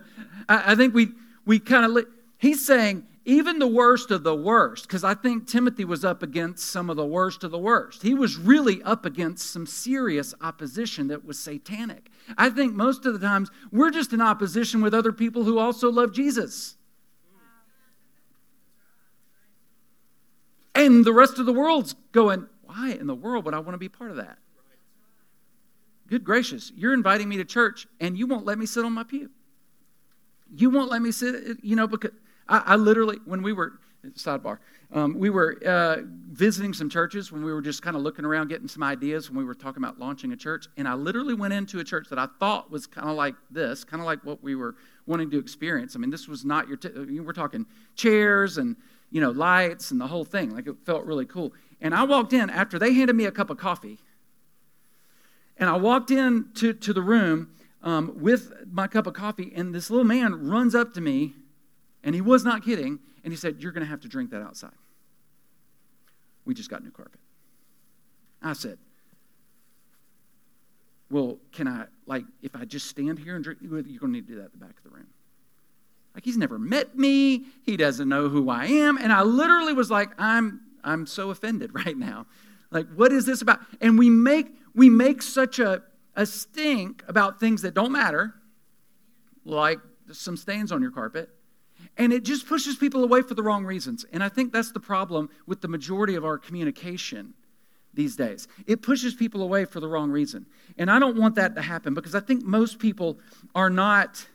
I 0.48 0.74
think 0.74 0.94
we 0.94 1.08
we 1.44 1.58
kind 1.58 1.84
of, 1.84 1.92
li- 1.92 2.04
he's 2.38 2.64
saying, 2.64 3.06
even 3.24 3.58
the 3.58 3.66
worst 3.66 4.10
of 4.10 4.22
the 4.22 4.34
worst, 4.34 4.86
because 4.86 5.04
I 5.04 5.14
think 5.14 5.46
Timothy 5.46 5.84
was 5.84 6.04
up 6.04 6.22
against 6.22 6.70
some 6.70 6.88
of 6.88 6.96
the 6.96 7.04
worst 7.04 7.44
of 7.44 7.50
the 7.50 7.58
worst. 7.58 8.02
He 8.02 8.14
was 8.14 8.36
really 8.36 8.82
up 8.82 9.04
against 9.04 9.50
some 9.50 9.66
serious 9.66 10.34
opposition 10.40 11.08
that 11.08 11.24
was 11.24 11.38
satanic. 11.38 12.10
I 12.38 12.50
think 12.50 12.74
most 12.74 13.04
of 13.06 13.12
the 13.12 13.24
times 13.24 13.50
we're 13.70 13.90
just 13.90 14.12
in 14.12 14.20
opposition 14.20 14.80
with 14.80 14.94
other 14.94 15.12
people 15.12 15.44
who 15.44 15.58
also 15.58 15.90
love 15.90 16.12
Jesus. 16.12 16.76
And 20.74 21.04
the 21.04 21.12
rest 21.12 21.38
of 21.38 21.46
the 21.46 21.52
world's 21.52 21.94
going, 22.12 22.46
why 22.62 22.96
in 22.98 23.06
the 23.06 23.14
world 23.14 23.44
would 23.44 23.54
I 23.54 23.58
want 23.58 23.72
to 23.72 23.78
be 23.78 23.88
part 23.88 24.10
of 24.10 24.16
that? 24.16 24.38
Good 26.10 26.24
gracious, 26.24 26.72
you're 26.74 26.92
inviting 26.92 27.28
me 27.28 27.36
to 27.36 27.44
church 27.44 27.86
and 28.00 28.18
you 28.18 28.26
won't 28.26 28.44
let 28.44 28.58
me 28.58 28.66
sit 28.66 28.84
on 28.84 28.92
my 28.92 29.04
pew. 29.04 29.30
You 30.52 30.68
won't 30.68 30.90
let 30.90 31.00
me 31.00 31.12
sit, 31.12 31.58
you 31.62 31.76
know, 31.76 31.86
because 31.86 32.10
I, 32.48 32.62
I 32.66 32.76
literally, 32.76 33.18
when 33.24 33.42
we 33.42 33.52
were, 33.52 33.74
sidebar, 34.16 34.58
um, 34.92 35.16
we 35.16 35.30
were 35.30 35.56
uh, 35.64 35.98
visiting 36.32 36.74
some 36.74 36.90
churches 36.90 37.30
when 37.30 37.44
we 37.44 37.52
were 37.52 37.62
just 37.62 37.82
kind 37.82 37.96
of 37.96 38.02
looking 38.02 38.24
around, 38.24 38.48
getting 38.48 38.66
some 38.66 38.82
ideas 38.82 39.30
when 39.30 39.38
we 39.38 39.44
were 39.44 39.54
talking 39.54 39.80
about 39.80 40.00
launching 40.00 40.32
a 40.32 40.36
church. 40.36 40.66
And 40.76 40.88
I 40.88 40.94
literally 40.94 41.34
went 41.34 41.54
into 41.54 41.78
a 41.78 41.84
church 41.84 42.08
that 42.08 42.18
I 42.18 42.26
thought 42.40 42.72
was 42.72 42.88
kind 42.88 43.08
of 43.08 43.14
like 43.14 43.36
this, 43.48 43.84
kind 43.84 44.00
of 44.00 44.06
like 44.06 44.24
what 44.24 44.42
we 44.42 44.56
were 44.56 44.74
wanting 45.06 45.30
to 45.30 45.38
experience. 45.38 45.94
I 45.94 46.00
mean, 46.00 46.10
this 46.10 46.26
was 46.26 46.44
not 46.44 46.66
your, 46.66 46.76
t- 46.76 47.20
we're 47.20 47.32
talking 47.32 47.66
chairs 47.94 48.58
and, 48.58 48.74
you 49.12 49.20
know, 49.20 49.30
lights 49.30 49.92
and 49.92 50.00
the 50.00 50.08
whole 50.08 50.24
thing. 50.24 50.52
Like 50.52 50.66
it 50.66 50.74
felt 50.84 51.04
really 51.04 51.26
cool. 51.26 51.52
And 51.80 51.94
I 51.94 52.02
walked 52.02 52.32
in 52.32 52.50
after 52.50 52.80
they 52.80 52.94
handed 52.94 53.14
me 53.14 53.26
a 53.26 53.30
cup 53.30 53.48
of 53.48 53.58
coffee. 53.58 54.00
And 55.60 55.68
I 55.68 55.76
walked 55.76 56.10
in 56.10 56.46
to, 56.54 56.72
to 56.72 56.92
the 56.94 57.02
room 57.02 57.50
um, 57.82 58.14
with 58.18 58.52
my 58.72 58.86
cup 58.86 59.06
of 59.06 59.12
coffee, 59.12 59.52
and 59.54 59.74
this 59.74 59.90
little 59.90 60.06
man 60.06 60.48
runs 60.48 60.74
up 60.74 60.94
to 60.94 61.02
me, 61.02 61.34
and 62.02 62.14
he 62.14 62.22
was 62.22 62.44
not 62.44 62.64
kidding, 62.64 62.98
and 63.22 63.32
he 63.32 63.36
said, 63.36 63.62
You're 63.62 63.72
going 63.72 63.84
to 63.84 63.90
have 63.90 64.00
to 64.00 64.08
drink 64.08 64.30
that 64.30 64.40
outside. 64.40 64.72
We 66.46 66.54
just 66.54 66.70
got 66.70 66.82
new 66.82 66.90
carpet. 66.90 67.20
I 68.42 68.54
said, 68.54 68.78
Well, 71.10 71.36
can 71.52 71.68
I, 71.68 71.84
like, 72.06 72.24
if 72.42 72.56
I 72.56 72.64
just 72.64 72.86
stand 72.86 73.18
here 73.18 73.34
and 73.34 73.44
drink, 73.44 73.60
you're 73.60 73.70
going 73.70 73.84
to 73.84 74.08
need 74.08 74.26
to 74.28 74.32
do 74.32 74.36
that 74.36 74.46
at 74.46 74.52
the 74.52 74.58
back 74.58 74.78
of 74.78 74.82
the 74.84 74.96
room. 74.96 75.08
Like, 76.14 76.24
he's 76.24 76.38
never 76.38 76.58
met 76.58 76.96
me, 76.96 77.44
he 77.64 77.76
doesn't 77.76 78.08
know 78.08 78.30
who 78.30 78.48
I 78.48 78.64
am, 78.64 78.96
and 78.96 79.12
I 79.12 79.22
literally 79.22 79.74
was 79.74 79.90
like, 79.90 80.10
I'm, 80.18 80.62
I'm 80.82 81.06
so 81.06 81.28
offended 81.30 81.70
right 81.86 81.96
now. 81.96 82.26
Like, 82.70 82.86
what 82.94 83.12
is 83.12 83.26
this 83.26 83.42
about? 83.42 83.60
And 83.80 83.98
we 83.98 84.10
make, 84.10 84.46
we 84.74 84.88
make 84.88 85.22
such 85.22 85.58
a, 85.58 85.82
a 86.14 86.26
stink 86.26 87.04
about 87.08 87.40
things 87.40 87.62
that 87.62 87.74
don't 87.74 87.92
matter, 87.92 88.34
like 89.44 89.78
some 90.12 90.36
stains 90.36 90.70
on 90.72 90.82
your 90.82 90.90
carpet, 90.90 91.30
and 91.96 92.12
it 92.12 92.24
just 92.24 92.46
pushes 92.46 92.76
people 92.76 93.04
away 93.04 93.22
for 93.22 93.34
the 93.34 93.42
wrong 93.42 93.64
reasons. 93.64 94.04
And 94.12 94.22
I 94.22 94.28
think 94.28 94.52
that's 94.52 94.72
the 94.72 94.80
problem 94.80 95.30
with 95.46 95.60
the 95.60 95.68
majority 95.68 96.14
of 96.14 96.24
our 96.24 96.38
communication 96.38 97.34
these 97.92 98.16
days. 98.16 98.46
It 98.66 98.82
pushes 98.82 99.14
people 99.14 99.42
away 99.42 99.64
for 99.64 99.80
the 99.80 99.88
wrong 99.88 100.10
reason. 100.10 100.46
And 100.78 100.90
I 100.90 100.98
don't 100.98 101.16
want 101.16 101.34
that 101.34 101.56
to 101.56 101.62
happen 101.62 101.94
because 101.94 102.14
I 102.14 102.20
think 102.20 102.44
most 102.44 102.78
people 102.78 103.18
are 103.54 103.70
not 103.70 104.26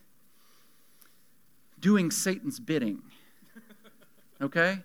doing 1.80 2.10
Satan's 2.10 2.60
bidding. 2.60 3.02
Okay? 4.38 4.80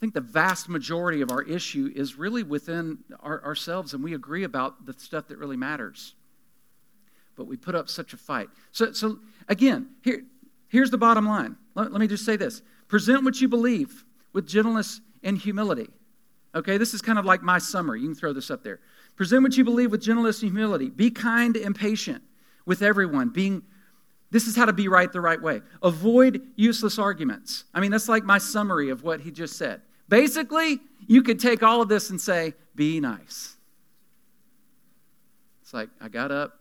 I 0.00 0.02
think 0.02 0.14
the 0.14 0.22
vast 0.22 0.70
majority 0.70 1.20
of 1.20 1.30
our 1.30 1.42
issue 1.42 1.92
is 1.94 2.16
really 2.16 2.42
within 2.42 3.00
our, 3.20 3.44
ourselves, 3.44 3.92
and 3.92 4.02
we 4.02 4.14
agree 4.14 4.44
about 4.44 4.86
the 4.86 4.94
stuff 4.94 5.28
that 5.28 5.36
really 5.36 5.58
matters. 5.58 6.14
But 7.36 7.46
we 7.46 7.58
put 7.58 7.74
up 7.74 7.90
such 7.90 8.14
a 8.14 8.16
fight. 8.16 8.48
So, 8.72 8.92
so 8.92 9.18
again, 9.46 9.90
here, 10.02 10.22
here's 10.68 10.90
the 10.90 10.96
bottom 10.96 11.26
line. 11.26 11.56
Let, 11.74 11.92
let 11.92 12.00
me 12.00 12.06
just 12.06 12.24
say 12.24 12.36
this 12.36 12.62
present 12.88 13.24
what 13.24 13.42
you 13.42 13.48
believe 13.48 14.06
with 14.32 14.48
gentleness 14.48 15.02
and 15.22 15.36
humility. 15.36 15.90
Okay, 16.54 16.78
this 16.78 16.94
is 16.94 17.02
kind 17.02 17.18
of 17.18 17.26
like 17.26 17.42
my 17.42 17.58
summary. 17.58 18.00
You 18.00 18.06
can 18.06 18.14
throw 18.14 18.32
this 18.32 18.50
up 18.50 18.64
there. 18.64 18.80
Present 19.16 19.42
what 19.42 19.54
you 19.58 19.64
believe 19.64 19.90
with 19.90 20.00
gentleness 20.00 20.40
and 20.40 20.50
humility. 20.50 20.88
Be 20.88 21.10
kind 21.10 21.58
and 21.58 21.76
patient 21.76 22.22
with 22.64 22.80
everyone, 22.80 23.28
being 23.28 23.64
this 24.30 24.46
is 24.46 24.56
how 24.56 24.64
to 24.64 24.72
be 24.72 24.88
right 24.88 25.12
the 25.12 25.20
right 25.20 25.40
way. 25.40 25.60
Avoid 25.82 26.40
useless 26.56 26.98
arguments. 26.98 27.64
I 27.74 27.80
mean, 27.80 27.90
that's 27.90 28.08
like 28.08 28.24
my 28.24 28.38
summary 28.38 28.88
of 28.88 29.02
what 29.02 29.20
he 29.20 29.30
just 29.30 29.58
said. 29.58 29.82
Basically, 30.10 30.80
you 31.06 31.22
could 31.22 31.38
take 31.38 31.62
all 31.62 31.80
of 31.80 31.88
this 31.88 32.10
and 32.10 32.20
say, 32.20 32.54
be 32.74 32.98
nice. 32.98 33.56
It's 35.62 35.72
like, 35.72 35.88
I 36.00 36.08
got 36.08 36.32
up, 36.32 36.58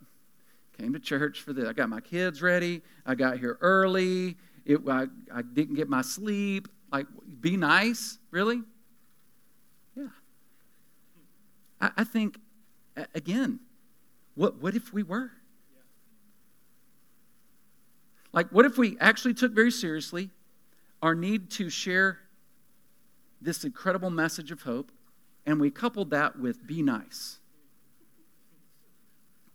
came 0.77 0.93
to 0.93 0.99
church 0.99 1.41
for 1.41 1.51
this. 1.51 1.67
I 1.67 1.73
got 1.73 1.89
my 1.89 1.99
kids 1.99 2.43
ready. 2.43 2.83
I 3.07 3.15
got 3.15 3.39
here 3.39 3.57
early. 3.59 4.37
It, 4.65 4.81
I, 4.87 5.07
I 5.33 5.41
didn't 5.41 5.75
get 5.75 5.89
my 5.89 6.03
sleep. 6.03 6.67
Like, 6.91 7.07
be 7.41 7.57
nice? 7.57 8.19
Really? 8.29 8.61
Yeah. 9.97 10.09
I, 11.81 11.89
I 11.97 12.03
think, 12.03 12.39
again, 13.15 13.59
what, 14.35 14.61
what 14.61 14.75
if 14.75 14.93
we 14.93 15.01
were? 15.01 15.31
Like, 18.31 18.49
what 18.49 18.65
if 18.65 18.77
we 18.77 18.95
actually 18.99 19.33
took 19.33 19.53
very 19.53 19.71
seriously 19.71 20.29
our 21.01 21.15
need 21.15 21.49
to 21.51 21.71
share 21.71 22.19
this 23.41 23.63
incredible 23.63 24.09
message 24.09 24.51
of 24.51 24.63
hope, 24.63 24.91
and 25.45 25.59
we 25.59 25.71
coupled 25.71 26.11
that 26.11 26.39
with 26.39 26.67
be 26.67 26.81
nice. 26.81 27.39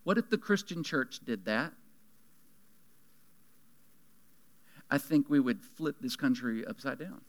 What 0.03 0.17
if 0.17 0.29
the 0.29 0.37
Christian 0.37 0.83
church 0.83 1.19
did 1.25 1.45
that? 1.45 1.73
I 4.89 4.97
think 4.97 5.29
we 5.29 5.39
would 5.39 5.63
flip 5.63 5.97
this 5.99 6.15
country 6.15 6.65
upside 6.65 6.99
down. 6.99 7.21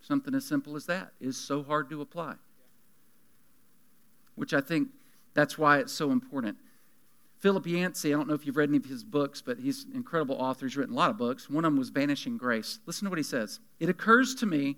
Something 0.00 0.34
as 0.34 0.44
simple 0.44 0.74
as 0.74 0.86
that 0.86 1.12
is 1.20 1.36
so 1.36 1.62
hard 1.62 1.88
to 1.90 2.00
apply. 2.00 2.34
Which 4.34 4.52
I 4.52 4.60
think 4.60 4.88
that's 5.34 5.56
why 5.56 5.78
it's 5.78 5.92
so 5.92 6.10
important. 6.10 6.56
Philip 7.38 7.66
Yancey, 7.66 8.12
I 8.12 8.16
don't 8.16 8.28
know 8.28 8.34
if 8.34 8.46
you've 8.46 8.56
read 8.56 8.68
any 8.68 8.78
of 8.78 8.84
his 8.84 9.04
books, 9.04 9.40
but 9.40 9.58
he's 9.58 9.84
an 9.84 9.94
incredible 9.94 10.36
author. 10.36 10.66
He's 10.66 10.76
written 10.76 10.94
a 10.94 10.96
lot 10.96 11.10
of 11.10 11.18
books. 11.18 11.48
One 11.48 11.64
of 11.64 11.72
them 11.72 11.78
was 11.78 11.90
Vanishing 11.90 12.36
Grace. 12.36 12.80
Listen 12.86 13.06
to 13.06 13.10
what 13.10 13.18
he 13.18 13.24
says. 13.24 13.60
It 13.78 13.88
occurs 13.88 14.34
to 14.36 14.46
me 14.46 14.76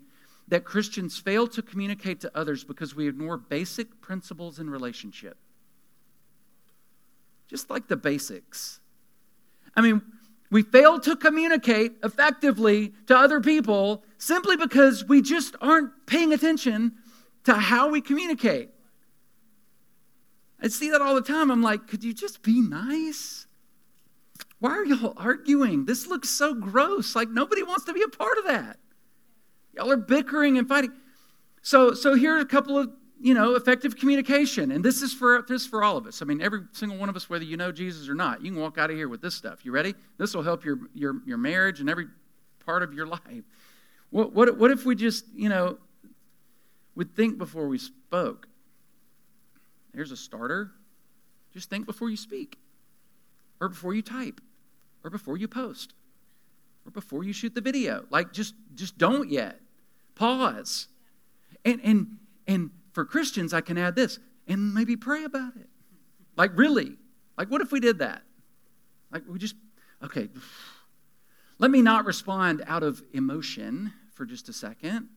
that 0.49 0.65
Christians 0.65 1.19
fail 1.19 1.47
to 1.49 1.63
communicate 1.63 2.21
to 2.21 2.31
others 2.37 2.65
because 2.65 2.95
we 2.95 3.09
ignore 3.09 3.37
basic 3.37 4.01
principles 4.01 4.59
in 4.59 4.69
relationship. 4.69 5.37
Just 7.49 7.71
like 7.71 7.89
the 7.89 7.97
basics. 7.97 8.81
I 9.77 9.81
mean, 9.81 10.03
we 10.51 10.63
fail 10.63 11.01
to 11.01 11.17
communicate 11.17 11.93
effectively 12.03 12.93
to 13.07 13.17
other 13.17 13.41
people 13.41 14.05
simply 14.19 14.57
because 14.57 15.05
we 15.05 15.23
just 15.23 15.57
aren't 15.61 16.07
paying 16.07 16.33
attention 16.33 16.93
to 17.45 17.55
how 17.55 17.91
we 17.91 18.01
communicate. 18.01 18.71
I 20.61 20.69
see 20.69 20.91
that 20.91 21.03
all 21.03 21.15
the 21.15 21.21
time. 21.21 21.51
I'm 21.51 21.63
like, 21.63 21.89
could 21.89 22.05
you 22.05 22.15
just 22.15 22.43
be 22.43 22.61
nice? 22.61 23.47
Why 24.61 24.71
are 24.71 24.85
y'all 24.85 25.15
arguing? 25.17 25.85
This 25.85 26.07
looks 26.07 26.31
so 26.31 26.55
gross. 26.55 27.15
Like, 27.15 27.29
nobody 27.29 27.63
wants 27.63 27.85
to 27.85 27.93
be 27.93 28.03
a 28.03 28.09
part 28.09 28.39
of 28.39 28.47
that. 28.47 28.79
Y'all 29.77 29.91
are 29.91 29.97
bickering 29.97 30.59
and 30.59 30.69
fighting. 30.69 30.93
So, 31.63 31.95
so 31.95 32.15
here 32.15 32.37
are 32.37 32.41
a 32.41 32.47
couple 32.47 32.79
of 32.79 32.91
you 33.25 33.33
know, 33.33 33.55
effective 33.55 33.97
communication. 33.97 34.71
And 34.71 34.85
this 34.85 35.01
is 35.01 35.15
for 35.15 35.47
this 35.49 35.63
is 35.63 35.67
for 35.67 35.83
all 35.83 35.97
of 35.97 36.07
us. 36.07 36.21
I 36.21 36.27
mean, 36.27 36.43
every 36.43 36.65
single 36.73 36.99
one 36.99 37.09
of 37.09 37.17
us, 37.17 37.31
whether 37.31 37.45
you 37.45 37.57
know 37.57 37.73
Jesus 37.73 38.07
or 38.07 38.15
not, 38.15 38.45
you 38.45 38.53
can 38.53 38.61
walk 38.61 38.77
out 38.77 38.91
of 38.91 38.97
here 38.97 39.09
with 39.09 39.23
this 39.23 39.35
stuff. 39.35 39.65
You 39.65 39.73
ready? 39.73 39.95
This 40.19 40.35
will 40.35 40.43
help 40.43 40.63
your 40.63 40.79
your 40.93 41.23
your 41.25 41.39
marriage 41.39 41.81
and 41.81 41.89
every 41.89 42.07
part 42.67 42.83
of 42.83 42.93
your 42.93 43.07
life. 43.17 43.45
What 44.11 44.35
what 44.35 44.59
what 44.59 44.71
if 44.71 44.85
we 44.85 44.95
just, 44.95 45.25
you 45.35 45.49
know, 45.49 45.79
would 46.97 47.17
think 47.17 47.39
before 47.39 47.67
we 47.67 47.79
spoke? 47.79 48.47
There's 49.95 50.11
a 50.11 50.19
starter. 50.19 50.73
Just 51.55 51.71
think 51.71 51.87
before 51.87 52.11
you 52.11 52.19
speak, 52.19 52.59
or 53.59 53.71
before 53.71 53.95
you 53.95 54.03
type, 54.03 54.41
or 55.03 55.09
before 55.09 55.39
you 55.39 55.49
post, 55.49 55.95
or 56.85 56.91
before 56.91 57.25
you 57.25 57.33
shoot 57.33 57.55
the 57.55 57.63
video. 57.63 58.05
Like 58.11 58.33
just 58.33 58.55
just 58.75 58.99
don't 58.99 59.31
yet. 59.31 59.61
Pause. 60.15 60.89
And 61.65 61.81
and 61.83 62.19
and 62.47 62.71
for 62.93 63.05
Christians, 63.05 63.53
I 63.53 63.61
can 63.61 63.77
add 63.77 63.97
this 63.97 64.19
and 64.47 64.73
maybe 64.75 64.97
pray 64.97 65.25
about 65.25 65.57
it. 65.57 65.69
Like, 66.37 66.57
really? 66.57 66.97
Like, 67.37 67.51
what 67.51 67.61
if 67.61 67.73
we 67.73 67.81
did 67.81 67.99
that? 67.99 68.23
Like, 69.11 69.23
we 69.29 69.39
just, 69.39 69.57
okay, 70.03 70.29
let 71.59 71.71
me 71.71 71.83
not 71.83 72.05
respond 72.05 72.63
out 72.67 72.83
of 72.83 73.03
emotion 73.13 73.93
for 74.13 74.25
just 74.25 74.49
a 74.49 74.53
second 74.53 75.09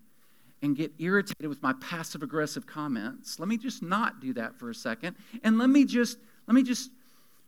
and 0.62 0.76
get 0.76 0.92
irritated 0.98 1.48
with 1.48 1.62
my 1.62 1.74
passive 1.74 2.24
aggressive 2.24 2.66
comments. 2.66 3.40
Let 3.40 3.48
me 3.48 3.58
just 3.58 3.84
not 3.84 4.20
do 4.20 4.34
that 4.34 4.56
for 4.56 4.70
a 4.70 4.76
second. 4.76 5.16
And 5.44 5.58
let 5.60 5.70
me 5.70 5.86
just, 5.86 6.18
let 6.48 6.56
me 6.56 6.64
just 6.64 6.90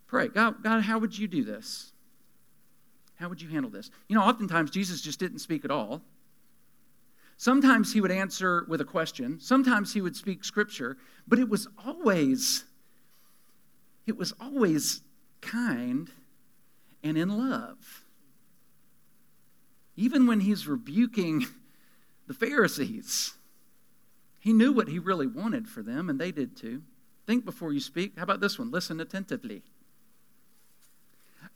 pray. 0.07 0.27
God, 0.27 0.61
God, 0.63 0.81
how 0.81 0.99
would 0.99 1.17
you 1.17 1.27
do 1.27 1.43
this? 1.43 1.91
How 3.15 3.29
would 3.29 3.41
you 3.41 3.49
handle 3.49 3.71
this? 3.71 3.89
You 4.07 4.15
know, 4.15 4.21
oftentimes 4.21 4.69
Jesus 4.71 5.01
just 5.01 5.19
didn't 5.19 5.39
speak 5.39 5.65
at 5.65 5.71
all. 5.71 6.01
Sometimes 7.39 7.93
he 7.93 8.01
would 8.01 8.11
answer 8.11 8.65
with 8.67 8.81
a 8.81 8.85
question, 8.85 9.39
sometimes 9.39 9.93
he 9.93 10.01
would 10.01 10.17
speak 10.17 10.43
scripture, 10.43 10.97
but 11.25 11.39
it 11.39 11.47
was 11.47 11.69
always 11.85 12.65
it 14.05 14.17
was 14.17 14.33
always 14.41 15.03
kind 15.39 16.11
and 17.01 17.17
in 17.17 17.29
love. 17.29 18.03
Even 19.95 20.27
when 20.27 20.41
he's 20.41 20.67
rebuking 20.67 21.45
the 22.27 22.33
Pharisees, 22.33 23.35
he 24.41 24.51
knew 24.51 24.73
what 24.73 24.89
he 24.89 24.99
really 24.99 25.27
wanted 25.27 25.69
for 25.69 25.81
them, 25.81 26.09
and 26.09 26.19
they 26.19 26.33
did 26.33 26.57
too. 26.57 26.81
Think 27.25 27.45
before 27.45 27.71
you 27.71 27.79
speak. 27.79 28.17
How 28.17 28.23
about 28.23 28.41
this 28.41 28.59
one? 28.59 28.69
Listen 28.69 28.99
attentively. 28.99 29.63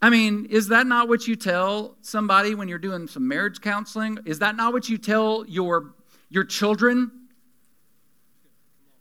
I 0.01 0.09
mean, 0.09 0.47
is 0.49 0.67
that 0.67 0.85
not 0.85 1.07
what 1.07 1.27
you 1.27 1.35
tell 1.35 1.95
somebody 2.01 2.55
when 2.55 2.67
you're 2.67 2.77
doing 2.77 3.07
some 3.07 3.27
marriage 3.27 3.61
counseling? 3.61 4.19
Is 4.25 4.39
that 4.39 4.55
not 4.55 4.73
what 4.73 4.89
you 4.89 4.97
tell 4.97 5.45
your, 5.47 5.93
your 6.29 6.43
children? 6.43 7.11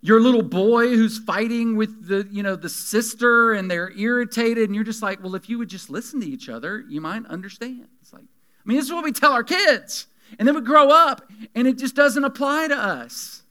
Your 0.00 0.20
little 0.20 0.42
boy 0.42 0.88
who's 0.88 1.18
fighting 1.18 1.76
with 1.76 2.06
the, 2.06 2.28
you 2.30 2.42
know, 2.42 2.56
the 2.56 2.68
sister 2.68 3.52
and 3.52 3.70
they're 3.70 3.92
irritated 3.96 4.64
and 4.64 4.74
you're 4.74 4.84
just 4.84 5.02
like, 5.02 5.22
well, 5.22 5.34
if 5.34 5.48
you 5.48 5.58
would 5.58 5.68
just 5.68 5.90
listen 5.90 6.20
to 6.20 6.26
each 6.26 6.48
other, 6.48 6.84
you 6.88 7.00
might 7.00 7.24
understand. 7.26 7.88
It's 8.00 8.12
like, 8.12 8.22
I 8.22 8.68
mean, 8.68 8.76
this 8.76 8.86
is 8.86 8.92
what 8.92 9.04
we 9.04 9.12
tell 9.12 9.32
our 9.32 9.44
kids. 9.44 10.06
And 10.38 10.46
then 10.46 10.54
we 10.54 10.60
grow 10.60 10.90
up 10.90 11.30
and 11.54 11.66
it 11.66 11.78
just 11.78 11.94
doesn't 11.94 12.24
apply 12.24 12.68
to 12.68 12.76
us 12.76 13.42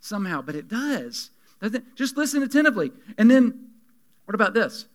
somehow, 0.00 0.42
but 0.42 0.54
it 0.54 0.68
does. 0.68 1.30
Just 1.94 2.16
listen 2.16 2.42
attentively. 2.42 2.92
And 3.18 3.30
then, 3.30 3.70
what 4.24 4.34
about 4.34 4.54
this? 4.54 4.86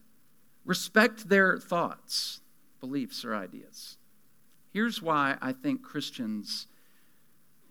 Respect 0.72 1.28
their 1.28 1.58
thoughts, 1.58 2.40
beliefs, 2.80 3.26
or 3.26 3.36
ideas. 3.36 3.98
Here's 4.72 5.02
why 5.02 5.36
I 5.42 5.52
think 5.52 5.84
Christians 5.84 6.68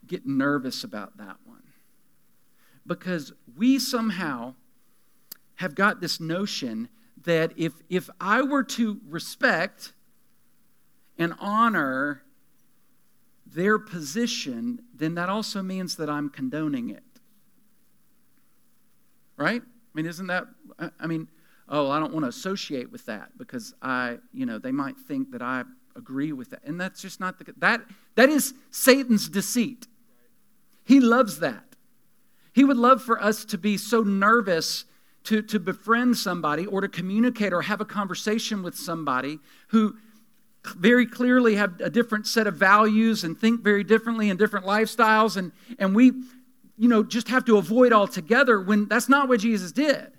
get 0.07 0.27
nervous 0.27 0.85
about 0.85 1.17
that 1.17 1.39
one. 1.47 1.63
Because 2.87 3.33
we 3.57 3.79
somehow 3.79 4.55
have 5.55 5.75
got 5.75 6.03
this 6.03 6.21
notion 6.21 6.91
that 7.25 7.55
if, 7.57 7.73
if 7.89 8.11
I 8.21 8.43
were 8.43 8.65
to 8.65 9.01
respect 9.09 9.95
and 11.17 11.33
honor 11.41 12.23
their 13.47 13.79
position, 13.79 14.83
then 14.95 15.15
that 15.15 15.31
also 15.31 15.63
means 15.63 15.97
that 15.97 16.11
I'm 16.11 16.29
condoning 16.29 16.91
it. 16.91 17.03
Right? 19.39 19.63
I 19.63 19.91
mean, 19.95 20.05
isn't 20.05 20.27
that, 20.27 20.49
I 21.01 21.07
mean, 21.07 21.29
oh, 21.71 21.91
I 21.91 22.01
don't 22.01 22.13
want 22.13 22.25
to 22.25 22.29
associate 22.29 22.91
with 22.91 23.07
that 23.07 23.39
because 23.39 23.75
I, 23.81 24.19
you 24.33 24.45
know, 24.45 24.59
they 24.59 24.73
might 24.73 24.99
think 24.99 25.31
that 25.31 25.41
I 25.41 25.65
agree 25.97 26.33
with 26.33 26.51
that. 26.51 26.63
And 26.65 26.81
that's 26.81 27.01
just 27.01 27.21
not 27.21 27.39
the 27.39 27.53
that 27.59 27.83
that 28.17 28.29
is 28.29 28.55
Satan's 28.71 29.29
deceit. 29.29 29.87
He 30.85 31.01
loves 31.01 31.39
that. 31.39 31.65
He 32.53 32.65
would 32.65 32.77
love 32.77 33.03
for 33.03 33.23
us 33.23 33.45
to 33.47 33.59
be 33.59 33.77
so 33.77 34.03
nervous 34.03 34.85
to, 35.25 35.43
to 35.43 35.61
befriend 35.61 36.17
somebody 36.17 36.67
or 36.67 36.81
to 36.81 36.89
communicate 36.89 37.53
or 37.53 37.63
have 37.63 37.81
a 37.81 37.85
conversation 37.85 38.63
with 38.63 38.77
somebody 38.77 39.39
who 39.69 39.97
very 40.77 41.07
clearly 41.07 41.55
have 41.55 41.81
a 41.81 41.91
different 41.91 42.27
set 42.27 42.47
of 42.47 42.55
values 42.55 43.25
and 43.25 43.39
think 43.39 43.63
very 43.63 43.85
differently 43.85 44.31
and 44.31 44.39
different 44.39 44.67
lifestyles 44.67 45.37
and, 45.37 45.53
and 45.79 45.95
we 45.95 46.13
you 46.77 46.89
know 46.89 47.03
just 47.03 47.29
have 47.29 47.45
to 47.45 47.57
avoid 47.57 47.93
altogether 47.93 48.61
when 48.61 48.87
that's 48.87 49.09
not 49.09 49.27
what 49.29 49.41
jesus 49.41 49.73
did 49.73 50.13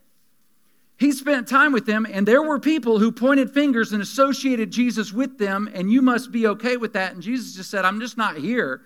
he 1.02 1.12
spent 1.12 1.48
time 1.48 1.72
with 1.72 1.88
them, 1.88 2.06
and 2.06 2.28
there 2.28 2.44
were 2.44 2.60
people 2.60 3.00
who 3.00 3.12
pointed 3.12 3.50
fingers 3.50 3.92
and 3.92 4.04
associated 4.04 4.70
Jesus 4.70 5.12
with 5.12 5.40
them, 5.40 5.68
and 5.74 5.92
you 5.92 6.00
must 6.00 6.32
be 6.32 6.46
okay 6.46 6.78
with 6.78 6.94
that. 6.94 7.14
And 7.14 7.24
Jesus 7.24 7.56
just 7.56 7.72
said, 7.72 7.86
I'm 7.86 8.00
just 8.00 8.18
not 8.18 8.38
here. 8.38 8.84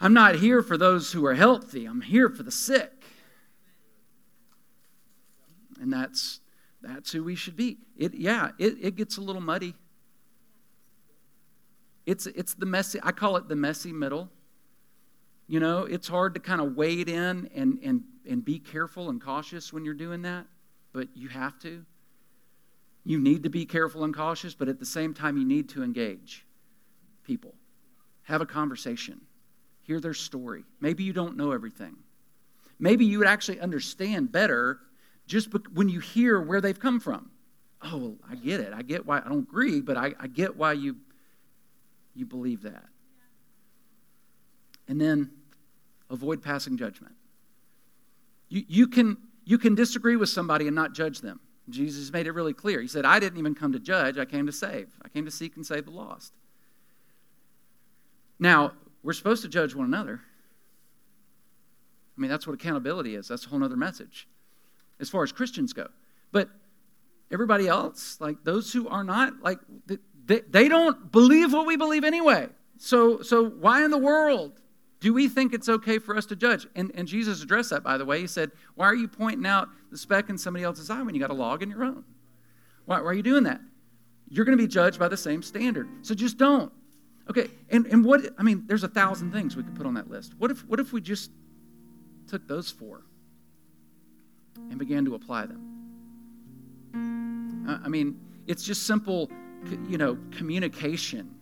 I'm 0.00 0.14
not 0.14 0.36
here 0.36 0.62
for 0.62 0.78
those 0.78 1.12
who 1.12 1.26
are 1.26 1.34
healthy, 1.34 1.84
I'm 1.84 2.00
here 2.00 2.30
for 2.30 2.42
the 2.42 2.50
sick. 2.50 2.90
And 5.82 5.92
that's 5.92 6.40
that's 6.80 7.12
who 7.12 7.22
we 7.22 7.34
should 7.34 7.56
be. 7.56 7.76
It 7.98 8.14
yeah, 8.14 8.52
it, 8.58 8.78
it 8.80 8.96
gets 8.96 9.18
a 9.18 9.20
little 9.20 9.42
muddy. 9.42 9.74
It's 12.06 12.24
it's 12.26 12.54
the 12.54 12.64
messy, 12.64 13.00
I 13.02 13.12
call 13.12 13.36
it 13.36 13.48
the 13.48 13.56
messy 13.56 13.92
middle. 13.92 14.30
You 15.46 15.60
know, 15.60 15.80
it's 15.80 16.08
hard 16.08 16.32
to 16.32 16.40
kind 16.40 16.62
of 16.62 16.74
wade 16.74 17.10
in 17.10 17.50
and 17.54 17.80
and 17.82 18.02
and 18.26 18.42
be 18.42 18.58
careful 18.58 19.10
and 19.10 19.20
cautious 19.20 19.74
when 19.74 19.84
you're 19.84 19.92
doing 19.92 20.22
that 20.22 20.46
but 20.96 21.08
you 21.14 21.28
have 21.28 21.58
to. 21.58 21.84
You 23.04 23.20
need 23.20 23.42
to 23.42 23.50
be 23.50 23.66
careful 23.66 24.02
and 24.02 24.16
cautious, 24.16 24.54
but 24.54 24.66
at 24.66 24.78
the 24.78 24.86
same 24.86 25.12
time, 25.12 25.36
you 25.36 25.44
need 25.44 25.68
to 25.68 25.82
engage 25.82 26.46
people. 27.22 27.54
Have 28.22 28.40
a 28.40 28.46
conversation. 28.46 29.20
Hear 29.82 30.00
their 30.00 30.14
story. 30.14 30.64
Maybe 30.80 31.04
you 31.04 31.12
don't 31.12 31.36
know 31.36 31.52
everything. 31.52 31.96
Maybe 32.78 33.04
you 33.04 33.18
would 33.18 33.28
actually 33.28 33.60
understand 33.60 34.32
better 34.32 34.80
just 35.26 35.50
when 35.74 35.90
you 35.90 36.00
hear 36.00 36.40
where 36.40 36.62
they've 36.62 36.80
come 36.80 36.98
from. 36.98 37.30
Oh, 37.82 38.16
I 38.28 38.34
get 38.34 38.60
it. 38.60 38.72
I 38.72 38.80
get 38.80 39.04
why 39.04 39.18
I 39.18 39.28
don't 39.28 39.40
agree, 39.40 39.82
but 39.82 39.98
I, 39.98 40.14
I 40.18 40.28
get 40.28 40.56
why 40.56 40.72
you 40.72 40.96
you 42.14 42.24
believe 42.24 42.62
that. 42.62 42.86
And 44.88 44.98
then 44.98 45.30
avoid 46.08 46.42
passing 46.42 46.78
judgment. 46.78 47.14
You, 48.48 48.64
you 48.66 48.86
can 48.88 49.18
you 49.46 49.56
can 49.56 49.74
disagree 49.74 50.16
with 50.16 50.28
somebody 50.28 50.66
and 50.66 50.74
not 50.74 50.92
judge 50.92 51.20
them. 51.20 51.40
Jesus 51.70 52.12
made 52.12 52.26
it 52.26 52.32
really 52.32 52.52
clear. 52.52 52.80
He 52.80 52.88
said, 52.88 53.06
I 53.06 53.18
didn't 53.18 53.38
even 53.38 53.54
come 53.54 53.72
to 53.72 53.78
judge, 53.78 54.18
I 54.18 54.24
came 54.24 54.44
to 54.46 54.52
save. 54.52 54.88
I 55.02 55.08
came 55.08 55.24
to 55.24 55.30
seek 55.30 55.56
and 55.56 55.64
save 55.64 55.86
the 55.86 55.92
lost. 55.92 56.32
Now, 58.38 58.72
we're 59.02 59.14
supposed 59.14 59.42
to 59.42 59.48
judge 59.48 59.74
one 59.74 59.86
another. 59.86 60.20
I 62.16 62.20
mean, 62.20 62.30
that's 62.30 62.46
what 62.46 62.54
accountability 62.54 63.14
is. 63.14 63.28
That's 63.28 63.46
a 63.46 63.48
whole 63.48 63.62
other 63.62 63.76
message 63.76 64.28
as 65.00 65.08
far 65.08 65.22
as 65.22 65.32
Christians 65.32 65.72
go. 65.72 65.88
But 66.32 66.48
everybody 67.30 67.68
else, 67.68 68.18
like 68.20 68.42
those 68.44 68.72
who 68.72 68.88
are 68.88 69.04
not, 69.04 69.42
like 69.42 69.58
they, 70.26 70.40
they 70.40 70.68
don't 70.68 71.12
believe 71.12 71.52
what 71.52 71.66
we 71.66 71.76
believe 71.76 72.04
anyway. 72.04 72.48
So, 72.78 73.22
so 73.22 73.44
why 73.48 73.84
in 73.84 73.90
the 73.90 73.98
world 73.98 74.60
do 75.06 75.14
we 75.14 75.28
think 75.28 75.54
it's 75.54 75.68
okay 75.68 76.00
for 76.00 76.16
us 76.16 76.26
to 76.26 76.34
judge? 76.34 76.66
And, 76.74 76.90
and 76.96 77.06
Jesus 77.06 77.40
addressed 77.40 77.70
that, 77.70 77.84
by 77.84 77.96
the 77.96 78.04
way. 78.04 78.20
He 78.20 78.26
said, 78.26 78.50
Why 78.74 78.86
are 78.86 78.94
you 78.96 79.06
pointing 79.06 79.46
out 79.46 79.68
the 79.92 79.96
speck 79.96 80.28
in 80.30 80.36
somebody 80.36 80.64
else's 80.64 80.90
eye 80.90 81.00
when 81.00 81.14
you 81.14 81.20
got 81.20 81.30
a 81.30 81.32
log 81.32 81.62
in 81.62 81.70
your 81.70 81.84
own? 81.84 82.02
Why, 82.86 83.00
why 83.00 83.06
are 83.06 83.14
you 83.14 83.22
doing 83.22 83.44
that? 83.44 83.60
You're 84.28 84.44
going 84.44 84.58
to 84.58 84.64
be 84.64 84.66
judged 84.66 84.98
by 84.98 85.06
the 85.06 85.16
same 85.16 85.44
standard. 85.44 85.88
So 86.02 86.12
just 86.12 86.38
don't. 86.38 86.72
Okay, 87.30 87.46
and, 87.70 87.86
and 87.86 88.04
what, 88.04 88.34
I 88.36 88.42
mean, 88.42 88.64
there's 88.66 88.82
a 88.82 88.88
thousand 88.88 89.30
things 89.30 89.54
we 89.54 89.62
could 89.62 89.76
put 89.76 89.86
on 89.86 89.94
that 89.94 90.10
list. 90.10 90.34
What 90.38 90.50
if, 90.50 90.66
what 90.66 90.80
if 90.80 90.92
we 90.92 91.00
just 91.00 91.30
took 92.26 92.48
those 92.48 92.72
four 92.72 93.04
and 94.56 94.76
began 94.76 95.04
to 95.04 95.14
apply 95.14 95.46
them? 95.46 95.62
I 97.84 97.88
mean, 97.88 98.18
it's 98.48 98.64
just 98.64 98.88
simple, 98.88 99.30
you 99.88 99.98
know, 99.98 100.18
communication 100.32 101.35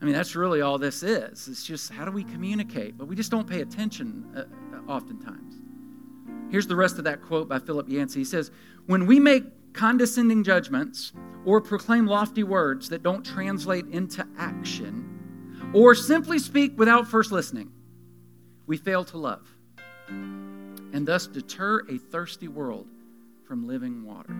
I 0.00 0.04
mean, 0.04 0.14
that's 0.14 0.36
really 0.36 0.60
all 0.60 0.78
this 0.78 1.02
is. 1.02 1.48
It's 1.48 1.64
just 1.64 1.90
how 1.92 2.04
do 2.04 2.12
we 2.12 2.22
communicate? 2.24 2.96
But 2.96 3.08
we 3.08 3.16
just 3.16 3.30
don't 3.30 3.48
pay 3.48 3.62
attention 3.62 4.24
uh, 4.36 4.40
uh, 4.76 4.92
oftentimes. 4.92 5.54
Here's 6.50 6.66
the 6.66 6.76
rest 6.76 6.98
of 6.98 7.04
that 7.04 7.20
quote 7.20 7.48
by 7.48 7.58
Philip 7.58 7.88
Yancey. 7.88 8.20
He 8.20 8.24
says, 8.24 8.50
When 8.86 9.06
we 9.06 9.18
make 9.18 9.44
condescending 9.72 10.44
judgments 10.44 11.12
or 11.44 11.60
proclaim 11.60 12.06
lofty 12.06 12.42
words 12.42 12.88
that 12.90 13.02
don't 13.02 13.24
translate 13.24 13.86
into 13.86 14.26
action, 14.38 15.04
or 15.74 15.94
simply 15.94 16.38
speak 16.38 16.78
without 16.78 17.06
first 17.06 17.32
listening, 17.32 17.70
we 18.66 18.76
fail 18.76 19.04
to 19.04 19.18
love. 19.18 19.46
and 20.08 21.06
thus 21.06 21.26
deter 21.26 21.82
a 21.90 21.98
thirsty 21.98 22.48
world 22.48 22.86
from 23.46 23.66
living 23.66 24.04
water. 24.04 24.34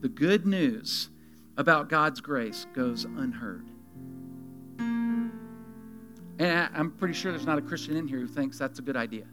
The 0.00 0.08
good 0.08 0.44
news 0.46 1.08
about 1.56 1.88
God's 1.88 2.20
grace 2.20 2.66
goes 2.74 3.04
unheard. 3.04 3.66
And 6.38 6.68
I'm 6.74 6.90
pretty 6.90 7.14
sure 7.14 7.32
there's 7.32 7.46
not 7.46 7.58
a 7.58 7.62
Christian 7.62 7.96
in 7.96 8.06
here 8.06 8.18
who 8.18 8.28
thinks 8.28 8.58
that's 8.58 8.78
a 8.78 8.82
good 8.82 8.96
idea. 8.96 9.24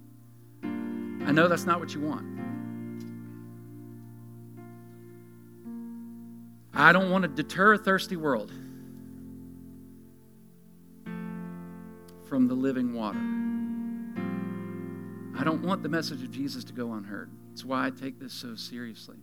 I 0.63 1.31
know 1.31 1.47
that's 1.47 1.65
not 1.65 1.79
what 1.79 1.93
you 1.93 2.01
want. 2.01 2.25
I 6.73 6.91
don't 6.91 7.11
want 7.11 7.23
to 7.23 7.27
deter 7.27 7.73
a 7.73 7.77
thirsty 7.77 8.15
world 8.15 8.51
from 12.27 12.47
the 12.47 12.55
living 12.55 12.93
water. 12.93 13.19
I 15.39 15.43
don't 15.43 15.63
want 15.63 15.83
the 15.83 15.89
message 15.89 16.23
of 16.23 16.31
Jesus 16.31 16.63
to 16.63 16.73
go 16.73 16.93
unheard. 16.93 17.29
That's 17.49 17.63
why 17.63 17.85
I 17.85 17.89
take 17.91 18.19
this 18.19 18.33
so 18.33 18.55
seriously. 18.55 19.17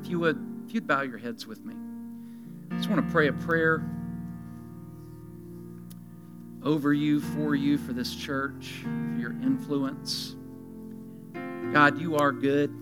If 0.00 0.08
you 0.08 0.18
would, 0.18 0.44
if 0.70 0.74
you'd 0.74 0.86
bow 0.86 1.02
your 1.02 1.18
heads 1.18 1.48
with 1.48 1.64
me, 1.64 1.74
I 2.70 2.76
just 2.76 2.88
want 2.88 3.04
to 3.04 3.12
pray 3.12 3.26
a 3.26 3.32
prayer 3.32 3.82
over 6.62 6.94
you, 6.94 7.18
for 7.20 7.56
you, 7.56 7.76
for 7.76 7.92
this 7.92 8.14
church, 8.14 8.84
for 8.84 9.18
your 9.18 9.32
influence. 9.32 10.36
God, 11.72 12.00
you 12.00 12.14
are 12.14 12.30
good. 12.30 12.72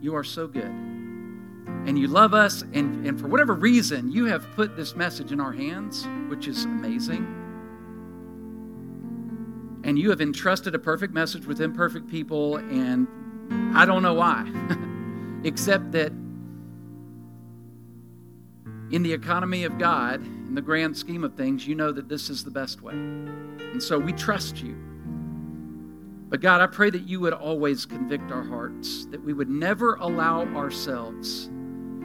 You 0.00 0.14
are 0.14 0.22
so 0.22 0.46
good. 0.46 0.62
And 0.62 1.98
you 1.98 2.06
love 2.06 2.34
us, 2.34 2.62
and, 2.62 3.04
and 3.04 3.20
for 3.20 3.26
whatever 3.26 3.54
reason, 3.54 4.12
you 4.12 4.26
have 4.26 4.48
put 4.52 4.76
this 4.76 4.94
message 4.94 5.32
in 5.32 5.40
our 5.40 5.50
hands, 5.50 6.06
which 6.28 6.46
is 6.46 6.64
amazing. 6.66 7.26
And 9.82 9.98
you 9.98 10.10
have 10.10 10.20
entrusted 10.20 10.76
a 10.76 10.78
perfect 10.78 11.12
message 11.12 11.46
with 11.46 11.60
imperfect 11.60 12.06
people, 12.08 12.58
and 12.58 13.08
I 13.76 13.86
don't 13.86 14.04
know 14.04 14.14
why, 14.14 14.48
except 15.42 15.90
that 15.90 16.12
in 18.94 19.02
the 19.02 19.12
economy 19.12 19.64
of 19.64 19.76
God, 19.76 20.24
in 20.24 20.54
the 20.54 20.62
grand 20.62 20.96
scheme 20.96 21.24
of 21.24 21.34
things, 21.34 21.66
you 21.66 21.74
know 21.74 21.90
that 21.90 22.08
this 22.08 22.30
is 22.30 22.44
the 22.44 22.50
best 22.50 22.80
way. 22.80 22.92
And 22.92 23.82
so 23.82 23.98
we 23.98 24.12
trust 24.12 24.62
you. 24.62 24.76
But 26.28 26.40
God, 26.40 26.60
I 26.60 26.68
pray 26.68 26.90
that 26.90 27.02
you 27.02 27.18
would 27.18 27.32
always 27.32 27.86
convict 27.86 28.30
our 28.30 28.44
hearts, 28.44 29.06
that 29.06 29.20
we 29.20 29.32
would 29.32 29.50
never 29.50 29.96
allow 29.96 30.42
ourselves 30.54 31.46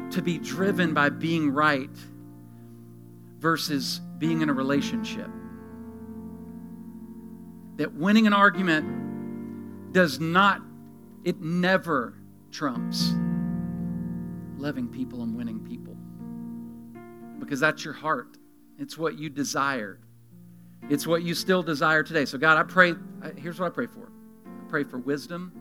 to 0.09 0.21
be 0.23 0.39
driven 0.39 0.95
by 0.95 1.09
being 1.09 1.51
right 1.51 1.95
versus 3.37 4.01
being 4.17 4.41
in 4.41 4.49
a 4.49 4.53
relationship. 4.53 5.29
That 7.75 7.93
winning 7.93 8.25
an 8.25 8.33
argument 8.33 9.93
does 9.93 10.19
not, 10.19 10.63
it 11.23 11.39
never 11.39 12.15
trumps 12.49 13.13
loving 14.57 14.87
people 14.87 15.21
and 15.21 15.37
winning 15.37 15.59
people 15.59 15.88
because 17.39 17.59
that's 17.59 17.83
your 17.83 17.93
heart. 17.93 18.37
It's 18.77 18.97
what 18.97 19.17
you 19.17 19.29
desired. 19.29 20.01
It's 20.89 21.05
what 21.05 21.23
you 21.23 21.33
still 21.35 21.61
desire 21.61 22.03
today. 22.03 22.25
So, 22.25 22.37
God, 22.37 22.57
I 22.57 22.63
pray, 22.63 22.93
here's 23.37 23.59
what 23.59 23.67
I 23.67 23.69
pray 23.69 23.87
for 23.87 24.09
I 24.45 24.69
pray 24.69 24.83
for 24.83 24.97
wisdom 24.97 25.51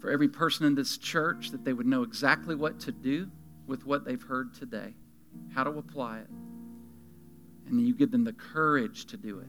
for 0.00 0.10
every 0.10 0.28
person 0.28 0.66
in 0.66 0.74
this 0.74 0.98
church 0.98 1.50
that 1.50 1.64
they 1.64 1.72
would 1.72 1.86
know 1.86 2.02
exactly 2.02 2.54
what 2.54 2.78
to 2.80 2.92
do 2.92 3.30
with 3.66 3.86
what 3.86 4.04
they've 4.04 4.22
heard 4.22 4.52
today, 4.54 4.94
how 5.54 5.64
to 5.64 5.70
apply 5.70 6.18
it. 6.18 6.28
And 7.66 7.78
then 7.78 7.86
you 7.86 7.94
give 7.94 8.10
them 8.10 8.24
the 8.24 8.34
courage 8.34 9.06
to 9.06 9.16
do 9.16 9.38
it 9.38 9.48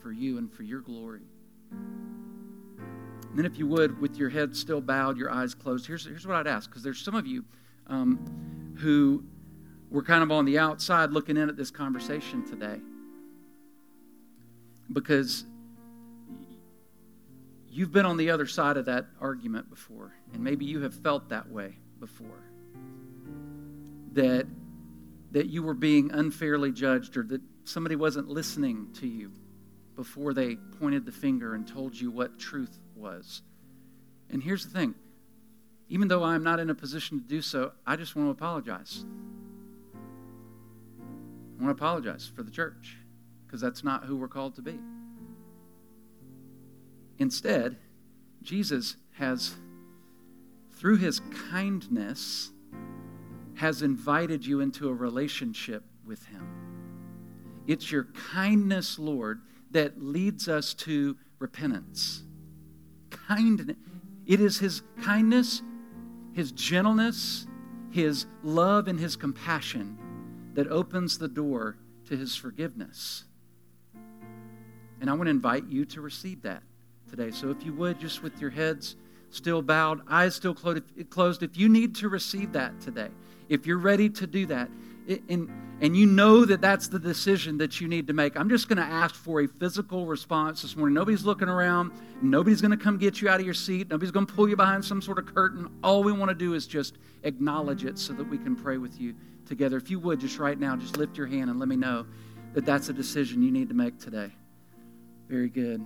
for 0.00 0.10
you 0.10 0.38
and 0.38 0.52
for 0.52 0.64
your 0.64 0.80
glory. 0.80 1.22
And 1.70 3.38
then, 3.38 3.46
if 3.46 3.58
you 3.58 3.66
would, 3.68 4.00
with 4.00 4.16
your 4.16 4.28
head 4.28 4.54
still 4.56 4.80
bowed, 4.80 5.16
your 5.16 5.30
eyes 5.30 5.54
closed, 5.54 5.86
here's, 5.86 6.04
here's 6.04 6.26
what 6.26 6.36
I'd 6.36 6.46
ask 6.46 6.68
because 6.68 6.82
there's 6.82 7.00
some 7.00 7.14
of 7.14 7.26
you 7.26 7.44
um, 7.86 8.18
who 8.82 9.24
were 9.90 10.02
kind 10.02 10.22
of 10.22 10.32
on 10.32 10.44
the 10.44 10.58
outside 10.58 11.10
looking 11.10 11.36
in 11.36 11.48
at 11.48 11.56
this 11.56 11.70
conversation 11.70 12.44
today. 12.44 12.80
Because 14.92 15.44
you've 17.70 17.92
been 17.92 18.04
on 18.04 18.16
the 18.16 18.30
other 18.30 18.46
side 18.46 18.76
of 18.76 18.86
that 18.86 19.06
argument 19.20 19.70
before, 19.70 20.12
and 20.32 20.42
maybe 20.42 20.64
you 20.64 20.82
have 20.82 20.94
felt 20.94 21.28
that 21.28 21.48
way 21.48 21.76
before. 22.00 22.42
That, 24.14 24.46
that 25.30 25.46
you 25.46 25.62
were 25.62 25.74
being 25.74 26.10
unfairly 26.10 26.72
judged, 26.72 27.16
or 27.16 27.22
that 27.24 27.40
somebody 27.64 27.96
wasn't 27.96 28.28
listening 28.28 28.88
to 29.00 29.06
you 29.06 29.32
before 29.94 30.34
they 30.34 30.56
pointed 30.80 31.06
the 31.06 31.12
finger 31.12 31.54
and 31.54 31.66
told 31.66 31.98
you 31.98 32.10
what 32.10 32.38
truth 32.38 32.78
was. 32.96 33.42
And 34.30 34.42
here's 34.42 34.66
the 34.66 34.78
thing 34.78 34.94
even 35.92 36.08
though 36.08 36.24
I'm 36.24 36.42
not 36.42 36.58
in 36.58 36.70
a 36.70 36.74
position 36.74 37.20
to 37.20 37.26
do 37.26 37.42
so, 37.42 37.72
I 37.86 37.96
just 37.96 38.16
want 38.16 38.26
to 38.26 38.30
apologize. 38.30 39.04
I 41.58 41.62
want 41.62 41.76
to 41.76 41.84
apologize 41.84 42.32
for 42.34 42.42
the 42.42 42.50
church 42.50 42.96
because 43.46 43.60
that's 43.60 43.84
not 43.84 44.06
who 44.06 44.16
we're 44.16 44.26
called 44.26 44.54
to 44.54 44.62
be. 44.62 44.78
Instead, 47.18 47.76
Jesus 48.40 48.96
has, 49.18 49.54
through 50.70 50.96
his 50.96 51.20
kindness, 51.50 52.52
has 53.56 53.82
invited 53.82 54.46
you 54.46 54.60
into 54.60 54.88
a 54.88 54.94
relationship 54.94 55.84
with 56.06 56.24
him. 56.24 56.48
It's 57.66 57.92
your 57.92 58.04
kindness, 58.32 58.98
Lord, 58.98 59.42
that 59.72 60.02
leads 60.02 60.48
us 60.48 60.72
to 60.72 61.18
repentance. 61.38 62.22
Kindness. 63.10 63.76
It 64.24 64.40
is 64.40 64.58
his 64.58 64.80
kindness 65.02 65.60
his 66.32 66.52
gentleness, 66.52 67.46
his 67.90 68.26
love, 68.42 68.88
and 68.88 68.98
his 68.98 69.16
compassion 69.16 69.98
that 70.54 70.68
opens 70.68 71.18
the 71.18 71.28
door 71.28 71.76
to 72.06 72.16
his 72.16 72.34
forgiveness. 72.34 73.24
And 75.00 75.10
I 75.10 75.14
want 75.14 75.26
to 75.26 75.30
invite 75.30 75.66
you 75.66 75.84
to 75.86 76.00
receive 76.00 76.42
that 76.42 76.62
today. 77.08 77.30
So 77.30 77.50
if 77.50 77.64
you 77.64 77.72
would, 77.74 77.98
just 77.98 78.22
with 78.22 78.40
your 78.40 78.50
heads 78.50 78.96
still 79.34 79.62
bowed, 79.62 80.00
eyes 80.08 80.34
still 80.34 80.54
closed, 80.54 81.42
if 81.42 81.56
you 81.56 81.68
need 81.68 81.94
to 81.96 82.08
receive 82.08 82.52
that 82.52 82.80
today, 82.80 83.08
if 83.48 83.66
you're 83.66 83.78
ready 83.78 84.08
to 84.08 84.26
do 84.26 84.46
that, 84.46 84.68
and, 85.28 85.50
and 85.80 85.96
you 85.96 86.06
know 86.06 86.44
that 86.44 86.60
that's 86.60 86.86
the 86.86 86.98
decision 86.98 87.58
that 87.58 87.80
you 87.80 87.88
need 87.88 88.06
to 88.06 88.12
make, 88.12 88.36
I'm 88.36 88.48
just 88.48 88.68
going 88.68 88.76
to 88.76 88.84
ask 88.84 89.14
for 89.14 89.40
a 89.40 89.48
physical 89.48 90.06
response 90.06 90.62
this 90.62 90.76
morning. 90.76 90.94
Nobody's 90.94 91.24
looking 91.24 91.48
around. 91.48 91.90
Nobody's 92.22 92.60
going 92.60 92.70
to 92.70 92.76
come 92.76 92.98
get 92.98 93.20
you 93.20 93.28
out 93.28 93.40
of 93.40 93.44
your 93.44 93.54
seat. 93.54 93.90
Nobody's 93.90 94.12
going 94.12 94.26
to 94.26 94.32
pull 94.32 94.48
you 94.48 94.54
behind 94.54 94.84
some 94.84 95.02
sort 95.02 95.18
of 95.18 95.26
curtain. 95.26 95.68
All 95.82 96.04
we 96.04 96.12
want 96.12 96.28
to 96.28 96.36
do 96.36 96.54
is 96.54 96.66
just 96.66 96.98
acknowledge 97.24 97.84
it 97.84 97.98
so 97.98 98.12
that 98.12 98.24
we 98.24 98.38
can 98.38 98.54
pray 98.54 98.78
with 98.78 99.00
you 99.00 99.14
together. 99.44 99.76
If 99.76 99.90
you 99.90 99.98
would, 99.98 100.20
just 100.20 100.38
right 100.38 100.58
now, 100.58 100.76
just 100.76 100.96
lift 100.96 101.16
your 101.18 101.26
hand 101.26 101.50
and 101.50 101.58
let 101.58 101.68
me 101.68 101.76
know 101.76 102.06
that 102.54 102.64
that's 102.64 102.88
a 102.88 102.92
decision 102.92 103.42
you 103.42 103.50
need 103.50 103.68
to 103.68 103.74
make 103.74 103.98
today. 103.98 104.30
Very 105.28 105.48
good. 105.48 105.84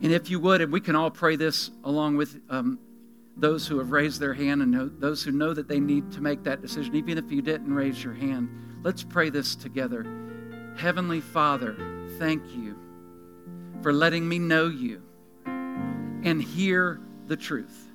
And 0.00 0.12
if 0.12 0.30
you 0.30 0.38
would, 0.40 0.60
and 0.60 0.72
we 0.72 0.80
can 0.80 0.94
all 0.94 1.10
pray 1.10 1.36
this 1.36 1.70
along 1.82 2.16
with 2.16 2.40
um, 2.48 2.78
those 3.36 3.66
who 3.66 3.78
have 3.78 3.90
raised 3.90 4.20
their 4.20 4.34
hand 4.34 4.62
and 4.62 4.70
know, 4.70 4.88
those 4.88 5.22
who 5.22 5.32
know 5.32 5.52
that 5.54 5.68
they 5.68 5.80
need 5.80 6.12
to 6.12 6.20
make 6.20 6.44
that 6.44 6.62
decision, 6.62 6.94
even 6.94 7.18
if 7.18 7.30
you 7.30 7.42
didn't 7.42 7.72
raise 7.72 8.02
your 8.02 8.14
hand, 8.14 8.48
let's 8.82 9.02
pray 9.02 9.30
this 9.30 9.56
together. 9.56 10.06
Heavenly 10.76 11.20
Father, 11.20 11.76
thank 12.18 12.42
you 12.54 12.76
for 13.82 13.92
letting 13.92 14.28
me 14.28 14.38
know 14.38 14.66
you 14.66 15.02
and 15.46 16.42
hear 16.42 17.00
the 17.26 17.36
truth. 17.36 17.86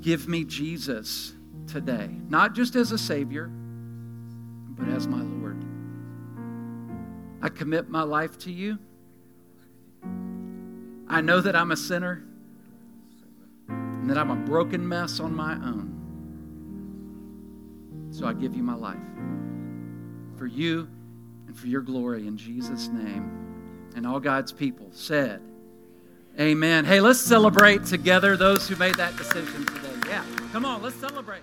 Give 0.00 0.28
me 0.28 0.44
Jesus 0.44 1.34
today, 1.66 2.08
not 2.28 2.54
just 2.54 2.76
as 2.76 2.92
a 2.92 2.98
Savior, 2.98 3.50
but 4.76 4.88
as 4.88 5.06
my 5.06 5.20
Lord. 5.20 5.64
I 7.42 7.48
commit 7.48 7.88
my 7.88 8.02
life 8.02 8.38
to 8.38 8.52
you. 8.52 8.78
I 11.08 11.20
know 11.20 11.40
that 11.40 11.56
I'm 11.56 11.70
a 11.70 11.76
sinner 11.76 12.22
and 13.68 14.08
that 14.10 14.18
I'm 14.18 14.30
a 14.30 14.36
broken 14.36 14.86
mess 14.86 15.20
on 15.20 15.34
my 15.34 15.54
own. 15.54 15.94
So 18.10 18.26
I 18.26 18.32
give 18.32 18.54
you 18.54 18.62
my 18.62 18.74
life 18.74 18.96
for 20.36 20.46
you 20.46 20.88
and 21.46 21.58
for 21.58 21.66
your 21.66 21.82
glory 21.82 22.26
in 22.26 22.36
Jesus' 22.36 22.88
name. 22.88 23.90
And 23.96 24.06
all 24.06 24.20
God's 24.20 24.52
people 24.52 24.88
said, 24.92 25.40
Amen. 26.38 26.84
Hey, 26.84 27.00
let's 27.00 27.20
celebrate 27.20 27.84
together 27.84 28.36
those 28.36 28.68
who 28.68 28.76
made 28.76 28.94
that 28.94 29.16
decision 29.16 29.66
today. 29.66 30.08
Yeah, 30.08 30.24
come 30.52 30.64
on, 30.64 30.82
let's 30.82 30.94
celebrate. 30.96 31.42